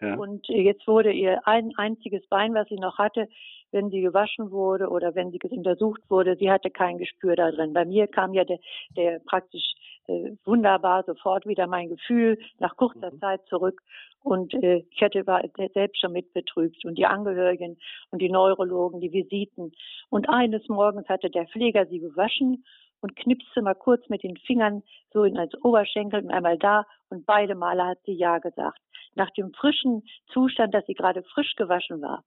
Ja. 0.00 0.14
Und 0.16 0.46
jetzt 0.48 0.86
wurde 0.86 1.12
ihr 1.12 1.46
ein 1.46 1.72
einziges 1.76 2.26
Bein, 2.28 2.54
was 2.54 2.68
sie 2.68 2.76
noch 2.76 2.98
hatte, 2.98 3.28
wenn 3.70 3.90
sie 3.90 4.00
gewaschen 4.00 4.50
wurde 4.50 4.88
oder 4.88 5.14
wenn 5.14 5.30
sie 5.30 5.38
untersucht 5.48 6.02
wurde, 6.08 6.36
sie 6.36 6.50
hatte 6.50 6.70
kein 6.70 6.98
Gespür 6.98 7.36
da 7.36 7.50
drin. 7.50 7.72
Bei 7.72 7.84
mir 7.84 8.08
kam 8.08 8.34
ja 8.34 8.44
der, 8.44 8.58
der 8.96 9.20
praktisch 9.20 9.74
äh, 10.10 10.36
wunderbar 10.44 11.04
sofort 11.04 11.46
wieder 11.46 11.66
mein 11.66 11.88
Gefühl 11.88 12.38
nach 12.58 12.76
kurzer 12.76 13.12
mhm. 13.12 13.20
Zeit 13.20 13.46
zurück. 13.46 13.80
Und 14.22 14.52
äh, 14.54 14.84
ich 14.90 15.02
hatte 15.02 15.26
war 15.26 15.42
selbst 15.74 16.00
schon 16.00 16.12
mit 16.12 16.32
betrübt 16.32 16.84
und 16.84 16.98
die 16.98 17.06
Angehörigen 17.06 17.78
und 18.10 18.20
die 18.20 18.28
Neurologen, 18.28 19.00
die 19.00 19.12
Visiten. 19.12 19.72
Und 20.10 20.28
eines 20.28 20.68
Morgens 20.68 21.08
hatte 21.08 21.30
der 21.30 21.46
Pfleger 21.46 21.86
sie 21.86 22.00
gewaschen 22.00 22.64
und 23.00 23.16
knipste 23.16 23.62
mal 23.62 23.74
kurz 23.74 24.08
mit 24.08 24.22
den 24.22 24.36
Fingern 24.36 24.82
so 25.12 25.24
in 25.24 25.38
als 25.38 25.54
Oberschenkel 25.62 26.22
und 26.22 26.30
einmal 26.30 26.58
da 26.58 26.84
und 27.08 27.24
beide 27.24 27.54
Male 27.54 27.86
hat 27.86 27.98
sie 28.04 28.12
Ja 28.12 28.38
gesagt. 28.38 28.78
Nach 29.14 29.30
dem 29.30 29.52
frischen 29.52 30.02
Zustand, 30.32 30.74
dass 30.74 30.86
sie 30.86 30.94
gerade 30.94 31.22
frisch 31.22 31.54
gewaschen 31.56 32.02
war. 32.02 32.22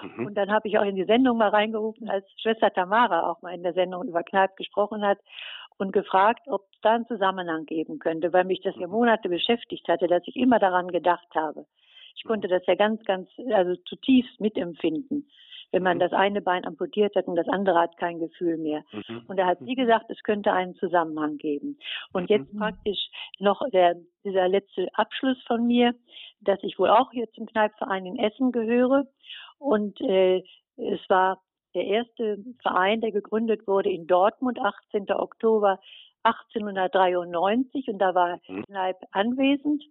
Mhm. 0.00 0.26
Und 0.26 0.34
dann 0.34 0.50
habe 0.50 0.68
ich 0.68 0.78
auch 0.78 0.84
in 0.84 0.96
die 0.96 1.04
Sendung 1.04 1.38
mal 1.38 1.48
reingerufen, 1.48 2.08
als 2.08 2.24
Schwester 2.40 2.72
Tamara 2.72 3.30
auch 3.30 3.42
mal 3.42 3.54
in 3.54 3.62
der 3.62 3.74
Sendung 3.74 4.04
über 4.06 4.22
Kneipp 4.22 4.56
gesprochen 4.56 5.04
hat 5.04 5.18
und 5.78 5.92
gefragt, 5.92 6.46
ob 6.46 6.66
es 6.72 6.80
da 6.80 6.94
einen 6.94 7.06
Zusammenhang 7.06 7.66
geben 7.66 7.98
könnte, 7.98 8.32
weil 8.32 8.44
mich 8.44 8.60
das 8.60 8.76
ja 8.76 8.86
mhm. 8.86 8.92
Monate 8.92 9.28
beschäftigt 9.28 9.88
hatte, 9.88 10.06
dass 10.06 10.22
ich 10.26 10.36
immer 10.36 10.58
daran 10.58 10.88
gedacht 10.88 11.28
habe. 11.34 11.66
Ich 12.16 12.24
konnte 12.24 12.48
das 12.48 12.64
ja 12.66 12.74
ganz, 12.74 13.04
ganz, 13.04 13.28
also 13.52 13.74
zutiefst 13.84 14.40
mitempfinden, 14.40 15.28
wenn 15.72 15.82
man 15.82 15.96
mhm. 15.96 16.00
das 16.00 16.12
eine 16.12 16.40
Bein 16.40 16.64
amputiert 16.64 17.16
hat 17.16 17.26
und 17.26 17.36
das 17.36 17.48
andere 17.48 17.80
hat 17.80 17.96
kein 17.96 18.18
Gefühl 18.18 18.58
mehr. 18.58 18.84
Mhm. 18.92 19.22
Und 19.26 19.36
da 19.38 19.46
hat 19.46 19.58
sie 19.60 19.74
gesagt, 19.74 20.06
es 20.10 20.22
könnte 20.22 20.52
einen 20.52 20.74
Zusammenhang 20.76 21.38
geben. 21.38 21.78
Und 22.12 22.30
jetzt 22.30 22.56
praktisch 22.56 23.10
noch 23.38 23.68
der, 23.70 23.96
dieser 24.24 24.48
letzte 24.48 24.88
Abschluss 24.94 25.42
von 25.46 25.66
mir, 25.66 25.94
dass 26.40 26.58
ich 26.62 26.78
wohl 26.78 26.90
auch 26.90 27.10
hier 27.10 27.30
zum 27.32 27.46
Kneipverein 27.46 28.06
in 28.06 28.18
Essen 28.18 28.52
gehöre. 28.52 29.06
Und 29.58 30.00
äh, 30.00 30.42
es 30.76 31.00
war 31.08 31.40
der 31.74 31.86
erste 31.86 32.38
Verein, 32.60 33.00
der 33.00 33.12
gegründet 33.12 33.66
wurde 33.66 33.90
in 33.90 34.06
Dortmund, 34.06 34.58
18. 34.60 35.10
Oktober 35.10 35.80
1893 36.24 37.88
und 37.88 37.98
da 37.98 38.14
war 38.14 38.38
mhm. 38.48 38.64
Kneipp 38.64 38.96
anwesend. 39.10 39.82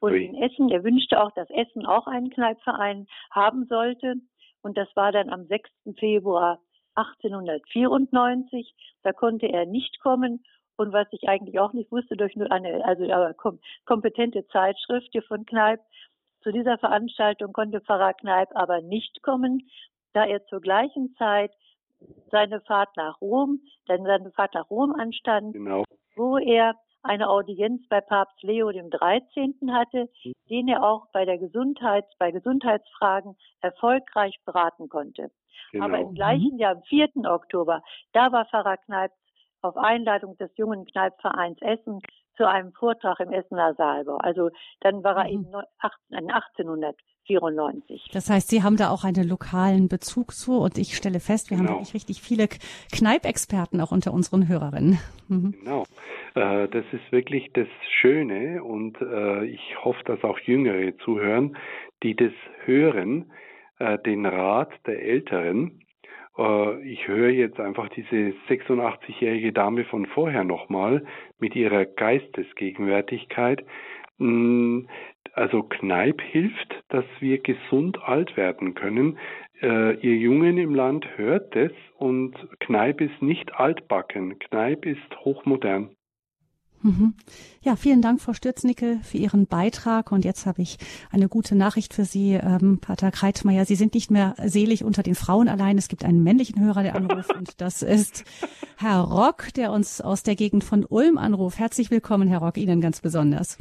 Und 0.00 0.12
Ui. 0.12 0.24
in 0.24 0.34
Essen, 0.42 0.68
er 0.68 0.82
wünschte 0.82 1.22
auch, 1.22 1.30
dass 1.32 1.48
Essen 1.50 1.86
auch 1.86 2.08
einen 2.08 2.30
Kneipverein 2.30 3.06
haben 3.30 3.66
sollte. 3.66 4.16
Und 4.62 4.76
das 4.76 4.88
war 4.94 5.12
dann 5.12 5.30
am 5.30 5.46
6. 5.46 5.70
Februar 5.98 6.60
1894. 6.94 8.74
Da 9.02 9.12
konnte 9.12 9.46
er 9.46 9.66
nicht 9.66 10.00
kommen. 10.00 10.44
Und 10.76 10.92
was 10.92 11.06
ich 11.10 11.28
eigentlich 11.28 11.60
auch 11.60 11.72
nicht 11.72 11.92
wusste, 11.92 12.16
durch 12.16 12.34
nur 12.34 12.50
eine 12.50 12.84
also 12.84 13.04
kompetente 13.84 14.46
Zeitschrift 14.48 15.08
hier 15.12 15.22
von 15.22 15.44
Kneipp, 15.44 15.80
zu 16.42 16.50
dieser 16.50 16.78
Veranstaltung 16.78 17.52
konnte 17.52 17.80
Pfarrer 17.80 18.14
Kneipp 18.14 18.48
aber 18.54 18.80
nicht 18.80 19.22
kommen, 19.22 19.68
da 20.12 20.24
er 20.24 20.44
zur 20.46 20.60
gleichen 20.60 21.14
Zeit 21.16 21.52
seine 22.30 22.60
Fahrt 22.62 22.96
nach 22.96 23.20
Rom, 23.20 23.60
denn 23.88 24.04
seine 24.04 24.32
Fahrt 24.32 24.54
nach 24.54 24.68
Rom 24.70 24.92
anstand, 24.92 25.52
genau. 25.52 25.84
wo 26.16 26.38
er 26.38 26.74
eine 27.02 27.28
Audienz 27.28 27.86
bei 27.88 28.00
Papst 28.00 28.42
Leo 28.42 28.70
dem 28.70 28.90
13. 28.90 29.54
hatte, 29.72 30.08
den 30.48 30.68
er 30.68 30.82
auch 30.82 31.06
bei 31.12 31.24
der 31.24 31.38
Gesundheit, 31.38 32.04
bei 32.18 32.30
Gesundheitsfragen 32.30 33.36
erfolgreich 33.60 34.38
beraten 34.44 34.88
konnte. 34.88 35.30
Genau. 35.72 35.86
Aber 35.86 35.98
im 35.98 36.14
gleichen 36.14 36.58
Jahr, 36.58 36.76
am 36.76 36.82
4. 36.84 37.08
Oktober, 37.24 37.82
da 38.12 38.32
war 38.32 38.46
Pfarrer 38.46 38.76
Kneipp 38.76 39.12
auf 39.62 39.76
Einladung 39.76 40.36
des 40.36 40.50
jungen 40.56 40.84
Kneipvereins 40.84 41.60
Essen 41.62 42.00
zu 42.36 42.48
einem 42.48 42.72
Vortrag 42.72 43.20
im 43.20 43.32
Essener 43.32 43.74
Saalbau. 43.74 44.16
Also 44.16 44.50
dann 44.80 45.04
war 45.04 45.16
er 45.16 45.24
mhm. 45.24 45.46
eben 45.46 45.54
1800 45.78 46.96
94. 47.26 48.10
Das 48.12 48.28
heißt, 48.28 48.48
Sie 48.48 48.62
haben 48.62 48.76
da 48.76 48.90
auch 48.90 49.04
einen 49.04 49.28
lokalen 49.28 49.88
Bezug 49.88 50.32
zu 50.32 50.58
und 50.58 50.78
ich 50.78 50.96
stelle 50.96 51.20
fest, 51.20 51.50
wir 51.50 51.56
genau. 51.56 51.70
haben 51.70 51.76
wirklich 51.76 51.94
richtig 51.94 52.20
viele 52.20 52.48
Kneipexperten 52.92 53.80
auch 53.80 53.92
unter 53.92 54.12
unseren 54.12 54.48
Hörerinnen. 54.48 54.98
Mhm. 55.28 55.54
Genau. 55.62 55.84
Äh, 56.34 56.68
das 56.68 56.84
ist 56.92 57.12
wirklich 57.12 57.52
das 57.52 57.68
Schöne 58.00 58.62
und 58.62 59.00
äh, 59.00 59.44
ich 59.44 59.76
hoffe, 59.84 60.02
dass 60.04 60.22
auch 60.24 60.38
Jüngere 60.40 60.96
zuhören, 60.98 61.56
die 62.02 62.14
das 62.16 62.32
hören, 62.64 63.30
äh, 63.78 63.98
den 63.98 64.26
Rat 64.26 64.70
der 64.86 65.02
Älteren. 65.02 65.78
Ich 66.82 67.06
höre 67.08 67.28
jetzt 67.28 67.60
einfach 67.60 67.90
diese 67.90 68.32
86-jährige 68.48 69.52
Dame 69.52 69.84
von 69.84 70.06
vorher 70.06 70.44
nochmal 70.44 71.04
mit 71.38 71.54
ihrer 71.54 71.84
Geistesgegenwärtigkeit. 71.84 73.66
Hm, 74.18 74.88
also 75.34 75.62
Kneipp 75.62 76.20
hilft, 76.20 76.82
dass 76.88 77.04
wir 77.20 77.38
gesund 77.38 78.02
alt 78.02 78.36
werden 78.36 78.74
können. 78.74 79.18
Äh, 79.60 79.94
ihr 79.96 80.16
Jungen 80.16 80.58
im 80.58 80.74
Land 80.74 81.06
hört 81.16 81.54
das 81.54 81.72
und 81.98 82.34
Kneipp 82.60 83.00
ist 83.00 83.22
nicht 83.22 83.54
altbacken. 83.54 84.38
Kneipp 84.38 84.86
ist 84.86 85.16
hochmodern. 85.20 85.90
Mhm. 86.82 87.14
Ja, 87.62 87.76
vielen 87.76 88.02
Dank, 88.02 88.20
Frau 88.20 88.32
Stürznickel, 88.32 88.98
für 89.02 89.18
Ihren 89.18 89.46
Beitrag. 89.46 90.10
Und 90.10 90.24
jetzt 90.24 90.46
habe 90.46 90.62
ich 90.62 90.78
eine 91.12 91.28
gute 91.28 91.56
Nachricht 91.56 91.94
für 91.94 92.04
Sie, 92.04 92.34
ähm, 92.34 92.80
Pater 92.80 93.10
Kreitmeier. 93.10 93.64
Sie 93.64 93.76
sind 93.76 93.94
nicht 93.94 94.10
mehr 94.10 94.34
selig 94.38 94.84
unter 94.84 95.02
den 95.02 95.14
Frauen 95.14 95.48
allein. 95.48 95.78
Es 95.78 95.88
gibt 95.88 96.04
einen 96.04 96.22
männlichen 96.22 96.64
Hörer, 96.64 96.82
der 96.82 96.96
anruft. 96.96 97.36
und 97.36 97.60
das 97.60 97.82
ist 97.82 98.24
Herr 98.78 99.00
Rock, 99.00 99.54
der 99.56 99.72
uns 99.72 100.00
aus 100.00 100.22
der 100.22 100.34
Gegend 100.34 100.64
von 100.64 100.84
Ulm 100.84 101.18
anruft. 101.18 101.58
Herzlich 101.58 101.90
willkommen, 101.90 102.28
Herr 102.28 102.40
Rock, 102.40 102.56
Ihnen 102.56 102.80
ganz 102.80 103.00
besonders. 103.00 103.58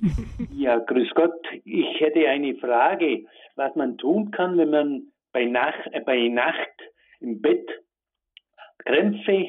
Ja, 0.54 0.78
grüß 0.78 1.10
Gott. 1.16 1.34
Ich 1.66 2.00
hätte 2.00 2.28
eine 2.28 2.56
Frage, 2.56 3.26
was 3.56 3.76
man 3.76 3.98
tun 3.98 4.32
kann, 4.32 4.58
wenn 4.58 4.70
man 4.70 5.04
bei 5.32 5.46
Nacht, 5.46 5.80
äh, 5.92 6.02
bei 6.02 6.28
Nacht 6.28 6.70
im 7.20 7.42
Bett 7.42 7.68
Krämpfe 8.80 9.48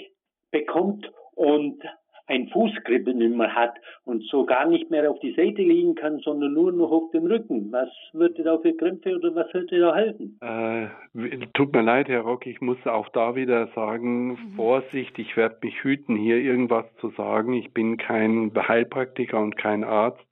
bekommt 0.50 1.10
und 1.34 1.82
ein 2.26 2.48
Fußkribbeln 2.48 3.20
immer 3.20 3.54
hat 3.54 3.74
und 4.04 4.22
so 4.24 4.44
gar 4.44 4.66
nicht 4.66 4.90
mehr 4.90 5.10
auf 5.10 5.18
die 5.20 5.32
Seite 5.34 5.62
liegen 5.62 5.94
kann, 5.94 6.20
sondern 6.20 6.52
nur 6.52 6.72
noch 6.72 6.90
auf 6.90 7.10
dem 7.12 7.26
Rücken. 7.26 7.70
Was 7.72 7.88
würde 8.12 8.42
da 8.42 8.58
für 8.58 8.74
Krämpfe 8.74 9.16
oder 9.16 9.34
was 9.34 9.52
würde 9.52 9.78
da 9.78 9.94
helfen? 9.94 10.38
Äh, 10.40 11.46
tut 11.54 11.72
mir 11.72 11.82
leid, 11.82 12.08
Herr 12.08 12.22
Rock, 12.22 12.46
ich 12.46 12.60
muss 12.60 12.78
auch 12.86 13.08
da 13.10 13.34
wieder 13.34 13.68
sagen, 13.74 14.28
mhm. 14.28 14.36
Vorsicht, 14.56 15.18
ich 15.18 15.36
werde 15.36 15.58
mich 15.62 15.82
hüten, 15.82 16.16
hier 16.16 16.36
irgendwas 16.36 16.86
zu 17.00 17.10
sagen. 17.10 17.54
Ich 17.54 17.72
bin 17.72 17.96
kein 17.96 18.52
Heilpraktiker 18.56 19.40
und 19.40 19.56
kein 19.56 19.84
Arzt. 19.84 20.24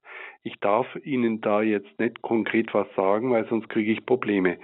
Ich 0.43 0.59
darf 0.61 0.87
Ihnen 1.05 1.41
da 1.41 1.61
jetzt 1.61 1.99
nicht 1.99 2.23
konkret 2.23 2.73
was 2.73 2.87
sagen, 2.97 3.31
weil 3.31 3.47
sonst 3.49 3.69
kriege 3.69 3.93
ich 3.93 4.07
Probleme. 4.07 4.57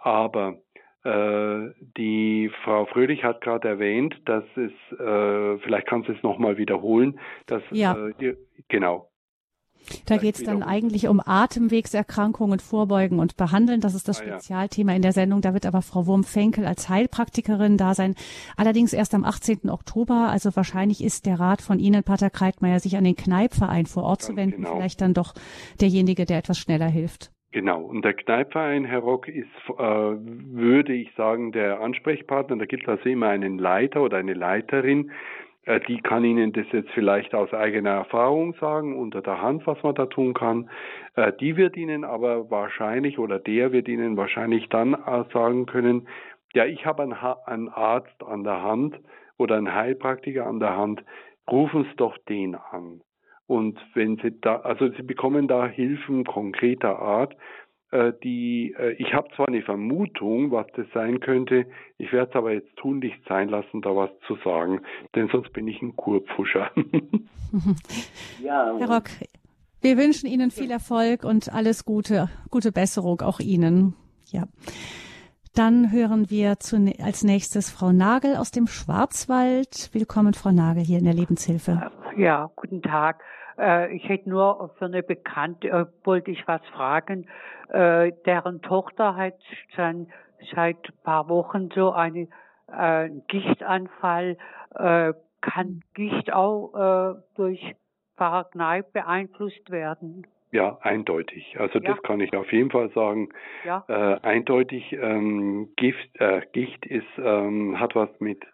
Aber 0.00 0.58
die 1.04 2.50
Frau 2.62 2.86
Fröhlich 2.86 3.24
hat 3.24 3.40
gerade 3.40 3.68
erwähnt, 3.68 4.14
dass 4.24 4.44
es, 4.54 4.98
äh, 4.98 5.58
vielleicht 5.58 5.86
kannst 5.86 6.08
du 6.08 6.12
es 6.12 6.22
nochmal 6.22 6.58
wiederholen, 6.58 7.18
dass, 7.46 7.62
ja. 7.72 7.94
äh, 7.94 8.14
die, 8.20 8.36
genau. 8.68 9.08
Da 10.06 10.16
geht 10.16 10.36
es 10.36 10.44
dann 10.44 10.62
eigentlich 10.62 11.08
um 11.08 11.20
Atemwegserkrankungen 11.24 12.60
vorbeugen 12.60 13.18
und 13.18 13.36
behandeln. 13.36 13.80
Das 13.80 13.94
ist 13.94 14.08
das 14.08 14.20
ah, 14.20 14.24
Spezialthema 14.24 14.94
in 14.94 15.02
der 15.02 15.12
Sendung. 15.12 15.40
Da 15.40 15.54
wird 15.54 15.66
aber 15.66 15.82
Frau 15.82 16.06
Wurm-Fenkel 16.06 16.66
als 16.66 16.88
Heilpraktikerin 16.88 17.76
da 17.76 17.94
sein. 17.94 18.14
Allerdings 18.56 18.92
erst 18.92 19.14
am 19.14 19.24
18. 19.24 19.68
Oktober. 19.70 20.28
Also 20.30 20.54
wahrscheinlich 20.54 21.02
ist 21.02 21.26
der 21.26 21.40
Rat 21.40 21.62
von 21.62 21.78
Ihnen, 21.78 22.04
Pater 22.04 22.30
Kreitmeier, 22.30 22.80
sich 22.80 22.96
an 22.96 23.04
den 23.04 23.16
Kneipverein 23.16 23.86
vor 23.86 24.04
Ort 24.04 24.20
Ganz 24.20 24.26
zu 24.26 24.36
wenden. 24.36 24.62
Genau. 24.62 24.76
Vielleicht 24.76 25.00
dann 25.00 25.14
doch 25.14 25.34
derjenige, 25.80 26.24
der 26.26 26.38
etwas 26.38 26.58
schneller 26.58 26.88
hilft. 26.88 27.32
Genau, 27.52 27.82
und 27.82 28.02
der 28.02 28.14
Kneipverein, 28.14 28.86
Herr 28.86 29.00
Rock, 29.00 29.28
ist, 29.28 29.46
äh, 29.68 29.78
würde 29.78 30.94
ich 30.94 31.12
sagen, 31.14 31.52
der 31.52 31.80
Ansprechpartner. 31.80 32.56
Da 32.56 32.64
gibt 32.64 32.84
es 32.84 32.88
also 32.88 33.08
immer 33.08 33.28
einen 33.28 33.58
Leiter 33.58 34.02
oder 34.02 34.16
eine 34.16 34.32
Leiterin, 34.32 35.12
äh, 35.64 35.80
die 35.80 36.00
kann 36.00 36.24
Ihnen 36.24 36.52
das 36.52 36.66
jetzt 36.72 36.90
vielleicht 36.90 37.34
aus 37.34 37.52
eigener 37.52 37.90
Erfahrung 37.90 38.54
sagen, 38.54 38.98
unter 38.98 39.22
der 39.22 39.40
Hand, 39.40 39.66
was 39.66 39.82
man 39.82 39.94
da 39.94 40.06
tun 40.06 40.34
kann. 40.34 40.70
Äh, 41.14 41.32
die 41.40 41.56
wird 41.56 41.76
Ihnen 41.76 42.04
aber 42.04 42.50
wahrscheinlich 42.50 43.18
oder 43.18 43.38
der 43.38 43.72
wird 43.72 43.88
Ihnen 43.88 44.16
wahrscheinlich 44.16 44.68
dann 44.68 44.96
sagen 45.32 45.66
können, 45.66 46.08
ja, 46.54 46.64
ich 46.66 46.84
habe 46.84 47.02
einen, 47.02 47.12
einen 47.12 47.68
Arzt 47.68 48.22
an 48.22 48.44
der 48.44 48.62
Hand 48.62 48.98
oder 49.38 49.56
einen 49.56 49.72
Heilpraktiker 49.72 50.46
an 50.46 50.58
der 50.58 50.76
Hand, 50.76 51.04
rufen 51.50 51.84
Sie 51.84 51.96
doch 51.96 52.18
den 52.28 52.54
an. 52.54 53.00
Und 53.52 53.78
wenn 53.92 54.16
Sie 54.16 54.30
da, 54.40 54.60
also 54.60 54.88
Sie 54.88 55.02
bekommen 55.02 55.46
da 55.46 55.66
Hilfen 55.66 56.24
konkreter 56.24 56.98
Art, 56.98 57.36
äh, 57.90 58.14
die, 58.24 58.74
äh, 58.78 58.92
ich 58.92 59.12
habe 59.12 59.28
zwar 59.36 59.46
eine 59.48 59.60
Vermutung, 59.60 60.50
was 60.52 60.66
das 60.74 60.86
sein 60.94 61.20
könnte, 61.20 61.66
ich 61.98 62.10
werde 62.14 62.30
es 62.30 62.34
aber 62.34 62.54
jetzt 62.54 62.74
tunlichst 62.76 63.20
sein 63.28 63.50
lassen, 63.50 63.82
da 63.82 63.94
was 63.94 64.08
zu 64.26 64.36
sagen, 64.42 64.80
denn 65.14 65.28
sonst 65.28 65.52
bin 65.52 65.68
ich 65.68 65.82
ein 65.82 65.94
Kurpfuscher. 65.96 66.70
ja. 68.42 68.74
Herr 68.78 68.90
Rock, 68.90 69.10
wir 69.82 69.98
wünschen 69.98 70.30
Ihnen 70.30 70.50
viel 70.50 70.70
Erfolg 70.70 71.22
und 71.22 71.52
alles 71.52 71.84
Gute, 71.84 72.30
gute 72.48 72.72
Besserung 72.72 73.20
auch 73.20 73.38
Ihnen. 73.38 73.94
Ja. 74.30 74.44
Dann 75.54 75.92
hören 75.92 76.30
wir 76.30 76.58
zu, 76.58 76.90
als 77.04 77.22
nächstes 77.22 77.70
Frau 77.70 77.92
Nagel 77.92 78.36
aus 78.36 78.50
dem 78.50 78.66
Schwarzwald. 78.66 79.90
Willkommen, 79.92 80.32
Frau 80.32 80.52
Nagel, 80.52 80.84
hier 80.84 81.00
in 81.00 81.04
der 81.04 81.12
Lebenshilfe. 81.12 81.90
Ja, 82.16 82.50
guten 82.56 82.80
Tag. 82.80 83.22
Äh, 83.58 83.94
ich 83.94 84.08
hätte 84.08 84.28
nur 84.28 84.70
für 84.78 84.86
eine 84.86 85.02
Bekannte, 85.02 85.68
äh, 85.68 85.86
wollte 86.04 86.30
ich 86.30 86.46
was 86.46 86.64
fragen, 86.72 87.26
äh, 87.68 88.12
deren 88.26 88.62
Tochter 88.62 89.16
hat 89.16 89.38
schon 89.74 90.08
seit 90.54 90.76
ein 90.76 91.02
paar 91.04 91.28
Wochen 91.28 91.70
so 91.74 91.92
einen 91.92 92.28
äh, 92.72 93.08
Gichtanfall. 93.28 94.36
Äh, 94.74 95.12
kann 95.40 95.82
Gicht 95.94 96.32
auch 96.32 96.72
äh, 96.74 97.20
durch 97.34 97.74
Pfarrer 98.16 98.44
Kneip 98.44 98.92
beeinflusst 98.92 99.70
werden? 99.70 100.26
Ja, 100.52 100.78
eindeutig. 100.82 101.56
Also 101.58 101.78
ja. 101.78 101.94
das 101.94 102.02
kann 102.02 102.20
ich 102.20 102.34
auf 102.36 102.52
jeden 102.52 102.70
Fall 102.70 102.90
sagen. 102.90 103.30
Ja. 103.64 103.84
Äh, 103.88 104.20
eindeutig 104.20 104.92
ähm, 104.92 105.70
Gift, 105.76 106.08
äh, 106.20 106.42
Gicht 106.52 106.84
ist 106.86 107.06
ähm, 107.18 107.80
hat 107.80 107.94
was 107.94 108.10
mit 108.20 108.44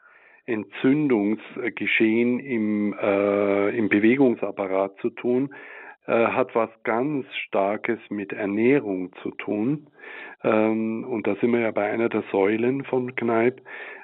Entzündungsgeschehen 0.49 2.41
im, 2.41 2.95
äh, 3.01 3.77
im 3.77 3.89
Bewegungsapparat 3.89 4.97
zu 5.01 5.11
tun, 5.11 5.55
äh, 6.07 6.13
hat 6.29 6.55
was 6.55 6.71
ganz 6.85 7.27
Starkes 7.47 7.99
mit 8.09 8.33
Ernährung 8.33 9.13
zu 9.23 9.31
tun. 9.33 9.89
Ähm, 10.43 11.05
und 11.05 11.27
da 11.27 11.37
sind 11.37 11.53
wir 11.53 11.61
ja 11.61 11.71
bei 11.71 11.91
einer 11.91 12.09
der 12.09 12.25
Säulen 12.33 12.85
von 12.85 13.15
Kneipp. 13.15 13.61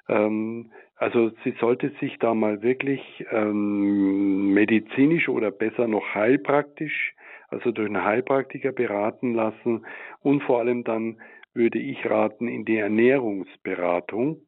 Ähm, 0.09 0.71
also 0.97 1.31
sie 1.43 1.55
sollte 1.61 1.91
sich 2.01 2.19
da 2.19 2.35
mal 2.35 2.63
wirklich 2.63 3.01
ähm, 3.31 4.53
medizinisch 4.53 5.29
oder 5.29 5.51
besser 5.51 5.89
noch 5.89 6.15
heilpraktisch, 6.15 7.15
also 7.49 7.73
durch 7.73 7.89
einen 7.89 8.05
Heilpraktiker 8.05 8.73
beraten 8.73 9.35
lassen 9.35 9.85
und 10.21 10.43
vor 10.45 10.61
allem 10.61 10.85
dann 10.85 11.19
würde 11.55 11.79
ich 11.79 12.05
raten 12.09 12.49
in 12.49 12.65
die 12.65 12.77
Ernährungsberatung. 12.77 14.39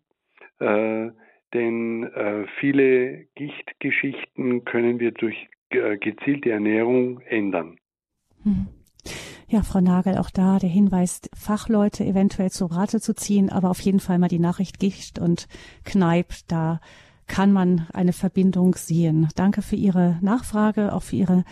Äh, 0.61 1.11
denn 1.55 2.05
äh, 2.05 2.47
viele 2.61 3.26
Gichtgeschichten 3.34 4.64
können 4.64 5.01
wir 5.01 5.12
durch 5.12 5.49
äh, 5.70 5.97
gezielte 5.99 6.51
Ernährung 6.51 7.20
ändern. 7.20 7.78
Hm. 8.42 8.66
Ja, 9.49 9.62
Frau 9.62 9.80
Nagel, 9.80 10.18
auch 10.18 10.30
da 10.30 10.59
der 10.59 10.68
Hinweis, 10.68 11.20
Fachleute 11.32 12.05
eventuell 12.05 12.51
zu 12.51 12.66
Rate 12.66 13.01
zu 13.01 13.14
ziehen, 13.14 13.51
aber 13.51 13.70
auf 13.70 13.80
jeden 13.80 14.01
Fall 14.01 14.18
mal 14.18 14.28
die 14.28 14.40
Nachricht 14.40 14.80
Gicht 14.80 15.20
und 15.20 15.47
Kneip, 15.84 16.34
da 16.49 16.80
kann 17.28 17.53
man 17.53 17.86
eine 17.92 18.12
Verbindung 18.12 18.74
sehen. 18.74 19.28
Danke 19.36 19.62
für 19.62 19.76
Ihre 19.76 20.18
Nachfrage, 20.20 20.92
auch 20.92 21.03
für 21.03 21.16
Ihre 21.16 21.44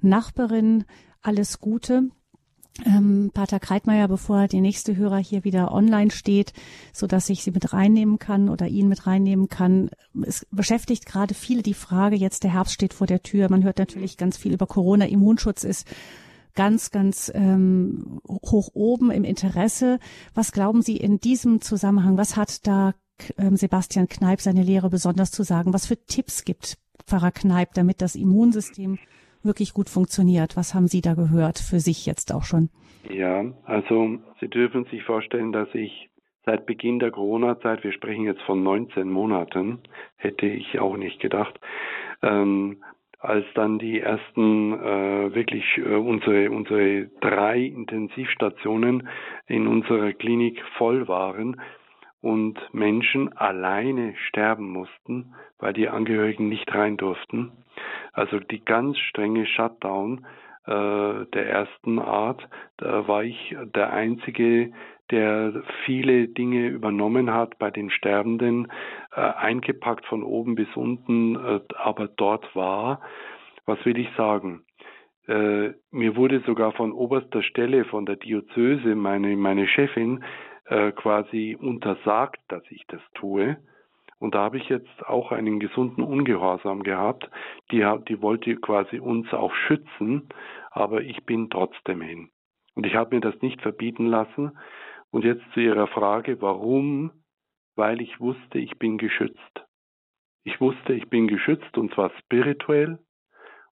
Nachbarin. 0.00 0.84
Alles 1.20 1.60
Gute 1.60 2.10
ähm, 2.86 3.30
Pater 3.34 3.60
Kreitmeier, 3.60 4.08
bevor 4.08 4.48
der 4.48 4.60
nächste 4.60 4.96
Hörer 4.96 5.18
hier 5.18 5.44
wieder 5.44 5.72
online 5.72 6.10
steht, 6.10 6.52
so 6.92 7.06
dass 7.06 7.28
ich 7.28 7.42
sie 7.42 7.50
mit 7.50 7.72
reinnehmen 7.72 8.18
kann 8.18 8.48
oder 8.48 8.66
ihn 8.66 8.88
mit 8.88 9.06
reinnehmen 9.06 9.48
kann. 9.48 9.90
Es 10.22 10.46
beschäftigt 10.50 11.06
gerade 11.06 11.34
viele 11.34 11.62
die 11.62 11.74
Frage, 11.74 12.16
jetzt 12.16 12.44
der 12.44 12.52
Herbst 12.52 12.74
steht 12.74 12.94
vor 12.94 13.06
der 13.06 13.22
Tür. 13.22 13.50
Man 13.50 13.62
hört 13.62 13.78
natürlich 13.78 14.16
ganz 14.16 14.36
viel 14.36 14.52
über 14.54 14.66
Corona. 14.66 15.06
Immunschutz 15.06 15.64
ist 15.64 15.86
ganz, 16.54 16.90
ganz 16.90 17.30
ähm, 17.34 18.20
hoch 18.28 18.70
oben 18.74 19.10
im 19.10 19.24
Interesse. 19.24 19.98
Was 20.34 20.52
glauben 20.52 20.82
Sie 20.82 20.96
in 20.96 21.18
diesem 21.18 21.60
Zusammenhang? 21.60 22.16
Was 22.16 22.36
hat 22.36 22.66
da 22.66 22.94
ähm, 23.36 23.56
Sebastian 23.56 24.08
Kneip 24.08 24.40
seine 24.40 24.62
Lehre 24.62 24.90
besonders 24.90 25.30
zu 25.30 25.42
sagen? 25.42 25.72
Was 25.72 25.86
für 25.86 25.96
Tipps 26.06 26.44
gibt 26.44 26.78
Pfarrer 27.06 27.32
Kneip, 27.32 27.74
damit 27.74 28.00
das 28.00 28.14
Immunsystem 28.14 28.98
wirklich 29.44 29.74
gut 29.74 29.88
funktioniert. 29.88 30.56
Was 30.56 30.74
haben 30.74 30.88
Sie 30.88 31.00
da 31.00 31.14
gehört 31.14 31.58
für 31.58 31.80
sich 31.80 32.06
jetzt 32.06 32.32
auch 32.32 32.44
schon? 32.44 32.70
Ja, 33.10 33.44
also 33.64 34.18
Sie 34.40 34.48
dürfen 34.48 34.84
sich 34.86 35.02
vorstellen, 35.02 35.52
dass 35.52 35.68
ich 35.74 36.10
seit 36.44 36.66
Beginn 36.66 36.98
der 36.98 37.10
Corona-Zeit, 37.10 37.84
wir 37.84 37.92
sprechen 37.92 38.24
jetzt 38.24 38.42
von 38.42 38.62
19 38.62 39.08
Monaten, 39.08 39.80
hätte 40.16 40.46
ich 40.46 40.78
auch 40.78 40.96
nicht 40.96 41.20
gedacht, 41.20 41.58
ähm, 42.22 42.82
als 43.22 43.46
dann 43.54 43.78
die 43.78 44.00
ersten 44.00 44.72
äh, 44.72 45.34
wirklich 45.34 45.64
äh, 45.78 45.94
unsere 45.94 46.50
unsere 46.50 47.06
drei 47.20 47.60
Intensivstationen 47.60 49.08
in 49.46 49.68
unserer 49.68 50.12
Klinik 50.12 50.60
voll 50.76 51.06
waren 51.06 51.60
und 52.20 52.58
Menschen 52.72 53.36
alleine 53.36 54.14
sterben 54.28 54.70
mussten, 54.70 55.34
weil 55.58 55.72
die 55.72 55.88
Angehörigen 55.88 56.48
nicht 56.48 56.72
rein 56.74 56.96
durften, 56.96 57.52
also 58.12 58.38
die 58.38 58.64
ganz 58.64 58.98
strenge 58.98 59.46
Shutdown 59.46 60.26
äh, 60.66 61.26
der 61.34 61.46
ersten 61.48 61.98
Art, 61.98 62.48
da 62.76 63.08
war 63.08 63.24
ich 63.24 63.56
der 63.74 63.92
Einzige, 63.92 64.72
der 65.10 65.62
viele 65.84 66.28
Dinge 66.28 66.68
übernommen 66.68 67.32
hat 67.32 67.58
bei 67.58 67.70
den 67.70 67.90
Sterbenden, 67.90 68.70
äh, 69.14 69.20
eingepackt 69.20 70.06
von 70.06 70.22
oben 70.22 70.54
bis 70.54 70.68
unten, 70.74 71.36
äh, 71.36 71.60
aber 71.76 72.08
dort 72.08 72.54
war. 72.54 73.00
Was 73.66 73.84
will 73.84 73.98
ich 73.98 74.08
sagen? 74.16 74.64
Äh, 75.26 75.70
mir 75.90 76.16
wurde 76.16 76.40
sogar 76.46 76.72
von 76.72 76.92
oberster 76.92 77.42
Stelle, 77.42 77.84
von 77.84 78.06
der 78.06 78.16
Diözese, 78.16 78.94
meine, 78.94 79.36
meine 79.36 79.68
Chefin, 79.68 80.24
äh, 80.66 80.92
quasi 80.92 81.56
untersagt, 81.60 82.40
dass 82.48 82.62
ich 82.70 82.84
das 82.88 83.00
tue. 83.14 83.56
Und 84.22 84.36
da 84.36 84.42
habe 84.44 84.56
ich 84.56 84.68
jetzt 84.68 85.04
auch 85.04 85.32
einen 85.32 85.58
gesunden 85.58 86.04
Ungehorsam 86.04 86.84
gehabt. 86.84 87.28
Die, 87.72 87.84
die 88.06 88.22
wollte 88.22 88.54
quasi 88.54 89.00
uns 89.00 89.32
auch 89.34 89.52
schützen, 89.52 90.28
aber 90.70 91.00
ich 91.00 91.24
bin 91.24 91.50
trotzdem 91.50 92.00
hin. 92.00 92.30
Und 92.76 92.86
ich 92.86 92.94
habe 92.94 93.16
mir 93.16 93.20
das 93.20 93.34
nicht 93.42 93.60
verbieten 93.60 94.06
lassen. 94.06 94.56
Und 95.10 95.24
jetzt 95.24 95.42
zu 95.54 95.60
Ihrer 95.60 95.88
Frage, 95.88 96.40
warum? 96.40 97.10
Weil 97.74 98.00
ich 98.00 98.20
wusste, 98.20 98.60
ich 98.60 98.78
bin 98.78 98.96
geschützt. 98.96 99.66
Ich 100.44 100.60
wusste, 100.60 100.92
ich 100.92 101.10
bin 101.10 101.26
geschützt 101.26 101.76
und 101.76 101.92
zwar 101.92 102.12
spirituell 102.20 103.00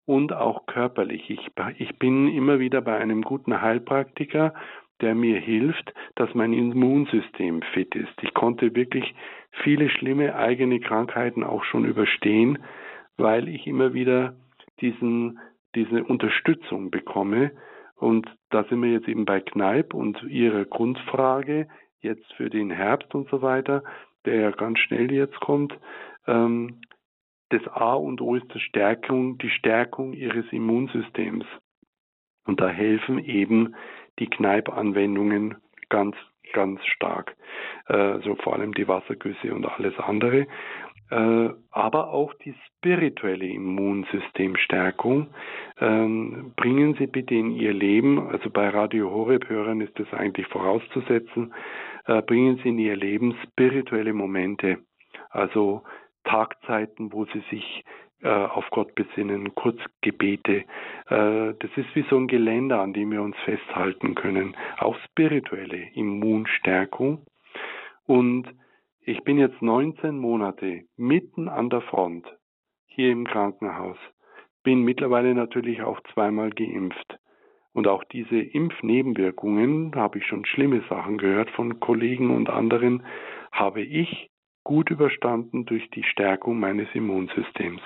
und 0.05 0.33
auch 0.33 0.67
körperlich. 0.67 1.31
Ich, 1.31 1.49
ich 1.79 1.97
bin 2.01 2.27
immer 2.27 2.59
wieder 2.59 2.81
bei 2.81 2.99
einem 2.99 3.23
guten 3.23 3.61
Heilpraktiker, 3.61 4.55
der 5.01 5.15
mir 5.15 5.39
hilft, 5.39 5.93
dass 6.15 6.35
mein 6.35 6.53
Immunsystem 6.53 7.63
fit 7.75 7.95
ist. 7.95 8.13
Ich 8.23 8.35
konnte 8.35 8.75
wirklich 8.75 9.15
viele 9.63 9.89
schlimme 9.89 10.35
eigene 10.35 10.81
Krankheiten 10.81 11.45
auch 11.45 11.65
schon 11.65 11.85
überstehen, 11.85 12.59
weil 13.17 13.49
ich 13.49 13.67
immer 13.67 13.95
wieder 13.95 14.37
diesen, 14.81 15.39
diese 15.75 16.05
Unterstützung 16.05 16.91
bekomme. 16.91 17.53
Und 17.97 18.29
da 18.51 18.65
sind 18.65 18.83
wir 18.83 18.91
jetzt 18.91 19.09
eben 19.09 19.25
bei 19.25 19.41
Kneipp 19.41 19.95
und 19.95 20.23
Ihrer 20.23 20.65
Grundfrage 20.65 21.69
jetzt 22.01 22.33
für 22.35 22.49
den 22.49 22.71
Herbst 22.71 23.15
und 23.15 23.29
so 23.29 23.43
weiter, 23.43 23.83
der 24.25 24.37
ja 24.37 24.51
ganz 24.51 24.79
schnell 24.79 25.13
jetzt 25.13 25.39
kommt. 25.41 25.79
Ähm, 26.27 26.81
das 27.51 27.67
A 27.69 27.95
und 27.95 28.21
O 28.21 28.37
ist 28.37 28.53
die 28.55 28.61
Stärkung, 28.61 29.39
die 29.39 29.51
Stärkung 29.51 30.13
Ihres 30.13 30.47
Immunsystems. 30.53 31.45
Und 32.47 32.61
da 32.61 32.69
helfen 32.69 33.19
eben 33.19 33.75
die 34.19 34.29
Kneipp-Anwendungen 34.29 35.57
ganz, 35.89 36.17
ganz 36.53 36.85
stark. 36.87 37.37
Also 37.87 38.37
vor 38.37 38.55
allem 38.55 38.75
die 38.75 38.87
Wassergüsse 38.87 39.53
und 39.53 39.67
alles 39.67 39.99
andere. 39.99 40.47
Äh, 41.11 41.51
aber 41.73 42.11
auch 42.11 42.33
die 42.35 42.55
spirituelle 42.67 43.47
Immunsystemstärkung 43.47 45.27
ähm, 45.81 46.53
bringen 46.55 46.95
Sie 46.95 47.09
bitte 47.09 47.35
in 47.35 47.51
Ihr 47.51 47.73
Leben, 47.73 48.29
also 48.29 48.49
bei 48.49 48.69
Radio 48.69 49.11
Horeb-Hörern 49.11 49.81
ist 49.81 49.99
das 49.99 50.13
eigentlich 50.13 50.47
vorauszusetzen, 50.47 51.53
äh, 52.07 52.23
bringen 52.23 52.61
Sie 52.63 52.69
in 52.69 52.79
Ihr 52.79 52.95
Leben 52.95 53.37
spirituelle 53.43 54.13
Momente, 54.13 54.79
also 55.31 55.83
Tagzeiten, 56.23 57.13
wo 57.13 57.25
Sie 57.25 57.43
sich 57.51 57.85
auf 58.29 58.69
Gott 58.71 58.95
besinnen, 58.95 59.55
Kurzgebete. 59.55 60.65
Äh, 61.09 61.55
das 61.59 61.71
ist 61.77 61.95
wie 61.95 62.05
so 62.11 62.17
ein 62.17 62.29
Geländer, 62.29 62.81
an 62.81 62.93
dem 62.93 63.11
wir 63.13 63.23
uns 63.23 63.37
festhalten 63.45 64.15
können. 64.15 64.57
Auch 64.79 64.97
spirituelle 65.07 65.89
Immunstärkung. 65.95 67.25
Und 68.07 68.47
ich 69.01 69.23
bin 69.25 69.39
jetzt 69.39 69.63
19 69.63 70.19
Monate 70.19 70.83
mitten 70.97 71.49
an 71.49 71.71
der 71.71 71.81
Front 71.81 72.27
hier 72.87 73.11
im 73.11 73.27
Krankenhaus. 73.27 73.97
Bin 74.63 74.83
mittlerweile 74.83 75.35
natürlich 75.35 75.83
auch 75.83 76.01
zweimal 76.13 76.51
geimpft. 76.51 77.19
Und 77.73 77.87
auch 77.87 78.05
diese 78.05 78.39
Impfnebenwirkungen, 78.39 79.93
habe 79.95 80.19
ich 80.19 80.27
schon 80.27 80.45
schlimme 80.45 80.83
Sachen 80.89 81.19
gehört 81.19 81.51
von 81.51 81.81
Kollegen 81.81 82.35
und 82.35 82.51
anderen, 82.51 83.05
habe 83.53 83.81
ich 83.81 84.29
gut 84.65 84.91
überstanden 84.91 85.65
durch 85.65 85.89
die 85.91 86.03
Stärkung 86.03 86.59
meines 86.59 86.89
Immunsystems. 86.95 87.81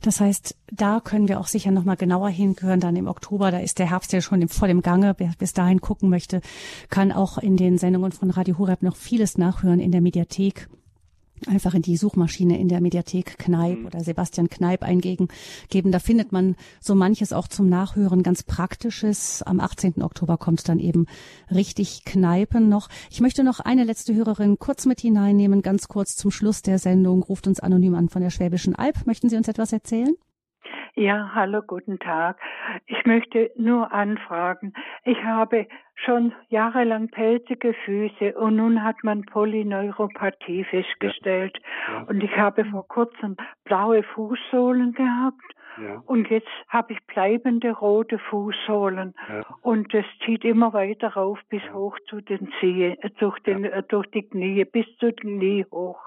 Das 0.00 0.20
heißt, 0.20 0.56
da 0.70 1.00
können 1.00 1.28
wir 1.28 1.40
auch 1.40 1.46
sicher 1.46 1.70
noch 1.70 1.84
mal 1.84 1.96
genauer 1.96 2.28
hinhören. 2.28 2.80
Dann 2.80 2.96
im 2.96 3.06
Oktober, 3.06 3.50
da 3.50 3.58
ist 3.58 3.78
der 3.78 3.90
Herbst 3.90 4.12
ja 4.12 4.20
schon 4.20 4.46
vor 4.48 4.68
dem 4.68 4.82
Gange. 4.82 5.14
Wer 5.18 5.32
bis 5.38 5.52
dahin 5.52 5.80
gucken 5.80 6.08
möchte, 6.08 6.40
kann 6.90 7.12
auch 7.12 7.38
in 7.38 7.56
den 7.56 7.78
Sendungen 7.78 8.12
von 8.12 8.30
Radio 8.30 8.58
Horeb 8.58 8.82
noch 8.82 8.96
vieles 8.96 9.38
nachhören 9.38 9.80
in 9.80 9.92
der 9.92 10.00
Mediathek 10.00 10.68
einfach 11.46 11.74
in 11.74 11.82
die 11.82 11.96
Suchmaschine 11.96 12.58
in 12.58 12.68
der 12.68 12.80
Mediathek 12.80 13.38
Kneip 13.38 13.80
mhm. 13.80 13.86
oder 13.86 14.00
Sebastian 14.04 14.48
Kneip 14.48 14.82
eingeben. 14.82 15.28
Da 15.70 15.98
findet 15.98 16.32
man 16.32 16.56
so 16.80 16.94
manches 16.94 17.32
auch 17.32 17.48
zum 17.48 17.68
Nachhören, 17.68 18.22
ganz 18.22 18.42
Praktisches. 18.42 19.42
Am 19.42 19.60
18. 19.60 20.02
Oktober 20.02 20.38
kommt 20.38 20.68
dann 20.68 20.78
eben 20.78 21.06
richtig 21.50 22.04
Kneipen 22.04 22.68
noch. 22.68 22.88
Ich 23.10 23.20
möchte 23.20 23.44
noch 23.44 23.60
eine 23.60 23.84
letzte 23.84 24.14
Hörerin 24.14 24.58
kurz 24.58 24.86
mit 24.86 25.00
hineinnehmen, 25.00 25.62
ganz 25.62 25.88
kurz 25.88 26.16
zum 26.16 26.30
Schluss 26.30 26.62
der 26.62 26.78
Sendung. 26.78 27.22
Ruft 27.22 27.46
uns 27.46 27.60
anonym 27.60 27.94
an 27.94 28.08
von 28.08 28.22
der 28.22 28.30
Schwäbischen 28.30 28.74
Alb. 28.74 29.06
Möchten 29.06 29.28
Sie 29.28 29.36
uns 29.36 29.48
etwas 29.48 29.72
erzählen? 29.72 30.14
Ja, 30.94 31.30
hallo, 31.34 31.62
guten 31.66 31.98
Tag. 31.98 32.36
Ich 32.84 33.06
möchte 33.06 33.50
nur 33.56 33.92
anfragen. 33.92 34.74
Ich 35.04 35.16
habe 35.24 35.66
schon 35.94 36.34
jahrelang 36.50 37.08
pelzige 37.08 37.72
Füße 37.72 38.34
und 38.34 38.56
nun 38.56 38.84
hat 38.84 38.96
man 39.02 39.24
Polyneuropathie 39.24 40.64
festgestellt. 40.64 41.58
Ja. 41.88 41.94
Ja. 41.94 42.02
Und 42.02 42.22
ich 42.22 42.36
habe 42.36 42.66
vor 42.66 42.86
kurzem 42.86 43.38
blaue 43.64 44.02
Fußsohlen 44.02 44.92
gehabt. 44.92 45.42
Ja. 45.80 46.02
Und 46.04 46.28
jetzt 46.28 46.50
habe 46.68 46.92
ich 46.92 46.98
bleibende 47.06 47.70
rote 47.70 48.18
Fußsohlen 48.18 49.14
ja. 49.30 49.46
und 49.62 49.94
das 49.94 50.04
zieht 50.26 50.44
immer 50.44 50.74
weiter 50.74 51.14
rauf 51.14 51.38
bis 51.48 51.62
ja. 51.64 51.72
hoch 51.72 51.98
zu 52.10 52.20
den 52.20 52.52
Zehen, 52.60 52.98
äh, 53.00 53.08
durch, 53.18 53.38
den, 53.40 53.64
äh, 53.64 53.82
durch 53.82 54.06
die 54.10 54.28
Knie, 54.28 54.66
bis 54.66 54.84
zu 54.98 55.10
den 55.10 55.38
Knie 55.38 55.64
hoch. 55.72 55.98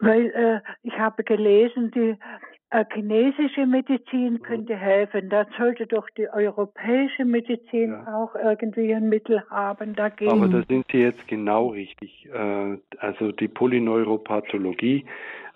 Weil 0.00 0.26
äh, 0.30 0.60
ich 0.82 0.98
habe 0.98 1.22
gelesen, 1.22 1.92
die 1.92 2.18
chinesische 2.92 3.66
Medizin 3.66 4.42
könnte 4.42 4.74
helfen. 4.74 5.28
Da 5.28 5.46
sollte 5.56 5.86
doch 5.86 6.08
die 6.10 6.28
europäische 6.28 7.24
Medizin 7.24 7.90
ja. 7.90 8.14
auch 8.14 8.34
irgendwie 8.34 8.92
ein 8.94 9.08
Mittel 9.08 9.42
haben 9.48 9.94
dagegen. 9.94 10.32
Aber 10.32 10.48
da 10.48 10.62
sind 10.68 10.84
Sie 10.90 10.98
jetzt 10.98 11.26
genau 11.28 11.68
richtig. 11.68 12.28
Äh, 12.32 12.78
also 12.98 13.32
die 13.32 13.48
Polyneuropathologie, 13.48 15.04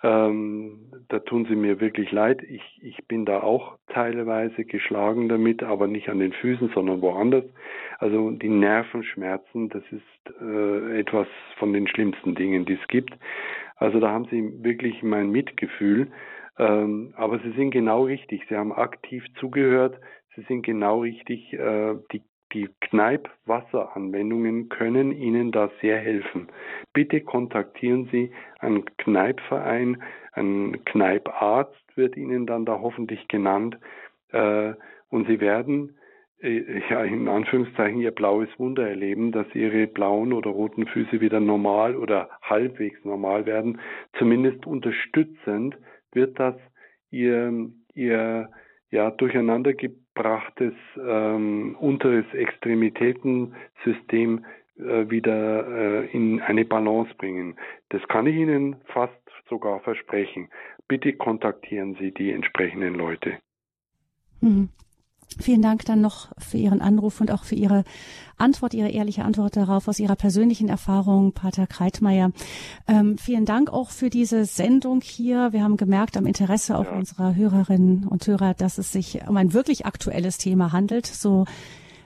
ähm, 0.01 0.79
da 1.09 1.19
tun 1.19 1.45
Sie 1.49 1.55
mir 1.55 1.81
wirklich 1.81 2.11
leid. 2.11 2.41
Ich, 2.43 2.63
ich 2.81 3.05
bin 3.07 3.25
da 3.25 3.41
auch 3.41 3.77
teilweise 3.89 4.63
geschlagen 4.63 5.27
damit, 5.27 5.61
aber 5.61 5.87
nicht 5.87 6.09
an 6.09 6.19
den 6.19 6.31
Füßen, 6.31 6.71
sondern 6.73 7.01
woanders. 7.01 7.43
Also 7.97 8.31
die 8.31 8.49
Nervenschmerzen, 8.49 9.67
das 9.69 9.83
ist 9.91 10.41
äh, 10.41 10.99
etwas 10.99 11.27
von 11.57 11.73
den 11.73 11.87
schlimmsten 11.87 12.35
Dingen, 12.35 12.65
die 12.65 12.77
es 12.81 12.87
gibt. 12.87 13.13
Also 13.75 13.99
da 13.99 14.09
haben 14.09 14.25
Sie 14.31 14.63
wirklich 14.63 15.03
mein 15.03 15.31
Mitgefühl. 15.31 16.07
Ähm, 16.59 17.13
aber 17.15 17.39
Sie 17.39 17.51
sind 17.53 17.71
genau 17.71 18.03
richtig. 18.03 18.43
Sie 18.49 18.55
haben 18.55 18.73
aktiv 18.73 19.25
zugehört. 19.39 19.99
Sie 20.35 20.41
sind 20.43 20.63
genau 20.63 21.01
richtig. 21.01 21.53
Äh, 21.53 21.95
die 22.11 22.21
die 22.53 22.69
Kneipp-Wasseranwendungen 22.81 24.69
können 24.69 25.11
Ihnen 25.11 25.51
da 25.51 25.69
sehr 25.81 25.97
helfen. 25.97 26.47
Bitte 26.93 27.21
kontaktieren 27.21 28.09
Sie 28.11 28.31
einen 28.59 28.85
Kneippverein, 28.97 30.01
ein 30.33 30.83
Kneipp-Arzt 30.85 31.75
wird 31.95 32.17
Ihnen 32.17 32.47
dann 32.47 32.65
da 32.65 32.79
hoffentlich 32.81 33.27
genannt. 33.27 33.77
Äh, 34.31 34.73
und 35.09 35.27
Sie 35.27 35.39
werden 35.39 35.97
äh, 36.41 36.81
ja 36.89 37.03
in 37.03 37.27
Anführungszeichen 37.27 38.01
ihr 38.01 38.11
blaues 38.11 38.49
Wunder 38.57 38.87
erleben, 38.87 39.31
dass 39.31 39.47
ihre 39.53 39.87
blauen 39.87 40.33
oder 40.33 40.49
roten 40.49 40.87
Füße 40.87 41.21
wieder 41.21 41.39
normal 41.39 41.95
oder 41.95 42.29
halbwegs 42.41 43.03
normal 43.03 43.45
werden. 43.45 43.79
Zumindest 44.17 44.65
unterstützend 44.65 45.77
wird 46.13 46.39
das 46.39 46.55
ihr, 47.11 47.69
ihr 47.93 48.49
ja, 48.91 49.11
durcheinandergebrachtes 49.11 50.73
ähm, 50.97 51.75
unteres 51.79 52.25
Extremitätensystem 52.33 54.45
äh, 54.77 55.09
wieder 55.09 55.67
äh, 55.67 56.07
in 56.11 56.41
eine 56.41 56.65
Balance 56.65 57.13
bringen. 57.17 57.55
Das 57.89 58.01
kann 58.07 58.25
ich 58.27 58.35
Ihnen 58.35 58.77
fast 58.85 59.13
sogar 59.47 59.79
versprechen. 59.81 60.49
Bitte 60.87 61.13
kontaktieren 61.13 61.95
Sie 61.99 62.11
die 62.11 62.31
entsprechenden 62.31 62.95
Leute. 62.95 63.37
Mhm. 64.41 64.69
Vielen 65.37 65.61
Dank 65.61 65.85
dann 65.85 66.01
noch 66.01 66.29
für 66.37 66.57
Ihren 66.57 66.81
Anruf 66.81 67.21
und 67.21 67.31
auch 67.31 67.43
für 67.43 67.55
Ihre 67.55 67.83
Antwort, 68.37 68.73
Ihre 68.73 68.89
ehrliche 68.89 69.23
Antwort 69.23 69.55
darauf 69.55 69.87
aus 69.87 69.99
Ihrer 69.99 70.15
persönlichen 70.15 70.69
Erfahrung, 70.69 71.33
Pater 71.33 71.67
Kreitmeier. 71.67 72.31
Ähm, 72.87 73.17
vielen 73.17 73.45
Dank 73.45 73.69
auch 73.69 73.91
für 73.91 74.09
diese 74.09 74.45
Sendung 74.45 75.01
hier. 75.01 75.53
Wir 75.53 75.63
haben 75.63 75.77
gemerkt 75.77 76.17
am 76.17 76.25
Interesse 76.25 76.77
auch 76.77 76.85
ja. 76.85 76.97
unserer 76.97 77.35
Hörerinnen 77.35 78.07
und 78.07 78.25
Hörer, 78.25 78.53
dass 78.53 78.77
es 78.79 78.91
sich 78.91 79.21
um 79.27 79.37
ein 79.37 79.53
wirklich 79.53 79.85
aktuelles 79.85 80.37
Thema 80.37 80.71
handelt, 80.71 81.05
so 81.05 81.45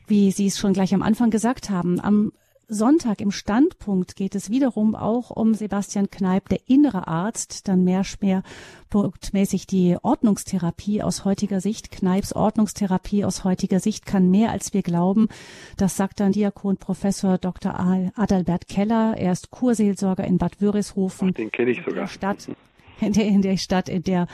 wie 0.07 0.31
Sie 0.31 0.47
es 0.47 0.57
schon 0.57 0.73
gleich 0.73 0.93
am 0.93 1.01
Anfang 1.01 1.29
gesagt 1.29 1.69
haben. 1.69 1.99
Am 2.01 2.33
Sonntag 2.73 3.21
im 3.21 3.31
Standpunkt 3.31 4.15
geht 4.15 4.35
es 4.35 4.49
wiederum 4.49 4.95
auch 4.95 5.29
um 5.29 5.53
Sebastian 5.53 6.09
Kneip, 6.09 6.49
der 6.49 6.59
innere 6.67 7.07
Arzt, 7.07 7.67
dann 7.67 7.83
mehr 7.83 8.03
schwerpunktmäßig 8.03 9.67
die 9.67 9.97
Ordnungstherapie 10.01 11.03
aus 11.03 11.25
heutiger 11.25 11.61
Sicht. 11.61 11.91
Kneips 11.91 12.33
Ordnungstherapie 12.33 13.25
aus 13.25 13.43
heutiger 13.43 13.79
Sicht 13.79 14.05
kann 14.05 14.29
mehr 14.29 14.51
als 14.51 14.73
wir 14.73 14.81
glauben. 14.81 15.29
Das 15.77 15.95
sagt 15.95 16.19
dann 16.19 16.31
Diakon 16.31 16.77
Professor 16.77 17.37
Dr. 17.37 17.79
Adalbert 18.15 18.67
Keller. 18.67 19.15
Er 19.17 19.31
ist 19.31 19.51
Kurseelsorger 19.51 20.25
in 20.25 20.37
Bad 20.37 20.59
Wörishofen. 20.59 21.33
Den 21.33 21.51
kenne 21.51 21.71
ich 21.71 21.83
sogar. 21.85 22.07
Stadt 22.07 22.49
in 23.01 23.13
der, 23.13 23.25
in 23.25 23.41
der 23.41 23.57
Stadt, 23.57 23.89
in 23.89 24.03
der 24.03 24.27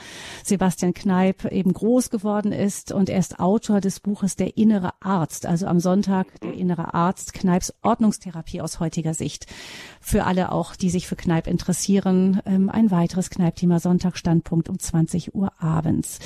Sebastian 0.44 0.94
Kneip 0.94 1.44
eben 1.46 1.72
groß 1.72 2.10
geworden 2.10 2.52
ist. 2.52 2.92
Und 2.92 3.08
er 3.08 3.18
ist 3.18 3.40
Autor 3.40 3.80
des 3.80 4.00
Buches 4.00 4.36
Der 4.36 4.56
innere 4.56 4.92
Arzt. 5.00 5.46
Also 5.46 5.66
am 5.66 5.80
Sonntag 5.80 6.40
der 6.40 6.54
innere 6.54 6.94
Arzt, 6.94 7.34
Kneips 7.34 7.74
Ordnungstherapie 7.82 8.60
aus 8.60 8.80
heutiger 8.80 9.14
Sicht. 9.14 9.46
Für 10.00 10.24
alle 10.24 10.52
auch, 10.52 10.76
die 10.76 10.90
sich 10.90 11.06
für 11.06 11.16
Kneip 11.16 11.46
interessieren. 11.46 12.40
Ähm, 12.46 12.68
ein 12.70 12.90
weiteres 12.90 13.30
Kneip-Thema 13.30 13.80
Sonntag 13.80 14.16
Standpunkt 14.16 14.68
um 14.68 14.78
20 14.78 15.34
Uhr 15.34 15.52
abends. 15.58 16.18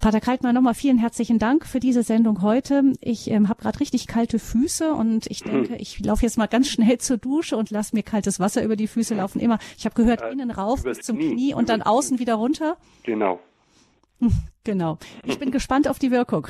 Pater 0.00 0.20
Kaltmann, 0.20 0.54
nochmal 0.54 0.74
vielen 0.74 0.98
herzlichen 0.98 1.38
Dank 1.38 1.66
für 1.66 1.80
diese 1.80 2.02
Sendung 2.02 2.42
heute. 2.42 2.92
Ich 3.00 3.30
ähm, 3.30 3.48
habe 3.48 3.62
gerade 3.62 3.80
richtig 3.80 4.06
kalte 4.06 4.38
Füße 4.38 4.92
und 4.92 5.26
ich 5.28 5.42
denke, 5.42 5.76
ich 5.76 5.98
laufe 6.00 6.22
jetzt 6.22 6.38
mal 6.38 6.46
ganz 6.46 6.68
schnell 6.68 6.98
zur 6.98 7.18
Dusche 7.18 7.56
und 7.56 7.70
lasse 7.70 7.94
mir 7.94 8.02
kaltes 8.02 8.40
Wasser 8.40 8.62
über 8.62 8.76
die 8.76 8.86
Füße 8.86 9.14
laufen. 9.14 9.40
Immer, 9.40 9.58
ich 9.76 9.84
habe 9.84 9.94
gehört, 9.94 10.22
äh, 10.22 10.30
innen 10.30 10.50
rauf 10.50 10.82
bis 10.82 11.00
zum 11.00 11.18
Knie, 11.18 11.34
Knie 11.34 11.54
und 11.54 11.68
dann 11.76 11.82
außen 11.86 12.18
wieder 12.18 12.34
runter. 12.34 12.76
Genau. 13.02 13.40
Genau. 14.64 14.98
Ich 15.24 15.38
bin 15.38 15.52
gespannt 15.52 15.86
auf 15.86 16.00
die 16.00 16.10
Wirkung. 16.10 16.48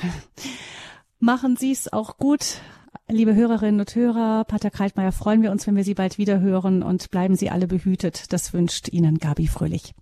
Machen 1.19 1.57
Sie 1.57 1.71
es 1.71 1.93
auch 1.93 2.17
gut. 2.17 2.63
Liebe 3.09 3.35
Hörerinnen 3.35 3.79
und 3.79 3.95
Hörer, 3.95 4.45
Pater 4.45 4.71
Kaltmeier, 4.71 5.13
freuen 5.13 5.43
wir 5.43 5.51
uns, 5.51 5.67
wenn 5.67 5.77
wir 5.77 5.85
Sie 5.85 5.93
bald 5.93 6.17
wieder 6.17 6.41
hören 6.41 6.83
und 6.83 7.11
bleiben 7.11 7.37
Sie 7.37 7.51
alle 7.51 7.67
behütet. 7.67 8.33
Das 8.33 8.55
wünscht 8.55 8.89
Ihnen 8.89 9.19
Gabi 9.19 9.49
Fröhlich. 9.49 9.93